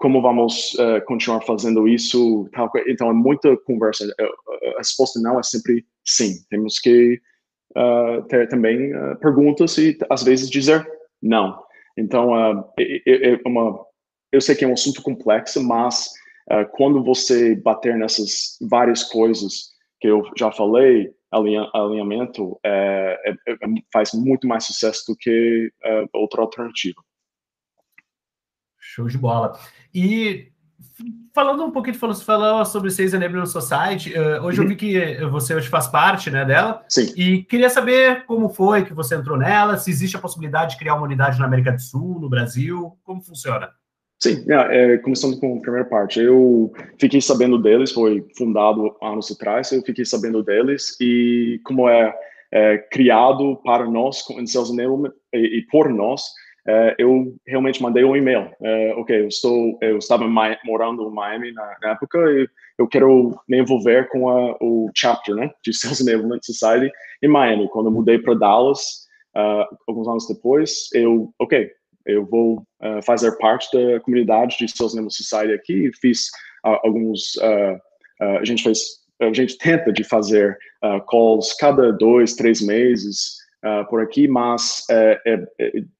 como 0.00 0.22
vamos 0.22 0.72
uh, 0.74 1.04
continuar 1.04 1.42
fazendo 1.42 1.86
isso? 1.86 2.48
Então, 2.88 3.10
é 3.10 3.12
muita 3.12 3.54
conversa. 3.58 4.10
Eh, 4.18 4.72
a 4.74 4.78
resposta 4.78 5.20
não 5.20 5.38
é 5.38 5.42
sempre 5.42 5.84
sim. 6.02 6.42
Temos 6.48 6.78
que 6.78 7.20
uh, 7.76 8.22
ter 8.22 8.48
também 8.48 8.94
uh, 8.96 9.16
perguntas 9.20 9.76
e, 9.76 9.98
às 10.08 10.22
vezes, 10.22 10.48
dizer 10.48 10.90
não. 11.22 11.62
Então, 11.98 12.34
é, 12.78 13.32
é 13.34 13.40
uma, 13.46 13.78
eu 14.32 14.40
sei 14.40 14.54
que 14.54 14.64
é 14.64 14.68
um 14.68 14.72
assunto 14.72 15.02
complexo, 15.02 15.62
mas 15.62 16.08
quando 16.72 17.04
você 17.04 17.54
bater 17.54 17.94
nessas 17.96 18.56
várias 18.68 19.04
coisas 19.04 19.68
que 20.00 20.08
eu 20.08 20.22
já 20.36 20.50
falei, 20.50 21.12
alinha, 21.30 21.68
alinhamento 21.74 22.58
é, 22.64 23.20
é, 23.26 23.54
faz 23.92 24.12
muito 24.14 24.48
mais 24.48 24.64
sucesso 24.64 25.04
do 25.08 25.16
que 25.16 25.70
outra 26.14 26.40
alternativa. 26.40 27.00
Show 29.00 29.08
de 29.08 29.18
bola. 29.18 29.58
E 29.94 30.48
falando 31.34 31.64
um 31.64 31.70
pouquinho, 31.70 31.96
falou, 31.96 32.14
falou 32.14 32.64
sobre 32.64 32.90
Seis 32.90 33.14
Enabling 33.14 33.46
Society, 33.46 34.12
uh, 34.12 34.42
hoje 34.44 34.58
uhum. 34.58 34.64
eu 34.64 34.68
vi 34.68 34.76
que 34.76 35.24
você 35.26 35.54
hoje 35.54 35.68
faz 35.68 35.88
parte 35.88 36.30
né, 36.30 36.44
dela. 36.44 36.84
Sim. 36.88 37.12
E 37.16 37.42
queria 37.44 37.70
saber 37.70 38.24
como 38.26 38.48
foi 38.48 38.84
que 38.84 38.92
você 38.92 39.14
entrou 39.14 39.38
nela, 39.38 39.76
se 39.76 39.90
existe 39.90 40.16
a 40.16 40.20
possibilidade 40.20 40.72
de 40.72 40.78
criar 40.78 40.94
uma 40.94 41.04
unidade 41.04 41.38
na 41.38 41.46
América 41.46 41.72
do 41.72 41.80
Sul, 41.80 42.20
no 42.20 42.28
Brasil, 42.28 42.96
como 43.02 43.22
funciona? 43.22 43.70
Sim, 44.22 44.44
é, 44.50 44.98
começando 44.98 45.40
com 45.40 45.56
a 45.56 45.60
primeira 45.62 45.88
parte, 45.88 46.20
eu 46.20 46.70
fiquei 46.98 47.22
sabendo 47.22 47.58
deles, 47.58 47.90
foi 47.90 48.22
fundado 48.36 48.94
anos 49.02 49.32
atrás, 49.32 49.72
eu 49.72 49.80
fiquei 49.80 50.04
sabendo 50.04 50.42
deles 50.42 50.94
e 51.00 51.58
como 51.64 51.88
é, 51.88 52.14
é 52.52 52.76
criado 52.76 53.56
para 53.64 53.86
nós, 53.86 54.22
em 54.28 54.46
Sales 54.46 54.68
Enablement, 54.68 55.14
e, 55.32 55.60
e, 55.60 55.62
por 55.70 55.88
nós, 55.88 56.22
é, 56.66 56.94
eu 56.98 57.34
realmente 57.46 57.82
mandei 57.82 58.04
um 58.04 58.16
e-mail. 58.16 58.50
É, 58.62 58.94
ok, 58.94 59.20
eu 59.20 59.28
estou, 59.28 59.78
eu 59.80 59.98
estava 59.98 60.26
morando 60.64 61.08
em 61.08 61.14
Miami 61.14 61.52
na, 61.52 61.76
na, 61.82 61.90
época 61.90 62.18
e 62.18 62.48
eu 62.78 62.86
quero 62.86 63.38
me 63.48 63.58
envolver 63.58 64.08
com 64.08 64.28
a, 64.28 64.56
o 64.60 64.90
chapter, 64.94 65.34
né, 65.34 65.50
de 65.64 65.72
Sales 65.76 66.00
Enablement 66.00 66.40
Society 66.42 66.90
em 67.22 67.28
Miami. 67.28 67.68
Quando 67.70 67.86
eu 67.86 67.92
mudei 67.92 68.18
para 68.18 68.34
Dallas, 68.34 68.80
uh, 69.36 69.64
alguns 69.88 70.08
anos 70.08 70.26
depois, 70.26 70.88
eu, 70.92 71.32
ok, 71.38 71.70
eu 72.06 72.24
vou 72.26 72.64
fazer 73.04 73.36
parte 73.36 73.68
da 73.76 74.00
comunidade 74.00 74.56
de 74.58 74.68
Sales 74.68 74.94
Enablement 74.94 75.10
Society 75.10 75.52
aqui. 75.52 75.90
Fiz 76.00 76.28
uh, 76.64 76.78
alguns, 76.82 77.38
a 78.20 78.44
gente 78.44 78.62
fez, 78.62 78.78
a 79.20 79.32
gente 79.32 79.56
tenta 79.58 79.92
de 79.92 80.02
fazer 80.02 80.56
calls 81.08 81.54
cada 81.54 81.92
dois, 81.92 82.34
três 82.34 82.60
meses 82.60 83.39
uh, 83.64 83.88
por 83.88 84.00
aqui, 84.00 84.28
mas 84.28 84.84
é, 84.90 85.20
é, 85.26 85.46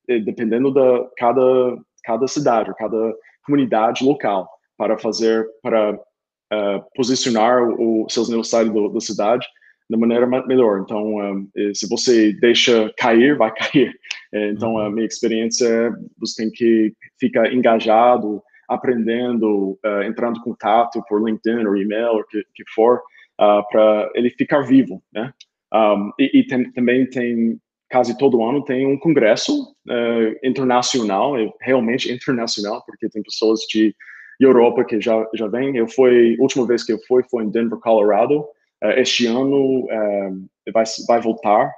é, 0.08 0.18
dependendo 0.20 0.72
da 0.72 1.06
cada 1.16 1.76
cada 2.04 2.26
cidade, 2.26 2.72
cada 2.78 3.14
comunidade 3.44 4.04
local 4.04 4.48
para 4.76 4.98
fazer 4.98 5.46
para 5.62 5.92
uh, 5.92 6.82
posicionar 6.94 7.62
o, 7.62 8.06
seus 8.08 8.28
negócios 8.28 8.92
da 8.92 9.00
cidade 9.00 9.46
da 9.88 9.98
maneira 9.98 10.26
melhor. 10.46 10.80
Então, 10.80 11.16
um, 11.16 11.50
se 11.74 11.88
você 11.88 12.32
deixa 12.34 12.92
cair, 12.96 13.36
vai 13.36 13.52
cair. 13.58 13.92
Então, 14.32 14.78
a 14.78 14.88
minha 14.88 15.04
experiência 15.04 15.66
é 15.66 15.90
você 16.16 16.44
tem 16.44 16.52
que 16.52 16.94
ficar 17.18 17.52
engajado, 17.52 18.40
aprendendo, 18.70 19.76
uh, 19.84 20.02
entrando 20.04 20.38
em 20.38 20.42
contato 20.42 21.02
por 21.08 21.20
LinkedIn 21.20 21.66
ou 21.66 21.76
e-mail, 21.76 22.20
o 22.20 22.24
que, 22.24 22.44
que 22.54 22.62
for, 22.72 22.98
uh, 23.40 23.68
para 23.68 24.08
ele 24.14 24.30
ficar 24.30 24.60
vivo, 24.60 25.02
né? 25.12 25.34
Um, 25.72 26.12
e, 26.18 26.40
e 26.40 26.46
tem, 26.46 26.70
também 26.72 27.08
tem, 27.08 27.58
quase 27.90 28.16
todo 28.18 28.44
ano, 28.44 28.64
tem 28.64 28.86
um 28.86 28.98
congresso 28.98 29.72
uh, 29.88 30.46
internacional, 30.46 31.34
realmente 31.60 32.12
internacional, 32.12 32.82
porque 32.84 33.08
tem 33.08 33.22
pessoas 33.22 33.60
de 33.60 33.94
Europa 34.38 34.84
que 34.84 35.00
já, 35.00 35.26
já 35.34 35.46
vêm. 35.46 35.76
Eu 35.76 35.88
fui, 35.88 36.36
a 36.38 36.42
última 36.42 36.66
vez 36.66 36.82
que 36.82 36.92
eu 36.92 36.98
fui 37.06 37.22
foi 37.30 37.44
em 37.44 37.50
Denver, 37.50 37.78
Colorado. 37.78 38.40
Uh, 38.82 38.96
este 38.96 39.26
ano 39.26 39.84
uh, 39.84 40.72
vai, 40.72 40.84
vai 41.06 41.20
voltar. 41.20 41.72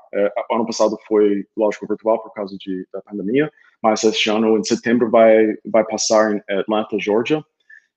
ano 0.50 0.66
passado 0.66 0.96
foi, 1.06 1.44
lógico, 1.56 1.86
virtual 1.86 2.22
por 2.22 2.32
causa 2.32 2.56
de, 2.58 2.86
da 2.92 3.02
pandemia, 3.02 3.50
mas 3.82 4.04
este 4.04 4.30
ano, 4.30 4.56
em 4.56 4.64
setembro, 4.64 5.10
vai, 5.10 5.54
vai 5.66 5.84
passar 5.84 6.34
em 6.34 6.58
Atlanta, 6.58 6.96
Georgia. 6.98 7.42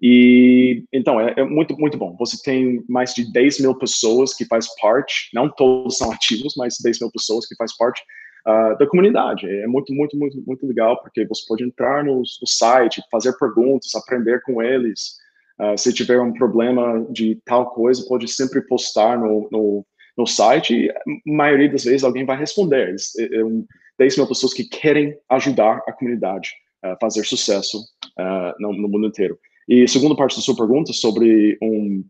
E 0.01 0.83
então 0.91 1.19
é, 1.19 1.33
é, 1.37 1.43
muito 1.43 1.77
muito 1.79 1.97
bom. 1.97 2.15
Você 2.19 2.41
tem 2.43 2.83
mais 2.87 3.13
de 3.13 3.31
10 3.31 3.61
mil 3.61 3.75
pessoas 3.75 4.33
que 4.33 4.45
faz 4.45 4.67
parte, 4.79 5.29
não 5.33 5.49
todos 5.49 5.97
são 5.97 6.11
ativos, 6.11 6.53
mas 6.57 6.77
10 6.83 7.01
mil 7.01 7.11
pessoas 7.11 7.47
que 7.47 7.55
faz 7.55 7.75
parte 7.77 8.01
uh, 8.47 8.77
da 8.77 8.87
comunidade. 8.87 9.47
É 9.47 9.67
muito 9.67 9.93
muito 9.93 10.17
muito 10.17 10.41
muito 10.45 10.67
legal 10.67 11.01
porque 11.01 11.25
você 11.25 11.43
pode 11.47 11.63
entrar 11.63 12.03
no, 12.03 12.17
no 12.17 12.47
site, 12.47 13.01
fazer 13.09 13.37
perguntas, 13.37 13.95
aprender 13.95 14.41
com 14.43 14.61
eles. 14.61 15.15
Uh, 15.59 15.77
se 15.77 15.93
tiver 15.93 16.19
um 16.19 16.33
problema 16.33 17.05
de 17.09 17.39
tal 17.45 17.71
coisa, 17.71 18.05
pode 18.07 18.27
sempre 18.27 18.61
postar 18.61 19.17
no, 19.17 19.47
no, 19.49 19.85
no 20.17 20.27
site. 20.27 20.89
A 20.89 21.01
maioria 21.25 21.69
das 21.69 21.85
vezes 21.85 22.03
alguém 22.03 22.25
vai 22.25 22.37
responder. 22.37 22.93
É, 23.17 23.37
é 23.37 23.45
um, 23.45 23.65
10 23.97 24.17
mil 24.17 24.27
pessoas 24.27 24.53
que 24.53 24.65
querem 24.65 25.17
ajudar 25.29 25.81
a 25.87 25.93
comunidade 25.93 26.51
a 26.83 26.97
fazer 26.99 27.23
sucesso 27.25 27.79
uh, 28.19 28.53
no, 28.59 28.73
no 28.73 28.89
mundo 28.89 29.07
inteiro. 29.07 29.39
E 29.67 29.87
segunda 29.87 30.15
parte 30.15 30.35
da 30.35 30.41
sua 30.41 30.55
pergunta 30.55 30.93
sobre 30.93 31.57
um 31.61 32.03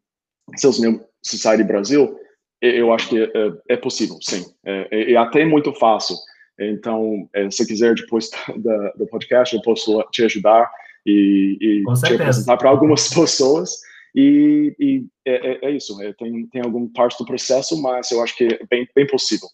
Sales 0.57 0.79
Society 1.23 1.63
Brasil, 1.63 2.17
eu 2.61 2.93
acho 2.93 3.09
que 3.09 3.19
é, 3.19 3.29
é 3.69 3.77
possível, 3.77 4.17
sim. 4.21 4.45
É, 4.65 5.13
é, 5.13 5.15
até 5.15 5.45
muito 5.45 5.73
fácil. 5.73 6.15
Então, 6.59 7.29
é, 7.33 7.49
se 7.49 7.65
quiser, 7.65 7.95
depois 7.95 8.29
da, 8.57 8.91
do 8.91 9.07
podcast, 9.07 9.55
eu 9.55 9.61
posso 9.61 10.01
te 10.11 10.23
ajudar 10.23 10.69
e, 11.05 11.57
e 11.61 11.83
te 12.01 12.13
apresentar 12.13 12.57
para 12.57 12.69
algumas 12.69 13.09
pessoas. 13.13 13.71
E, 14.15 14.73
e 14.79 15.05
é, 15.25 15.51
é, 15.51 15.65
é, 15.65 15.71
isso, 15.71 16.01
é, 16.01 16.13
tem, 16.13 16.47
tem 16.47 16.61
algum 16.61 16.87
parte 16.87 17.17
do 17.17 17.25
processo, 17.25 17.81
mas 17.81 18.09
eu 18.11 18.23
acho 18.23 18.35
que 18.37 18.45
é 18.45 18.65
bem, 18.69 18.87
bem 18.95 19.05
possível. 19.05 19.47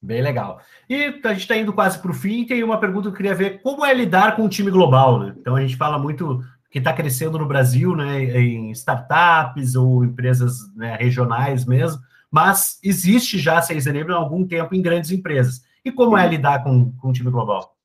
Bem 0.00 0.22
legal. 0.22 0.60
E 0.88 1.04
a 1.04 1.32
gente 1.32 1.40
está 1.40 1.56
indo 1.56 1.72
quase 1.72 1.98
para 1.98 2.12
o 2.12 2.14
fim, 2.14 2.44
tem 2.44 2.62
uma 2.62 2.78
pergunta 2.78 3.08
que 3.08 3.14
eu 3.14 3.16
queria 3.16 3.34
ver, 3.34 3.60
como 3.62 3.84
é 3.84 3.92
lidar 3.92 4.36
com 4.36 4.42
um 4.42 4.48
time 4.48 4.70
global, 4.70 5.18
né? 5.18 5.34
Então, 5.36 5.56
a 5.56 5.60
gente 5.60 5.76
fala 5.76 5.98
muito 5.98 6.44
que 6.70 6.78
está 6.78 6.92
crescendo 6.92 7.38
no 7.38 7.46
Brasil, 7.46 7.94
né, 7.94 8.22
em 8.38 8.70
startups 8.72 9.74
ou 9.74 10.04
empresas 10.04 10.58
né, 10.74 10.96
regionais 10.98 11.64
mesmo, 11.64 12.00
mas 12.30 12.78
existe 12.82 13.38
já 13.38 13.62
Seis 13.62 13.86
Enable 13.86 14.12
há 14.12 14.16
algum 14.16 14.46
tempo 14.46 14.74
em 14.74 14.82
grandes 14.82 15.10
empresas. 15.10 15.62
E 15.84 15.92
como 15.92 16.18
é 16.18 16.26
lidar 16.26 16.64
com, 16.64 16.92
com 17.00 17.08
o 17.08 17.12
time 17.12 17.30
global? 17.30 17.76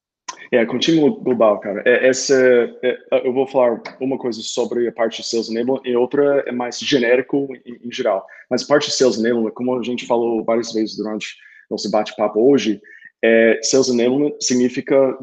É, 0.52 0.66
com 0.66 0.76
o 0.76 0.80
time 0.80 1.00
global, 1.00 1.60
cara. 1.60 1.82
É, 1.86 2.08
essa, 2.08 2.36
é, 2.84 2.98
eu 3.24 3.32
vou 3.32 3.48
falar 3.48 3.82
uma 4.02 4.18
coisa 4.18 4.42
sobre 4.42 4.88
a 4.88 4.92
parte 4.92 5.22
de 5.22 5.28
Sales 5.28 5.50
Enable 5.50 5.80
e 5.86 5.96
outra 5.96 6.44
é 6.46 6.52
mais 6.52 6.78
genérico 6.78 7.48
em, 7.66 7.88
em 7.88 7.92
geral. 7.92 8.26
Mas 8.50 8.64
a 8.64 8.68
parte 8.68 8.88
de 8.88 8.96
Sales 8.96 9.18
Enable, 9.18 9.52
como 9.52 9.80
a 9.80 9.84
gente 9.84 10.06
falou 10.06 10.44
várias 10.44 10.74
vezes 10.74 10.98
durante 10.98 11.38
nosso 11.70 11.90
bate-papo 11.90 12.40
hoje, 12.52 12.82
é, 13.24 13.60
Sales 13.64 13.88
Enablement 13.88 14.34
significa 14.42 15.18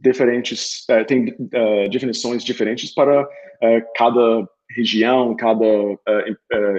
diferentes, 0.00 0.84
uh, 0.90 1.04
tem 1.06 1.28
uh, 1.28 1.88
definições 1.90 2.44
diferentes 2.44 2.94
para 2.94 3.22
uh, 3.22 3.82
cada 3.96 4.48
região, 4.76 5.34
cada 5.34 5.64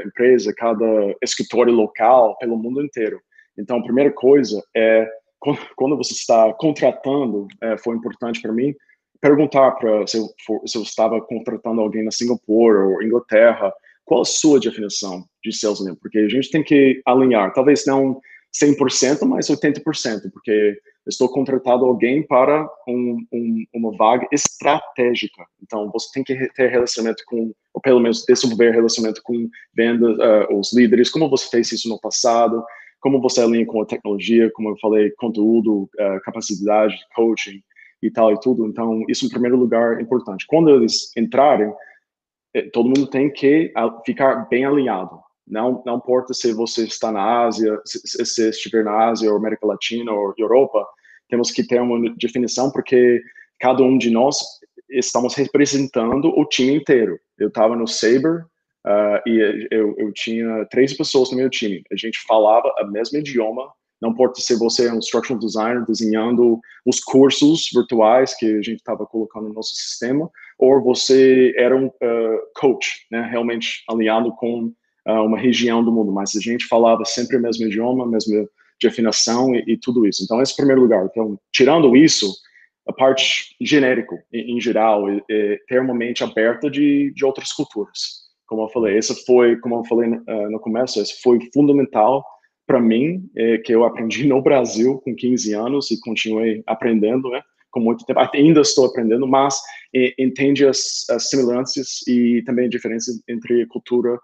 empresa, 0.05 0.53
cada 0.55 0.85
escritório 1.23 1.73
local 1.73 2.37
pelo 2.37 2.55
mundo 2.55 2.83
inteiro. 2.83 3.19
Então, 3.57 3.79
a 3.79 3.83
primeira 3.83 4.11
coisa 4.11 4.63
é 4.77 5.09
quando 5.75 5.97
você 5.97 6.13
está 6.13 6.53
contratando, 6.53 7.47
foi 7.81 7.95
importante 7.95 8.41
para 8.41 8.51
mim 8.51 8.75
perguntar 9.19 9.71
para 9.71 10.05
se, 10.05 10.19
se, 10.65 10.77
eu 10.77 10.83
estava 10.83 11.19
contratando 11.19 11.81
alguém 11.81 12.03
na 12.03 12.11
Singapura 12.11 12.79
ou 12.85 13.01
Inglaterra, 13.01 13.73
qual 14.05 14.21
a 14.21 14.25
sua 14.25 14.59
definição 14.59 15.25
de 15.43 15.51
sales 15.51 15.79
Porque 15.99 16.19
a 16.19 16.29
gente 16.29 16.51
tem 16.51 16.63
que 16.63 17.01
alinhar, 17.07 17.51
talvez 17.53 17.85
não 17.87 18.21
100%, 18.61 19.25
mas 19.25 19.47
80%, 19.47 20.31
porque 20.31 20.77
estou 21.09 21.27
contratado 21.27 21.85
alguém 21.85 22.25
para 22.25 22.69
um, 22.87 23.17
um, 23.31 23.65
uma 23.73 23.91
vaga 23.97 24.27
estratégica. 24.31 25.43
Então, 25.61 25.89
você 25.91 26.09
tem 26.13 26.23
que 26.23 26.35
ter 26.53 26.69
relacionamento 26.69 27.23
com, 27.25 27.53
ou 27.73 27.81
pelo 27.81 27.99
menos 27.99 28.23
desenvolver 28.25 28.71
relacionamento 28.71 29.21
com 29.23 29.49
vendas, 29.75 30.17
uh, 30.17 30.53
os 30.57 30.73
líderes, 30.73 31.09
como 31.09 31.29
você 31.29 31.49
fez 31.49 31.71
isso 31.71 31.89
no 31.89 31.99
passado, 31.99 32.63
como 33.01 33.21
você 33.21 33.41
alinha 33.41 33.65
com 33.65 33.81
a 33.81 33.85
tecnologia, 33.85 34.51
como 34.53 34.69
eu 34.69 34.77
falei, 34.79 35.11
conteúdo, 35.17 35.83
uh, 35.83 36.21
capacidade, 36.23 36.95
coaching 37.15 37.61
e 38.01 38.11
tal 38.11 38.31
e 38.31 38.39
tudo. 38.39 38.65
Então, 38.67 39.03
isso 39.09 39.25
em 39.25 39.29
primeiro 39.29 39.57
lugar 39.57 39.99
é 39.99 40.01
importante. 40.01 40.45
Quando 40.47 40.69
eles 40.69 41.15
entrarem, 41.17 41.73
eh, 42.53 42.69
todo 42.71 42.87
mundo 42.87 43.07
tem 43.07 43.31
que 43.31 43.73
ficar 44.05 44.47
bem 44.49 44.65
alinhado. 44.65 45.19
Não, 45.45 45.81
não 45.85 45.97
importa 45.97 46.33
se 46.33 46.53
você 46.53 46.85
está 46.85 47.11
na 47.11 47.45
Ásia, 47.45 47.81
se, 47.83 48.25
se 48.25 48.49
estiver 48.49 48.83
na 48.83 49.09
Ásia, 49.09 49.31
ou 49.31 49.37
América 49.37 49.65
Latina, 49.65 50.11
ou 50.11 50.33
Europa, 50.37 50.85
temos 51.29 51.51
que 51.51 51.63
ter 51.63 51.81
uma 51.81 52.13
definição, 52.15 52.71
porque 52.71 53.21
cada 53.59 53.83
um 53.83 53.97
de 53.97 54.09
nós 54.09 54.37
estamos 54.89 55.35
representando 55.35 56.29
o 56.35 56.45
time 56.45 56.73
inteiro. 56.73 57.19
Eu 57.37 57.49
estava 57.49 57.75
no 57.75 57.87
Saber 57.87 58.45
uh, 58.85 59.29
e 59.29 59.67
eu, 59.71 59.95
eu 59.97 60.11
tinha 60.13 60.65
três 60.65 60.93
pessoas 60.93 61.31
no 61.31 61.37
meu 61.37 61.49
time. 61.49 61.83
A 61.91 61.95
gente 61.95 62.19
falava 62.27 62.73
o 62.81 62.87
mesmo 62.87 63.19
idioma, 63.19 63.71
não 64.01 64.11
importa 64.11 64.39
se 64.39 64.55
você 64.55 64.87
é 64.87 64.93
um 64.93 64.97
instructional 64.97 65.39
designer 65.39 65.85
desenhando 65.85 66.59
os 66.85 66.99
cursos 66.99 67.69
virtuais 67.73 68.35
que 68.35 68.45
a 68.45 68.61
gente 68.61 68.77
estava 68.77 69.05
colocando 69.05 69.49
no 69.49 69.53
nosso 69.53 69.75
sistema, 69.75 70.29
ou 70.57 70.81
você 70.81 71.53
era 71.57 71.75
um 71.75 71.87
uh, 71.87 72.39
coach, 72.55 73.05
né, 73.11 73.27
realmente 73.29 73.83
alinhado 73.89 74.31
com 74.37 74.71
uh, 75.07 75.21
uma 75.25 75.37
região 75.37 75.83
do 75.83 75.91
mundo, 75.91 76.11
mas 76.11 76.35
a 76.35 76.39
gente 76.39 76.65
falava 76.65 77.03
sempre 77.03 77.37
o 77.37 77.41
mesmo 77.41 77.65
idioma, 77.65 78.05
a 78.05 78.07
mesma 78.07 78.47
definição 78.81 79.53
e, 79.55 79.63
e 79.67 79.77
tudo 79.77 80.07
isso. 80.07 80.23
Então, 80.23 80.41
esse 80.41 80.51
é 80.51 80.55
o 80.55 80.57
primeiro 80.57 80.81
lugar. 80.81 81.05
Então, 81.05 81.39
tirando 81.51 81.95
isso, 81.95 82.33
a 82.87 82.93
parte 82.93 83.55
genérico, 83.61 84.17
em, 84.33 84.57
em 84.57 84.61
geral, 84.61 85.09
é, 85.09 85.21
é 85.29 85.57
ter 85.67 85.81
uma 85.81 85.93
mente 85.93 86.23
aberta 86.23 86.69
de, 86.69 87.13
de 87.13 87.25
outras 87.25 87.51
culturas. 87.51 88.27
Como 88.47 88.63
eu 88.63 88.69
falei, 88.69 88.97
esse 88.97 89.25
foi, 89.25 89.57
como 89.57 89.75
eu 89.75 89.85
falei 89.85 90.09
uh, 90.09 90.49
no 90.49 90.59
começo, 90.59 90.99
esse 90.99 91.21
foi 91.21 91.39
fundamental 91.53 92.25
para 92.65 92.79
mim, 92.79 93.29
é, 93.35 93.57
que 93.59 93.73
eu 93.73 93.83
aprendi 93.83 94.27
no 94.27 94.41
Brasil 94.41 94.99
com 95.03 95.15
15 95.15 95.53
anos 95.53 95.91
e 95.91 95.99
continuei 95.99 96.63
aprendendo, 96.67 97.29
né? 97.29 97.41
Com 97.71 97.79
muito 97.79 98.05
tempo, 98.05 98.19
ainda 98.33 98.61
estou 98.61 98.85
aprendendo, 98.85 99.27
mas 99.27 99.59
entende 100.17 100.65
as, 100.65 101.07
as 101.09 101.29
semelhanças 101.29 102.07
e 102.07 102.43
também 102.43 102.67
diferenças 102.67 103.21
entre 103.27 103.65
cultura 103.67 104.19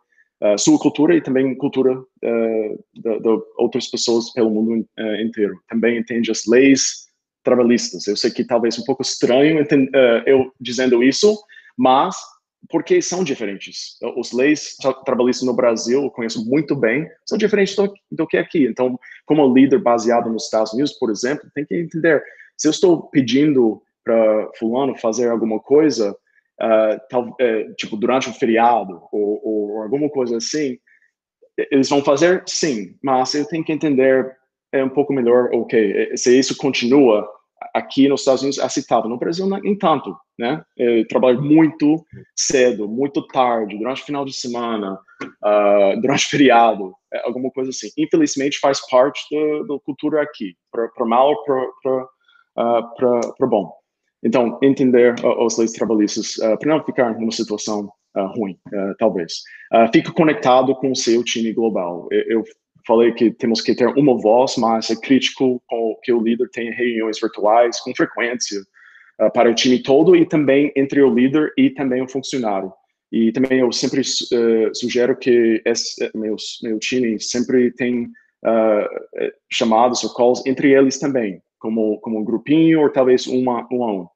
sua 0.57 0.77
cultura 0.77 1.15
e 1.15 1.21
também 1.21 1.55
cultura 1.55 1.97
uh, 1.97 2.85
de, 2.93 3.43
outras 3.57 3.87
pessoas 3.87 4.31
pelo 4.33 4.49
mundo 4.49 4.87
uh, 4.99 5.15
inteiro. 5.21 5.59
Também 5.67 5.97
entende 5.97 6.31
as 6.31 6.45
leis 6.45 7.05
trabalhistas. 7.43 8.07
Eu 8.07 8.17
sei 8.17 8.31
que 8.31 8.43
talvez 8.43 8.77
um 8.77 8.83
pouco 8.83 9.01
estranho 9.01 9.65
eu 10.25 10.51
dizendo 10.59 11.03
isso, 11.03 11.37
mas 11.77 12.15
porque 12.69 13.01
são 13.01 13.23
diferentes. 13.23 13.97
Os 14.17 14.31
leis 14.31 14.75
trabalhistas 15.05 15.45
no 15.45 15.55
Brasil, 15.55 16.03
eu 16.03 16.09
conheço 16.09 16.43
muito 16.45 16.75
bem, 16.75 17.07
são 17.25 17.37
diferentes 17.37 17.75
do, 17.75 17.93
do, 18.11 18.27
que 18.27 18.37
aqui. 18.37 18.65
Então, 18.65 18.99
como 19.25 19.53
líder 19.53 19.81
baseado 19.81 20.29
nos 20.29 20.45
Estados 20.45 20.73
Unidos, 20.73 20.93
por 20.93 21.11
exemplo, 21.11 21.49
tem 21.53 21.65
que 21.65 21.75
entender 21.75 22.23
Se 22.57 22.67
eu 22.67 22.71
estou 22.71 23.03
pedindo 23.09 23.81
para 24.03 24.49
fulano 24.57 24.95
fazer 24.95 25.29
alguma 25.29 25.59
coisa, 25.59 26.15
uh, 26.61 26.99
tal, 27.09 27.35
é, 27.39 27.71
tipo 27.73 27.97
durante 27.97 28.29
um 28.29 28.33
feriado 28.33 29.01
ou, 29.11 29.41
ou, 29.43 29.81
alguma 29.81 30.09
coisa 30.09 30.37
assim, 30.37 30.77
eles 31.71 31.89
vão 31.89 32.03
fazer 32.03 32.43
sim, 32.45 32.95
mas 33.03 33.33
eu 33.33 33.47
tenho 33.47 33.63
que 33.63 33.71
entender 33.71 34.35
é 34.71 34.83
um 34.83 34.89
pouco 34.89 35.13
melhor, 35.13 35.49
ok, 35.53 36.17
se 36.17 36.37
isso 36.37 36.57
continua 36.57 37.25
aqui 37.73 38.07
nos 38.07 38.21
Estados 38.21 38.41
Unidos 38.41 38.59
é 38.59 38.63
aceitável, 38.63 39.09
no 39.09 39.17
Brasil 39.17 39.47
nem 39.47 39.77
tanto, 39.77 40.15
né? 40.37 40.63
Eu 40.77 41.07
trabalho 41.07 41.41
muito 41.41 42.03
cedo, 42.35 42.87
muito 42.87 43.25
tarde, 43.27 43.77
durante 43.77 44.01
o 44.01 44.05
final 44.05 44.25
de 44.25 44.33
semana, 44.33 44.99
uh, 45.23 46.01
durante 46.01 46.25
o 46.25 46.29
feriado, 46.29 46.93
é 47.13 47.25
alguma 47.25 47.49
coisa 47.51 47.69
assim. 47.69 47.89
Infelizmente 47.97 48.59
faz 48.59 48.85
parte 48.89 49.23
da 49.67 49.79
cultura 49.85 50.21
aqui, 50.21 50.55
para 50.71 51.05
mal 51.05 51.29
ou 51.29 51.43
para 51.43 52.03
uh, 53.43 53.47
bom. 53.47 53.71
Então, 54.25 54.57
entender 54.63 55.13
uh, 55.23 55.45
as 55.45 55.55
leis 55.57 55.71
trabalhistas 55.71 56.37
uh, 56.37 56.57
para 56.57 56.75
não 56.75 56.83
ficar 56.83 57.13
numa 57.13 57.31
situação 57.31 57.91
uh, 58.17 58.25
ruim, 58.35 58.57
talvez. 58.97 59.43
fique 59.93 60.11
conectado 60.11 60.75
com 60.75 60.91
o 60.91 60.95
seu 60.95 61.23
time 61.23 61.53
global. 61.53 62.07
Eu, 62.11 62.43
falei 62.87 63.11
que 63.13 63.31
temos 63.31 63.61
que 63.61 63.73
ter 63.73 63.87
uma 63.87 64.15
voz, 64.15 64.57
mas 64.57 64.91
é 64.91 64.95
crítico 64.95 65.59
que 66.03 66.13
o 66.13 66.21
líder 66.21 66.47
tenha 66.51 66.71
reuniões 66.71 67.19
virtuais 67.19 67.79
com 67.79 67.95
frequência 67.95 68.61
para 69.33 69.49
o 69.49 69.55
time 69.55 69.81
todo 69.81 70.15
e 70.15 70.23
também 70.23 70.71
entre 70.75 71.01
o 71.01 71.11
líder 71.11 71.51
e 71.57 71.71
também 71.71 72.03
o 72.03 72.07
funcionário. 72.07 72.71
E 73.11 73.31
também 73.31 73.61
eu 73.61 73.71
sempre 73.71 74.03
sugiro 74.75 75.17
que 75.17 75.63
esse, 75.65 76.11
meus, 76.13 76.59
meu 76.61 76.77
time 76.77 77.19
sempre 77.19 77.71
tem 77.71 78.07
chamadas 79.51 80.03
ou 80.03 80.13
calls 80.13 80.45
entre 80.45 80.71
eles 80.71 80.99
também, 80.99 81.41
como, 81.57 81.99
como 82.01 82.19
um 82.19 82.23
grupinho 82.23 82.81
ou 82.81 82.91
talvez 82.91 83.25
uma, 83.25 83.67
um 83.71 83.83
a 83.83 83.93
um. 83.93 84.07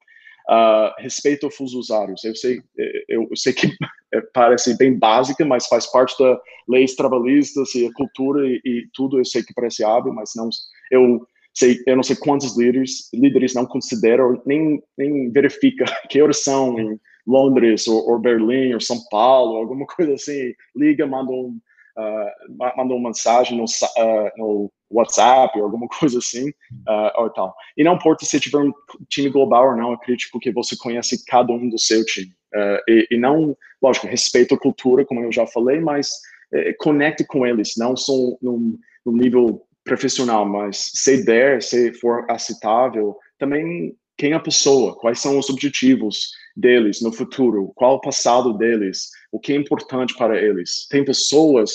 Uh, 0.49 0.89
respeito 0.97 1.45
a 1.45 1.51
fusos 1.51 1.91
horários. 1.91 2.23
Eu 2.23 2.35
sei, 2.35 2.59
eh, 2.79 3.05
eu, 3.07 3.27
eu 3.29 3.37
sei 3.37 3.53
que 3.53 3.67
é, 4.11 4.19
parece 4.33 4.75
bem 4.75 4.97
básica, 4.97 5.45
mas 5.45 5.67
faz 5.67 5.85
parte 5.85 6.17
da 6.17 6.41
leis 6.67 6.95
trabalhistas 6.95 7.75
e 7.75 7.85
a 7.85 7.93
cultura 7.93 8.47
e, 8.47 8.59
e, 8.65 8.87
tudo. 8.93 9.19
Eu 9.19 9.25
sei 9.25 9.43
que 9.43 9.53
parece 9.53 9.83
óbvio, 9.83 10.11
mas 10.11 10.31
não. 10.35 10.49
Eu 10.89 11.23
sei, 11.53 11.77
eu 11.85 11.95
não 11.95 12.01
sei 12.01 12.15
quantos 12.15 12.57
líderes 12.57 13.09
líderes 13.13 13.53
não 13.53 13.65
consideram 13.65 14.41
nem 14.43 14.81
nem 14.97 15.31
verifica 15.31 15.85
que 16.09 16.19
horas 16.19 16.43
são 16.43 16.79
em 16.79 16.99
Londres 17.27 17.87
ou, 17.87 18.09
ou 18.09 18.17
Berlim 18.19 18.73
ou 18.73 18.81
São 18.81 18.97
Paulo, 19.11 19.57
alguma 19.57 19.85
coisa 19.85 20.15
assim. 20.15 20.53
Liga, 20.75 21.05
manda 21.05 21.31
um 21.31 21.59
uh, 21.95 22.75
manda 22.75 22.93
uma 22.93 23.09
mensagem 23.09 23.57
no, 23.57 23.65
uh, 23.65 24.31
no 24.37 24.71
WhatsApp 24.91 25.57
ou 25.57 25.65
alguma 25.65 25.87
coisa 25.87 26.19
assim, 26.19 26.49
uh, 26.49 27.11
ou 27.21 27.29
tal. 27.29 27.55
E 27.77 27.83
não 27.83 27.95
importa 27.95 28.25
se 28.25 28.39
tiver 28.39 28.59
um 28.59 28.73
time 29.07 29.29
global 29.29 29.69
ou 29.69 29.77
não, 29.77 29.93
acredito 29.93 30.39
que 30.39 30.51
você 30.51 30.75
conhece 30.77 31.23
cada 31.25 31.51
um 31.51 31.69
do 31.69 31.77
seu 31.77 32.03
time. 32.05 32.33
Uh, 32.53 32.81
e, 32.87 33.07
e, 33.11 33.17
não, 33.17 33.55
lógico, 33.81 34.07
respeito 34.07 34.55
a 34.55 34.59
cultura, 34.59 35.05
como 35.05 35.23
eu 35.23 35.31
já 35.31 35.45
falei, 35.45 35.79
mas 35.79 36.09
uh, 36.53 36.73
conecte 36.79 37.23
com 37.25 37.45
eles, 37.45 37.73
não 37.77 37.95
só 37.95 38.13
num, 38.41 38.77
num, 39.05 39.13
nível 39.13 39.63
profissional, 39.83 40.45
mas 40.45 40.91
se 40.93 41.23
der, 41.23 41.61
se 41.61 41.93
for 41.93 42.25
aceitável, 42.29 43.15
também 43.37 43.95
quem 44.17 44.33
é 44.33 44.35
a 44.35 44.39
pessoa, 44.39 44.95
quais 44.95 45.19
são 45.19 45.39
os 45.39 45.49
objetivos 45.49 46.31
deles 46.55 47.01
no 47.01 47.11
futuro, 47.11 47.71
qual 47.75 47.95
o 47.95 48.01
passado 48.01 48.53
deles, 48.57 49.09
o 49.31 49.39
que 49.39 49.53
é 49.53 49.55
importante 49.55 50.15
para 50.17 50.37
eles. 50.37 50.87
Tem 50.89 51.05
pessoas 51.05 51.71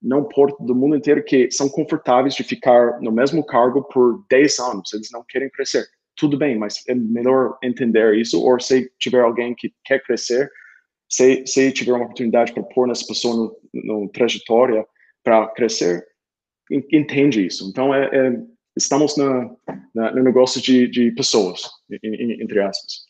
não 0.00 0.24
por 0.24 0.56
do 0.60 0.74
mundo 0.74 0.96
inteiro 0.96 1.24
que 1.24 1.50
são 1.50 1.68
confortáveis 1.68 2.34
de 2.34 2.44
ficar 2.44 3.00
no 3.00 3.10
mesmo 3.10 3.44
cargo 3.44 3.82
por 3.84 4.24
10 4.30 4.58
anos, 4.60 4.92
eles 4.92 5.08
não 5.12 5.24
querem 5.28 5.50
crescer. 5.50 5.86
Tudo 6.16 6.36
bem, 6.36 6.56
mas 6.56 6.82
é 6.88 6.94
melhor 6.94 7.58
entender 7.62 8.14
isso, 8.16 8.42
ou 8.42 8.58
se 8.60 8.90
tiver 8.98 9.20
alguém 9.20 9.54
que 9.54 9.72
quer 9.84 10.02
crescer, 10.02 10.50
se, 11.08 11.44
se 11.46 11.72
tiver 11.72 11.92
uma 11.92 12.04
oportunidade 12.04 12.52
para 12.52 12.62
pôr 12.62 12.86
nessa 12.86 13.06
pessoa 13.06 13.34
no, 13.34 14.02
no 14.02 14.08
trajetória 14.10 14.84
para 15.24 15.46
crescer, 15.48 16.04
entende 16.70 17.46
isso. 17.46 17.68
Então, 17.68 17.94
é, 17.94 18.04
é 18.12 18.32
estamos 18.76 19.16
no 19.16 19.58
negócio 20.22 20.60
de, 20.60 20.88
de 20.88 21.10
pessoas, 21.12 21.62
entre 22.02 22.60
aspas. 22.60 23.07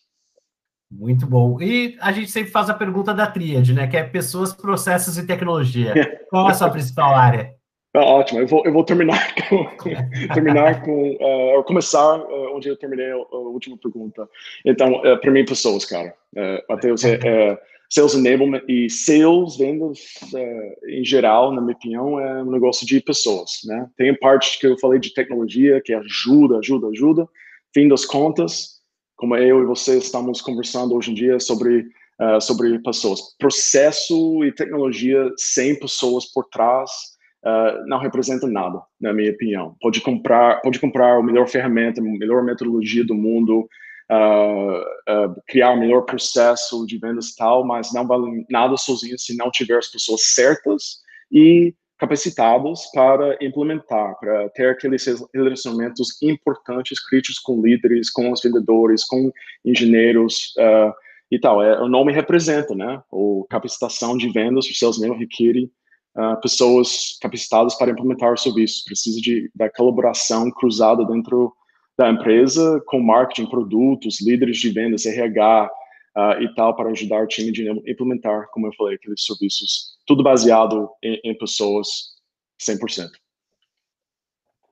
Muito 0.91 1.27
bom. 1.27 1.61
E 1.61 1.97
a 2.01 2.13
gente 2.13 2.31
sempre 2.31 2.51
faz 2.51 2.71
a 2.71 2.75
pergunta 2.75 3.13
da 3.13 3.27
tríade, 3.27 3.75
né? 3.75 3.87
Que 3.87 3.97
é 3.99 4.03
pessoas, 4.03 4.55
processos 4.55 5.19
e 5.19 5.27
tecnologia. 5.27 5.93
Qual 6.31 6.49
é 6.49 6.53
a 6.53 6.55
sua 6.55 6.71
principal 6.71 7.15
área? 7.15 7.57
Ah, 7.95 8.05
ótimo. 8.05 8.41
Eu 8.41 8.47
vou, 8.47 8.63
eu 8.67 8.73
vou 8.73 8.85
terminar 8.85 9.35
com, 9.49 9.67
terminar 10.35 10.83
com 10.83 11.11
uh, 11.15 11.65
começar 11.65 12.19
uh, 12.19 12.55
onde 12.55 12.69
eu 12.69 12.77
terminei 12.77 13.11
a, 13.11 13.15
a 13.15 13.39
última 13.39 13.79
pergunta. 13.79 14.29
Então, 14.65 15.01
uh, 15.01 15.19
para 15.19 15.31
mim, 15.31 15.45
pessoas, 15.45 15.87
cara. 15.87 16.15
Uh, 16.37 16.63
Matheus, 16.69 17.03
é, 17.03 17.59
sales 17.89 18.15
enablement 18.15 18.63
e 18.69 18.91
sales, 18.91 19.57
vendas 19.57 19.99
em 20.87 21.03
geral, 21.03 21.51
na 21.51 21.63
minha 21.63 21.75
opinião, 21.75 22.21
é 22.21 22.43
um 22.43 22.51
negócio 22.51 22.87
de 22.87 23.01
pessoas, 23.01 23.61
né? 23.65 23.89
Tem 23.97 24.15
parte 24.15 24.59
que 24.61 24.67
eu 24.67 24.79
falei 24.79 25.01
de 25.01 25.15
tecnologia 25.15 25.81
que 25.83 25.95
ajuda, 25.95 26.59
ajuda, 26.59 26.89
ajuda. 26.89 27.27
Fim 27.73 27.89
das 27.89 28.05
contas, 28.05 28.78
como 29.19 29.37
eu 29.37 29.63
e 29.63 29.67
você 29.67 29.99
estamos 29.99 30.41
conversando 30.41 30.95
hoje 30.95 31.11
em 31.11 31.15
dia 31.15 31.39
sobre 31.39 31.87
uh, 32.21 32.41
sobre 32.41 32.79
pessoas. 32.79 33.21
Processo 33.39 34.45
e 34.45 34.53
tecnologia 34.53 35.31
sem 35.37 35.79
pessoas 35.79 36.25
por 36.27 36.45
trás 36.45 36.91
uh, 37.45 37.87
não 37.87 37.99
representa 37.99 38.47
nada, 38.47 38.81
na 39.01 39.13
minha 39.13 39.31
opinião. 39.31 39.77
Pode 39.81 40.01
comprar, 40.01 40.63
pode 40.63 40.79
comprar 40.79 41.19
a 41.19 41.23
melhor 41.23 41.49
ferramenta, 41.49 42.01
a 42.01 42.05
melhor 42.05 42.43
metodologia 42.45 43.05
do 43.05 43.15
mundo, 43.15 43.69
uh, 44.11 45.43
criar 45.47 45.73
o 45.73 45.81
melhor 45.81 46.03
processo 46.03 46.87
de 46.87 46.97
vendas 46.97 47.31
e 47.31 47.37
tal, 47.37 47.67
mas 47.67 47.93
não 47.93 48.07
vale 48.07 48.47
nada 48.49 48.77
sozinho 48.77 49.19
se 49.19 49.37
não 49.37 49.51
tiver 49.51 49.79
as 49.79 49.89
pessoas 49.89 50.35
certas 50.35 50.99
e 51.31 51.75
capacitados 51.99 52.87
para 52.95 53.37
implementar, 53.43 54.17
para 54.21 54.49
ter 54.51 54.71
aqueles 54.71 55.05
relacionamentos 55.35 56.23
importantes, 56.23 57.05
críticos 57.05 57.41
com 57.41 57.61
líderes, 57.61 58.11
com 58.11 58.31
os 58.31 58.41
vendedores, 58.41 59.05
com 59.05 59.33
engenheiros 59.65 60.55
uh, 60.59 60.93
e 61.31 61.39
tal. 61.41 61.61
É, 61.63 61.81
o 61.83 61.89
nome 61.89 62.13
representa, 62.13 62.75
né? 62.75 63.03
O 63.11 63.45
capacitação 63.51 64.17
de 64.17 64.31
vendas, 64.31 64.67
o 64.67 64.75
sales 64.75 64.99
mesmo 64.99 65.17
requer 65.17 65.65
uh, 66.17 66.41
pessoas 66.41 67.19
capacitadas 67.21 67.75
para 67.75 67.91
implementar 67.91 68.33
os 68.33 68.43
serviços. 68.43 68.85
Precisa 68.85 69.21
de 69.21 69.51
da 69.55 69.69
colaboração 69.69 70.51
cruzada 70.53 71.05
dentro 71.05 71.53
da 71.99 72.11
empresa 72.11 72.81
com 72.87 73.01
marketing, 73.01 73.51
produtos, 73.51 74.21
líderes 74.21 74.59
de 74.59 74.71
vendas, 74.71 75.05
RH, 75.05 75.69
uh, 76.19 76.43
e 76.43 76.53
tal, 76.55 76.75
para 76.75 76.91
ajudar 76.91 77.23
o 77.23 77.29
time 77.29 77.53
de 77.53 77.71
implementar, 77.87 78.49
como 78.51 78.67
eu 78.67 78.73
falei, 78.73 78.97
aqueles 78.97 79.25
serviços, 79.25 79.97
tudo 80.05 80.23
baseado 80.23 80.91
em, 81.03 81.21
em 81.25 81.39
pessoas 81.39 81.87
100%. 82.61 83.09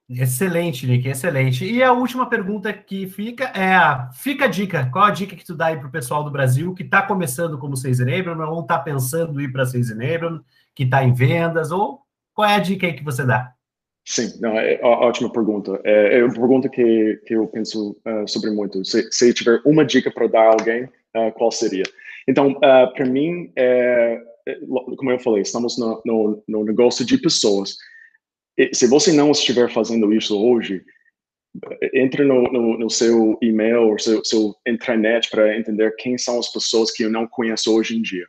Excelente, 0.09 0.87
Nick, 0.87 1.09
excelente. 1.09 1.65
E 1.65 1.83
a 1.83 1.93
última 1.93 2.29
pergunta 2.29 2.73
que 2.73 3.09
fica 3.09 3.47
é 3.47 3.75
a, 3.75 4.09
fica 4.13 4.45
a 4.45 4.49
dica, 4.49 4.89
qual 4.93 5.05
a 5.05 5.11
dica 5.11 5.35
que 5.35 5.45
tu 5.45 5.55
dá 5.55 5.67
aí 5.67 5.77
para 5.77 5.89
o 5.89 5.91
pessoal 5.91 6.23
do 6.23 6.31
Brasil 6.31 6.75
que 6.75 6.85
está 6.85 7.03
começando 7.03 7.59
como 7.59 7.77
Sales 7.77 7.99
Enablement 7.99 8.49
ou 8.49 8.61
está 8.61 8.79
pensando 8.79 9.41
em 9.41 9.45
ir 9.45 9.53
para 9.53 9.67
Sales 9.67 9.91
Enablement, 9.91 10.43
que 10.77 10.85
está 10.85 11.03
em 11.03 11.13
vendas, 11.13 11.73
ou 11.73 12.03
qual 12.33 12.49
é 12.49 12.55
a 12.55 12.61
dica 12.61 12.87
aí 12.87 12.93
que 12.93 13.03
você 13.03 13.25
dá? 13.25 13.53
Sim, 14.05 14.39
não, 14.41 14.57
é, 14.57 14.79
ótima 14.81 15.33
pergunta. 15.33 15.81
É, 15.83 16.21
é 16.21 16.25
uma 16.25 16.33
pergunta 16.33 16.69
que, 16.69 17.21
que 17.27 17.35
eu 17.35 17.49
penso 17.49 17.97
uh, 18.07 18.29
sobre 18.29 18.51
muito. 18.51 18.85
Se, 18.85 19.11
se 19.11 19.35
tiver 19.35 19.61
uma 19.65 19.85
dica 19.85 20.13
para 20.13 20.29
dar 20.29 20.43
a 20.43 20.53
alguém, 20.53 20.89
uh, 21.17 21.33
qual 21.33 21.51
seria? 21.51 21.85
Então, 22.29 22.53
uh, 22.53 22.93
para 22.95 23.07
mim, 23.07 23.53
é, 23.57 24.21
é 24.47 24.55
como 24.97 25.11
eu 25.11 25.19
falei, 25.19 25.43
estamos 25.43 25.79
no, 25.79 26.03
no, 26.05 26.45
no, 26.47 26.65
negócio 26.65 27.05
de 27.05 27.19
pessoas. 27.19 27.77
E, 28.59 28.75
se 28.75 28.87
você 28.87 29.13
não 29.13 29.31
estiver 29.31 29.71
fazendo 29.73 30.13
isso 30.13 30.39
hoje, 30.41 30.85
entre 31.95 32.25
no, 32.25 32.43
no, 32.45 32.79
no 32.79 32.91
seu 32.91 33.39
e-mail 33.41 33.89
ou 33.89 33.99
seu, 33.99 34.25
seu 34.25 34.55
intranet 34.67 35.31
para 35.31 35.57
entender 35.57 35.95
quem 35.97 36.19
são 36.19 36.39
as 36.39 36.53
pessoas 36.53 36.91
que 36.91 37.05
eu 37.05 37.11
não 37.11 37.27
conheço 37.27 37.75
hoje 37.75 37.97
em 37.97 38.03
dia. 38.03 38.27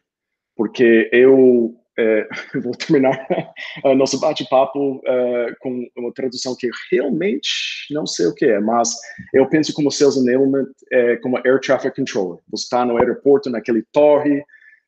Porque 0.56 1.10
eu 1.12 1.76
é, 1.98 2.28
vou 2.62 2.74
terminar 2.74 3.28
uh, 3.84 3.96
nosso 3.96 4.20
bate-papo 4.20 4.98
uh, 4.98 5.56
com 5.60 5.88
uma 5.98 6.14
tradução 6.14 6.56
que 6.56 6.70
realmente 6.92 7.88
não 7.92 8.06
sei 8.06 8.28
o 8.28 8.34
que 8.34 8.46
é, 8.46 8.60
mas 8.60 8.90
eu 9.34 9.48
penso 9.48 9.74
como 9.74 9.92
Sales 9.92 10.18
Enablement 10.18 10.68
é, 10.92 11.16
como 11.18 11.38
Air 11.38 11.60
Traffic 11.60 11.96
Controller. 11.96 12.40
Você 12.50 12.64
está 12.64 12.86
no 12.86 12.98
aeroporto, 12.98 13.50
naquele 13.50 13.84
torre, 13.92 14.44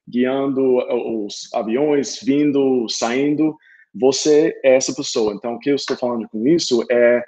guiando 0.08 0.78
os 1.24 1.54
aviões, 1.54 2.20
vindo, 2.22 2.88
saindo, 2.90 3.56
você 3.94 4.60
é 4.64 4.76
essa 4.76 4.94
pessoa. 4.94 5.34
Então, 5.34 5.54
o 5.54 5.60
que 5.60 5.70
eu 5.70 5.76
estou 5.76 5.96
falando 5.96 6.28
com 6.30 6.48
isso 6.48 6.86
é, 6.92 7.24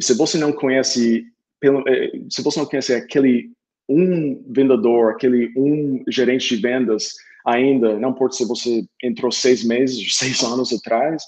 se 0.00 0.14
você 0.14 0.38
não 0.38 0.52
conhece, 0.52 1.24
é, 1.62 2.12
se 2.30 2.42
você 2.42 2.60
não 2.60 2.66
conhece 2.66 2.94
aquele 2.94 3.50
um 3.88 4.42
vendedor, 4.48 5.12
aquele 5.12 5.52
um 5.56 6.02
gerente 6.08 6.54
de 6.54 6.62
vendas, 6.62 7.12
ainda, 7.44 7.98
não 7.98 8.10
importa 8.10 8.36
se 8.36 8.46
você 8.46 8.84
entrou 9.02 9.30
seis 9.30 9.64
meses, 9.64 10.14
seis 10.16 10.42
anos 10.42 10.72
atrás, 10.72 11.24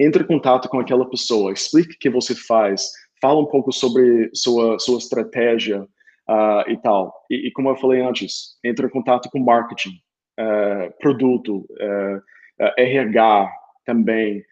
entre 0.00 0.22
em 0.22 0.26
contato 0.26 0.68
com 0.68 0.78
aquela 0.78 1.08
pessoa, 1.08 1.52
explique 1.52 1.94
o 1.94 1.98
que 1.98 2.10
você 2.10 2.34
faz, 2.34 2.88
fala 3.20 3.40
um 3.40 3.46
pouco 3.46 3.72
sobre 3.72 4.30
sua, 4.32 4.78
sua 4.78 4.98
estratégia 4.98 5.82
uh, 5.82 6.68
e 6.70 6.76
tal. 6.80 7.12
E, 7.30 7.48
e, 7.48 7.52
como 7.52 7.68
eu 7.68 7.76
falei 7.76 8.00
antes, 8.02 8.56
entre 8.64 8.86
em 8.86 8.90
contato 8.90 9.28
com 9.30 9.40
marketing, 9.40 9.94
uh, 10.38 10.92
produto, 11.00 11.66
uh, 11.72 12.22
RH 12.76 13.50
também, 13.84 14.44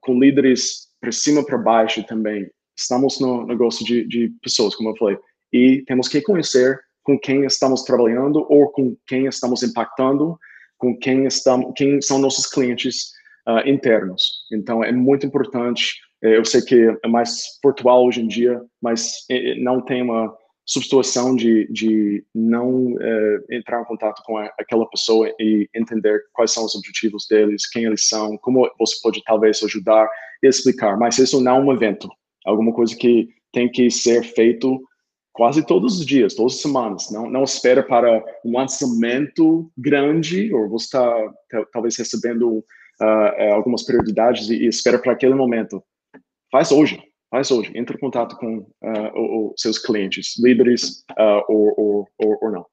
com 0.00 0.18
líderes 0.18 0.88
para 1.00 1.12
cima 1.12 1.44
para 1.44 1.58
baixo 1.58 2.04
também. 2.04 2.48
Estamos 2.76 3.20
no 3.20 3.44
negócio 3.44 3.84
de, 3.84 4.06
de 4.06 4.32
pessoas, 4.40 4.74
como 4.74 4.90
eu 4.90 4.96
falei, 4.96 5.18
e 5.52 5.82
temos 5.86 6.08
que 6.08 6.20
conhecer 6.20 6.80
com 7.02 7.18
quem 7.18 7.44
estamos 7.44 7.82
trabalhando 7.84 8.46
ou 8.50 8.70
com 8.70 8.96
quem 9.06 9.26
estamos 9.26 9.62
impactando, 9.62 10.38
com 10.76 10.96
quem 10.96 11.24
estamos, 11.26 11.72
quem 11.74 12.00
são 12.02 12.18
nossos 12.18 12.46
clientes 12.46 13.12
uh, 13.48 13.66
internos. 13.66 14.44
Então 14.52 14.84
é 14.84 14.92
muito 14.92 15.26
importante. 15.26 15.94
Eh, 16.22 16.36
eu 16.36 16.44
sei 16.44 16.60
que 16.62 16.98
é 17.02 17.08
mais 17.08 17.42
virtual 17.64 18.04
hoje 18.04 18.20
em 18.20 18.28
dia, 18.28 18.60
mas 18.82 19.24
eh, 19.30 19.52
eh, 19.52 19.54
não 19.56 19.80
tem 19.80 20.02
uma 20.02 20.34
substituição 20.66 21.34
de, 21.34 21.66
de 21.72 22.22
não 22.34 22.94
entrar 23.50 23.80
em 23.80 23.86
contato 23.86 24.22
com 24.26 24.36
a, 24.36 24.52
aquela 24.60 24.86
pessoa 24.90 25.32
e 25.40 25.66
entender 25.74 26.20
quais 26.34 26.52
são 26.52 26.66
os 26.66 26.74
objetivos 26.74 27.26
deles, 27.26 27.66
quem 27.66 27.84
eles 27.84 28.06
são, 28.06 28.36
como 28.36 28.70
você 28.78 28.96
pode 29.02 29.22
talvez 29.24 29.62
ajudar 29.62 30.06
e 30.42 30.46
explicar. 30.46 30.98
Mas 30.98 31.16
isso 31.16 31.40
não 31.40 31.56
é 31.56 31.60
um 31.60 31.72
evento, 31.72 32.06
alguma 32.44 32.70
coisa 32.74 32.94
que 32.94 33.30
tem 33.50 33.70
que 33.70 33.90
ser 33.90 34.22
feito 34.22 34.78
quase 35.38 35.64
todos 35.64 36.00
os 36.00 36.04
dias, 36.04 36.34
todas 36.34 36.54
as 36.54 36.60
semanas. 36.60 37.12
Não, 37.12 37.30
não 37.30 37.44
espera 37.44 37.80
para 37.80 38.20
um 38.44 38.58
lançamento 38.58 39.70
grande, 39.78 40.52
ou 40.52 40.68
você 40.68 40.86
está 40.86 41.32
talvez 41.72 41.96
recebendo 41.96 42.58
uh, 42.58 43.54
algumas 43.54 43.84
prioridades 43.84 44.50
e, 44.50 44.56
e, 44.56 44.66
espera 44.66 44.98
para 44.98 45.12
aquele 45.12 45.36
momento. 45.36 45.80
Faz 46.50 46.72
hoje, 46.72 47.00
faz 47.30 47.52
hoje. 47.52 47.70
Entre 47.76 47.94
em 47.94 48.00
contato 48.00 48.36
com 48.36 48.58
uh, 48.82 49.52
os 49.54 49.62
seus 49.62 49.78
clientes, 49.78 50.34
líderes 50.42 51.04
uh, 51.12 51.44
ou, 51.48 52.08
ou, 52.18 52.38
ou, 52.42 52.50
não. 52.50 52.66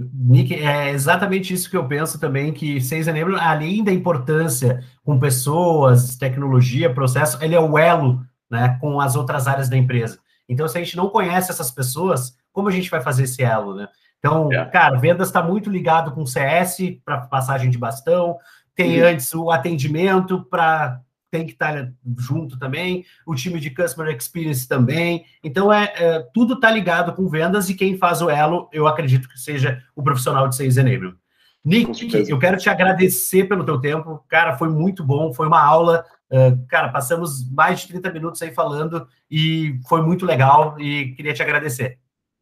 Nick, 0.00 0.54
é 0.54 0.92
exatamente 0.92 1.52
isso 1.52 1.68
que 1.68 1.76
eu 1.76 1.86
penso 1.86 2.18
também, 2.18 2.54
que 2.54 2.80
6 2.80 3.06
Enable, 3.06 3.36
além 3.38 3.84
da 3.84 3.92
importância 3.92 4.82
com 5.04 5.20
pessoas, 5.20 6.16
tecnologia, 6.16 6.92
processo, 6.92 7.38
ele 7.44 7.54
é 7.54 7.60
o 7.60 7.76
elo 7.76 8.24
né, 8.50 8.78
com 8.80 8.98
as 8.98 9.14
outras 9.14 9.46
áreas 9.46 9.68
da 9.68 9.76
empresa. 9.76 10.23
Então, 10.48 10.68
se 10.68 10.76
a 10.76 10.82
gente 10.82 10.96
não 10.96 11.08
conhece 11.08 11.50
essas 11.50 11.70
pessoas, 11.70 12.36
como 12.52 12.68
a 12.68 12.72
gente 12.72 12.90
vai 12.90 13.00
fazer 13.00 13.24
esse 13.24 13.42
elo, 13.42 13.74
né? 13.74 13.88
Então, 14.18 14.50
é. 14.52 14.64
cara, 14.66 14.98
vendas 14.98 15.28
está 15.28 15.42
muito 15.42 15.68
ligado 15.68 16.12
com 16.12 16.24
CS 16.24 16.78
para 17.04 17.22
passagem 17.22 17.70
de 17.70 17.76
bastão, 17.76 18.38
tem 18.74 19.00
uhum. 19.00 19.08
antes 19.08 19.34
o 19.34 19.50
atendimento 19.50 20.44
para 20.44 21.00
tem 21.30 21.44
que 21.44 21.52
estar 21.52 21.74
tá 21.74 21.90
junto 22.16 22.56
também, 22.56 23.04
o 23.26 23.34
time 23.34 23.58
de 23.58 23.68
customer 23.68 24.14
experience 24.14 24.68
também. 24.68 25.24
Então 25.42 25.72
é, 25.72 25.92
é 25.96 26.20
tudo 26.32 26.54
está 26.54 26.70
ligado 26.70 27.12
com 27.12 27.28
vendas 27.28 27.68
e 27.68 27.74
quem 27.74 27.98
faz 27.98 28.22
o 28.22 28.30
elo, 28.30 28.68
eu 28.72 28.86
acredito 28.86 29.28
que 29.28 29.36
seja 29.36 29.82
o 29.96 30.02
profissional 30.02 30.48
de 30.48 30.54
Sales 30.54 30.76
Enablement. 30.76 31.16
Nick, 31.64 32.28
eu 32.28 32.38
quero 32.38 32.56
te 32.56 32.68
agradecer 32.68 33.44
pelo 33.44 33.64
teu 33.64 33.80
tempo, 33.80 34.22
cara, 34.28 34.56
foi 34.56 34.68
muito 34.68 35.02
bom, 35.02 35.32
foi 35.32 35.46
uma 35.48 35.60
aula, 35.60 36.04
uh, 36.30 36.66
cara, 36.68 36.90
passamos 36.90 37.50
mais 37.50 37.80
de 37.80 37.88
30 37.88 38.12
minutos 38.12 38.42
aí 38.42 38.52
falando 38.52 39.06
e 39.30 39.78
foi 39.88 40.02
muito 40.02 40.24
legal 40.24 40.78
e 40.80 41.14
queria 41.14 41.34
te 41.34 41.42
agradecer. 41.42 41.98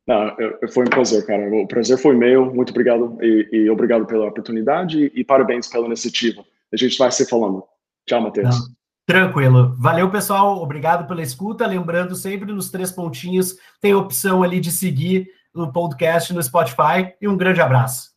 Não, 0.07 0.35
foi 0.73 0.85
um 0.85 0.91
prazer, 0.91 1.25
cara. 1.27 1.49
O 1.49 1.67
prazer 1.67 1.97
foi 1.97 2.17
meu. 2.17 2.53
Muito 2.53 2.71
obrigado 2.71 3.17
e, 3.21 3.49
e 3.53 3.71
obrigado 3.71 4.05
pela 4.05 4.27
oportunidade 4.27 4.99
e, 4.99 5.21
e, 5.21 5.25
parabéns 5.25 5.69
pela 5.69 5.87
iniciativa. 5.87 6.45
A 6.73 6.77
gente 6.77 6.99
vai 6.99 7.11
se 7.13 7.29
falando. 7.29 7.63
Tchau, 8.07 8.21
Matheus. 8.21 8.49
Não, 8.49 8.67
tranquilo. 9.07 9.77
Valeu, 9.79 10.11
pessoal. 10.11 10.61
Obrigado 10.61 11.07
pela 11.07 11.23
escuta. 11.23 11.67
Lembrando 11.67 12.17
sempre 12.17 12.53
nos 12.53 12.71
três 12.71 12.91
pontinhos 12.91 13.57
tem 13.81 13.93
a 13.93 13.99
opção 13.99 14.43
ali 14.43 14.59
de 14.59 14.73
seguir 14.73 15.29
o 15.55 15.71
podcast 15.71 16.33
no 16.33 16.43
Spotify 16.43 17.13
e 17.21 17.29
um 17.29 17.37
grande 17.37 17.61
abraço. 17.61 18.12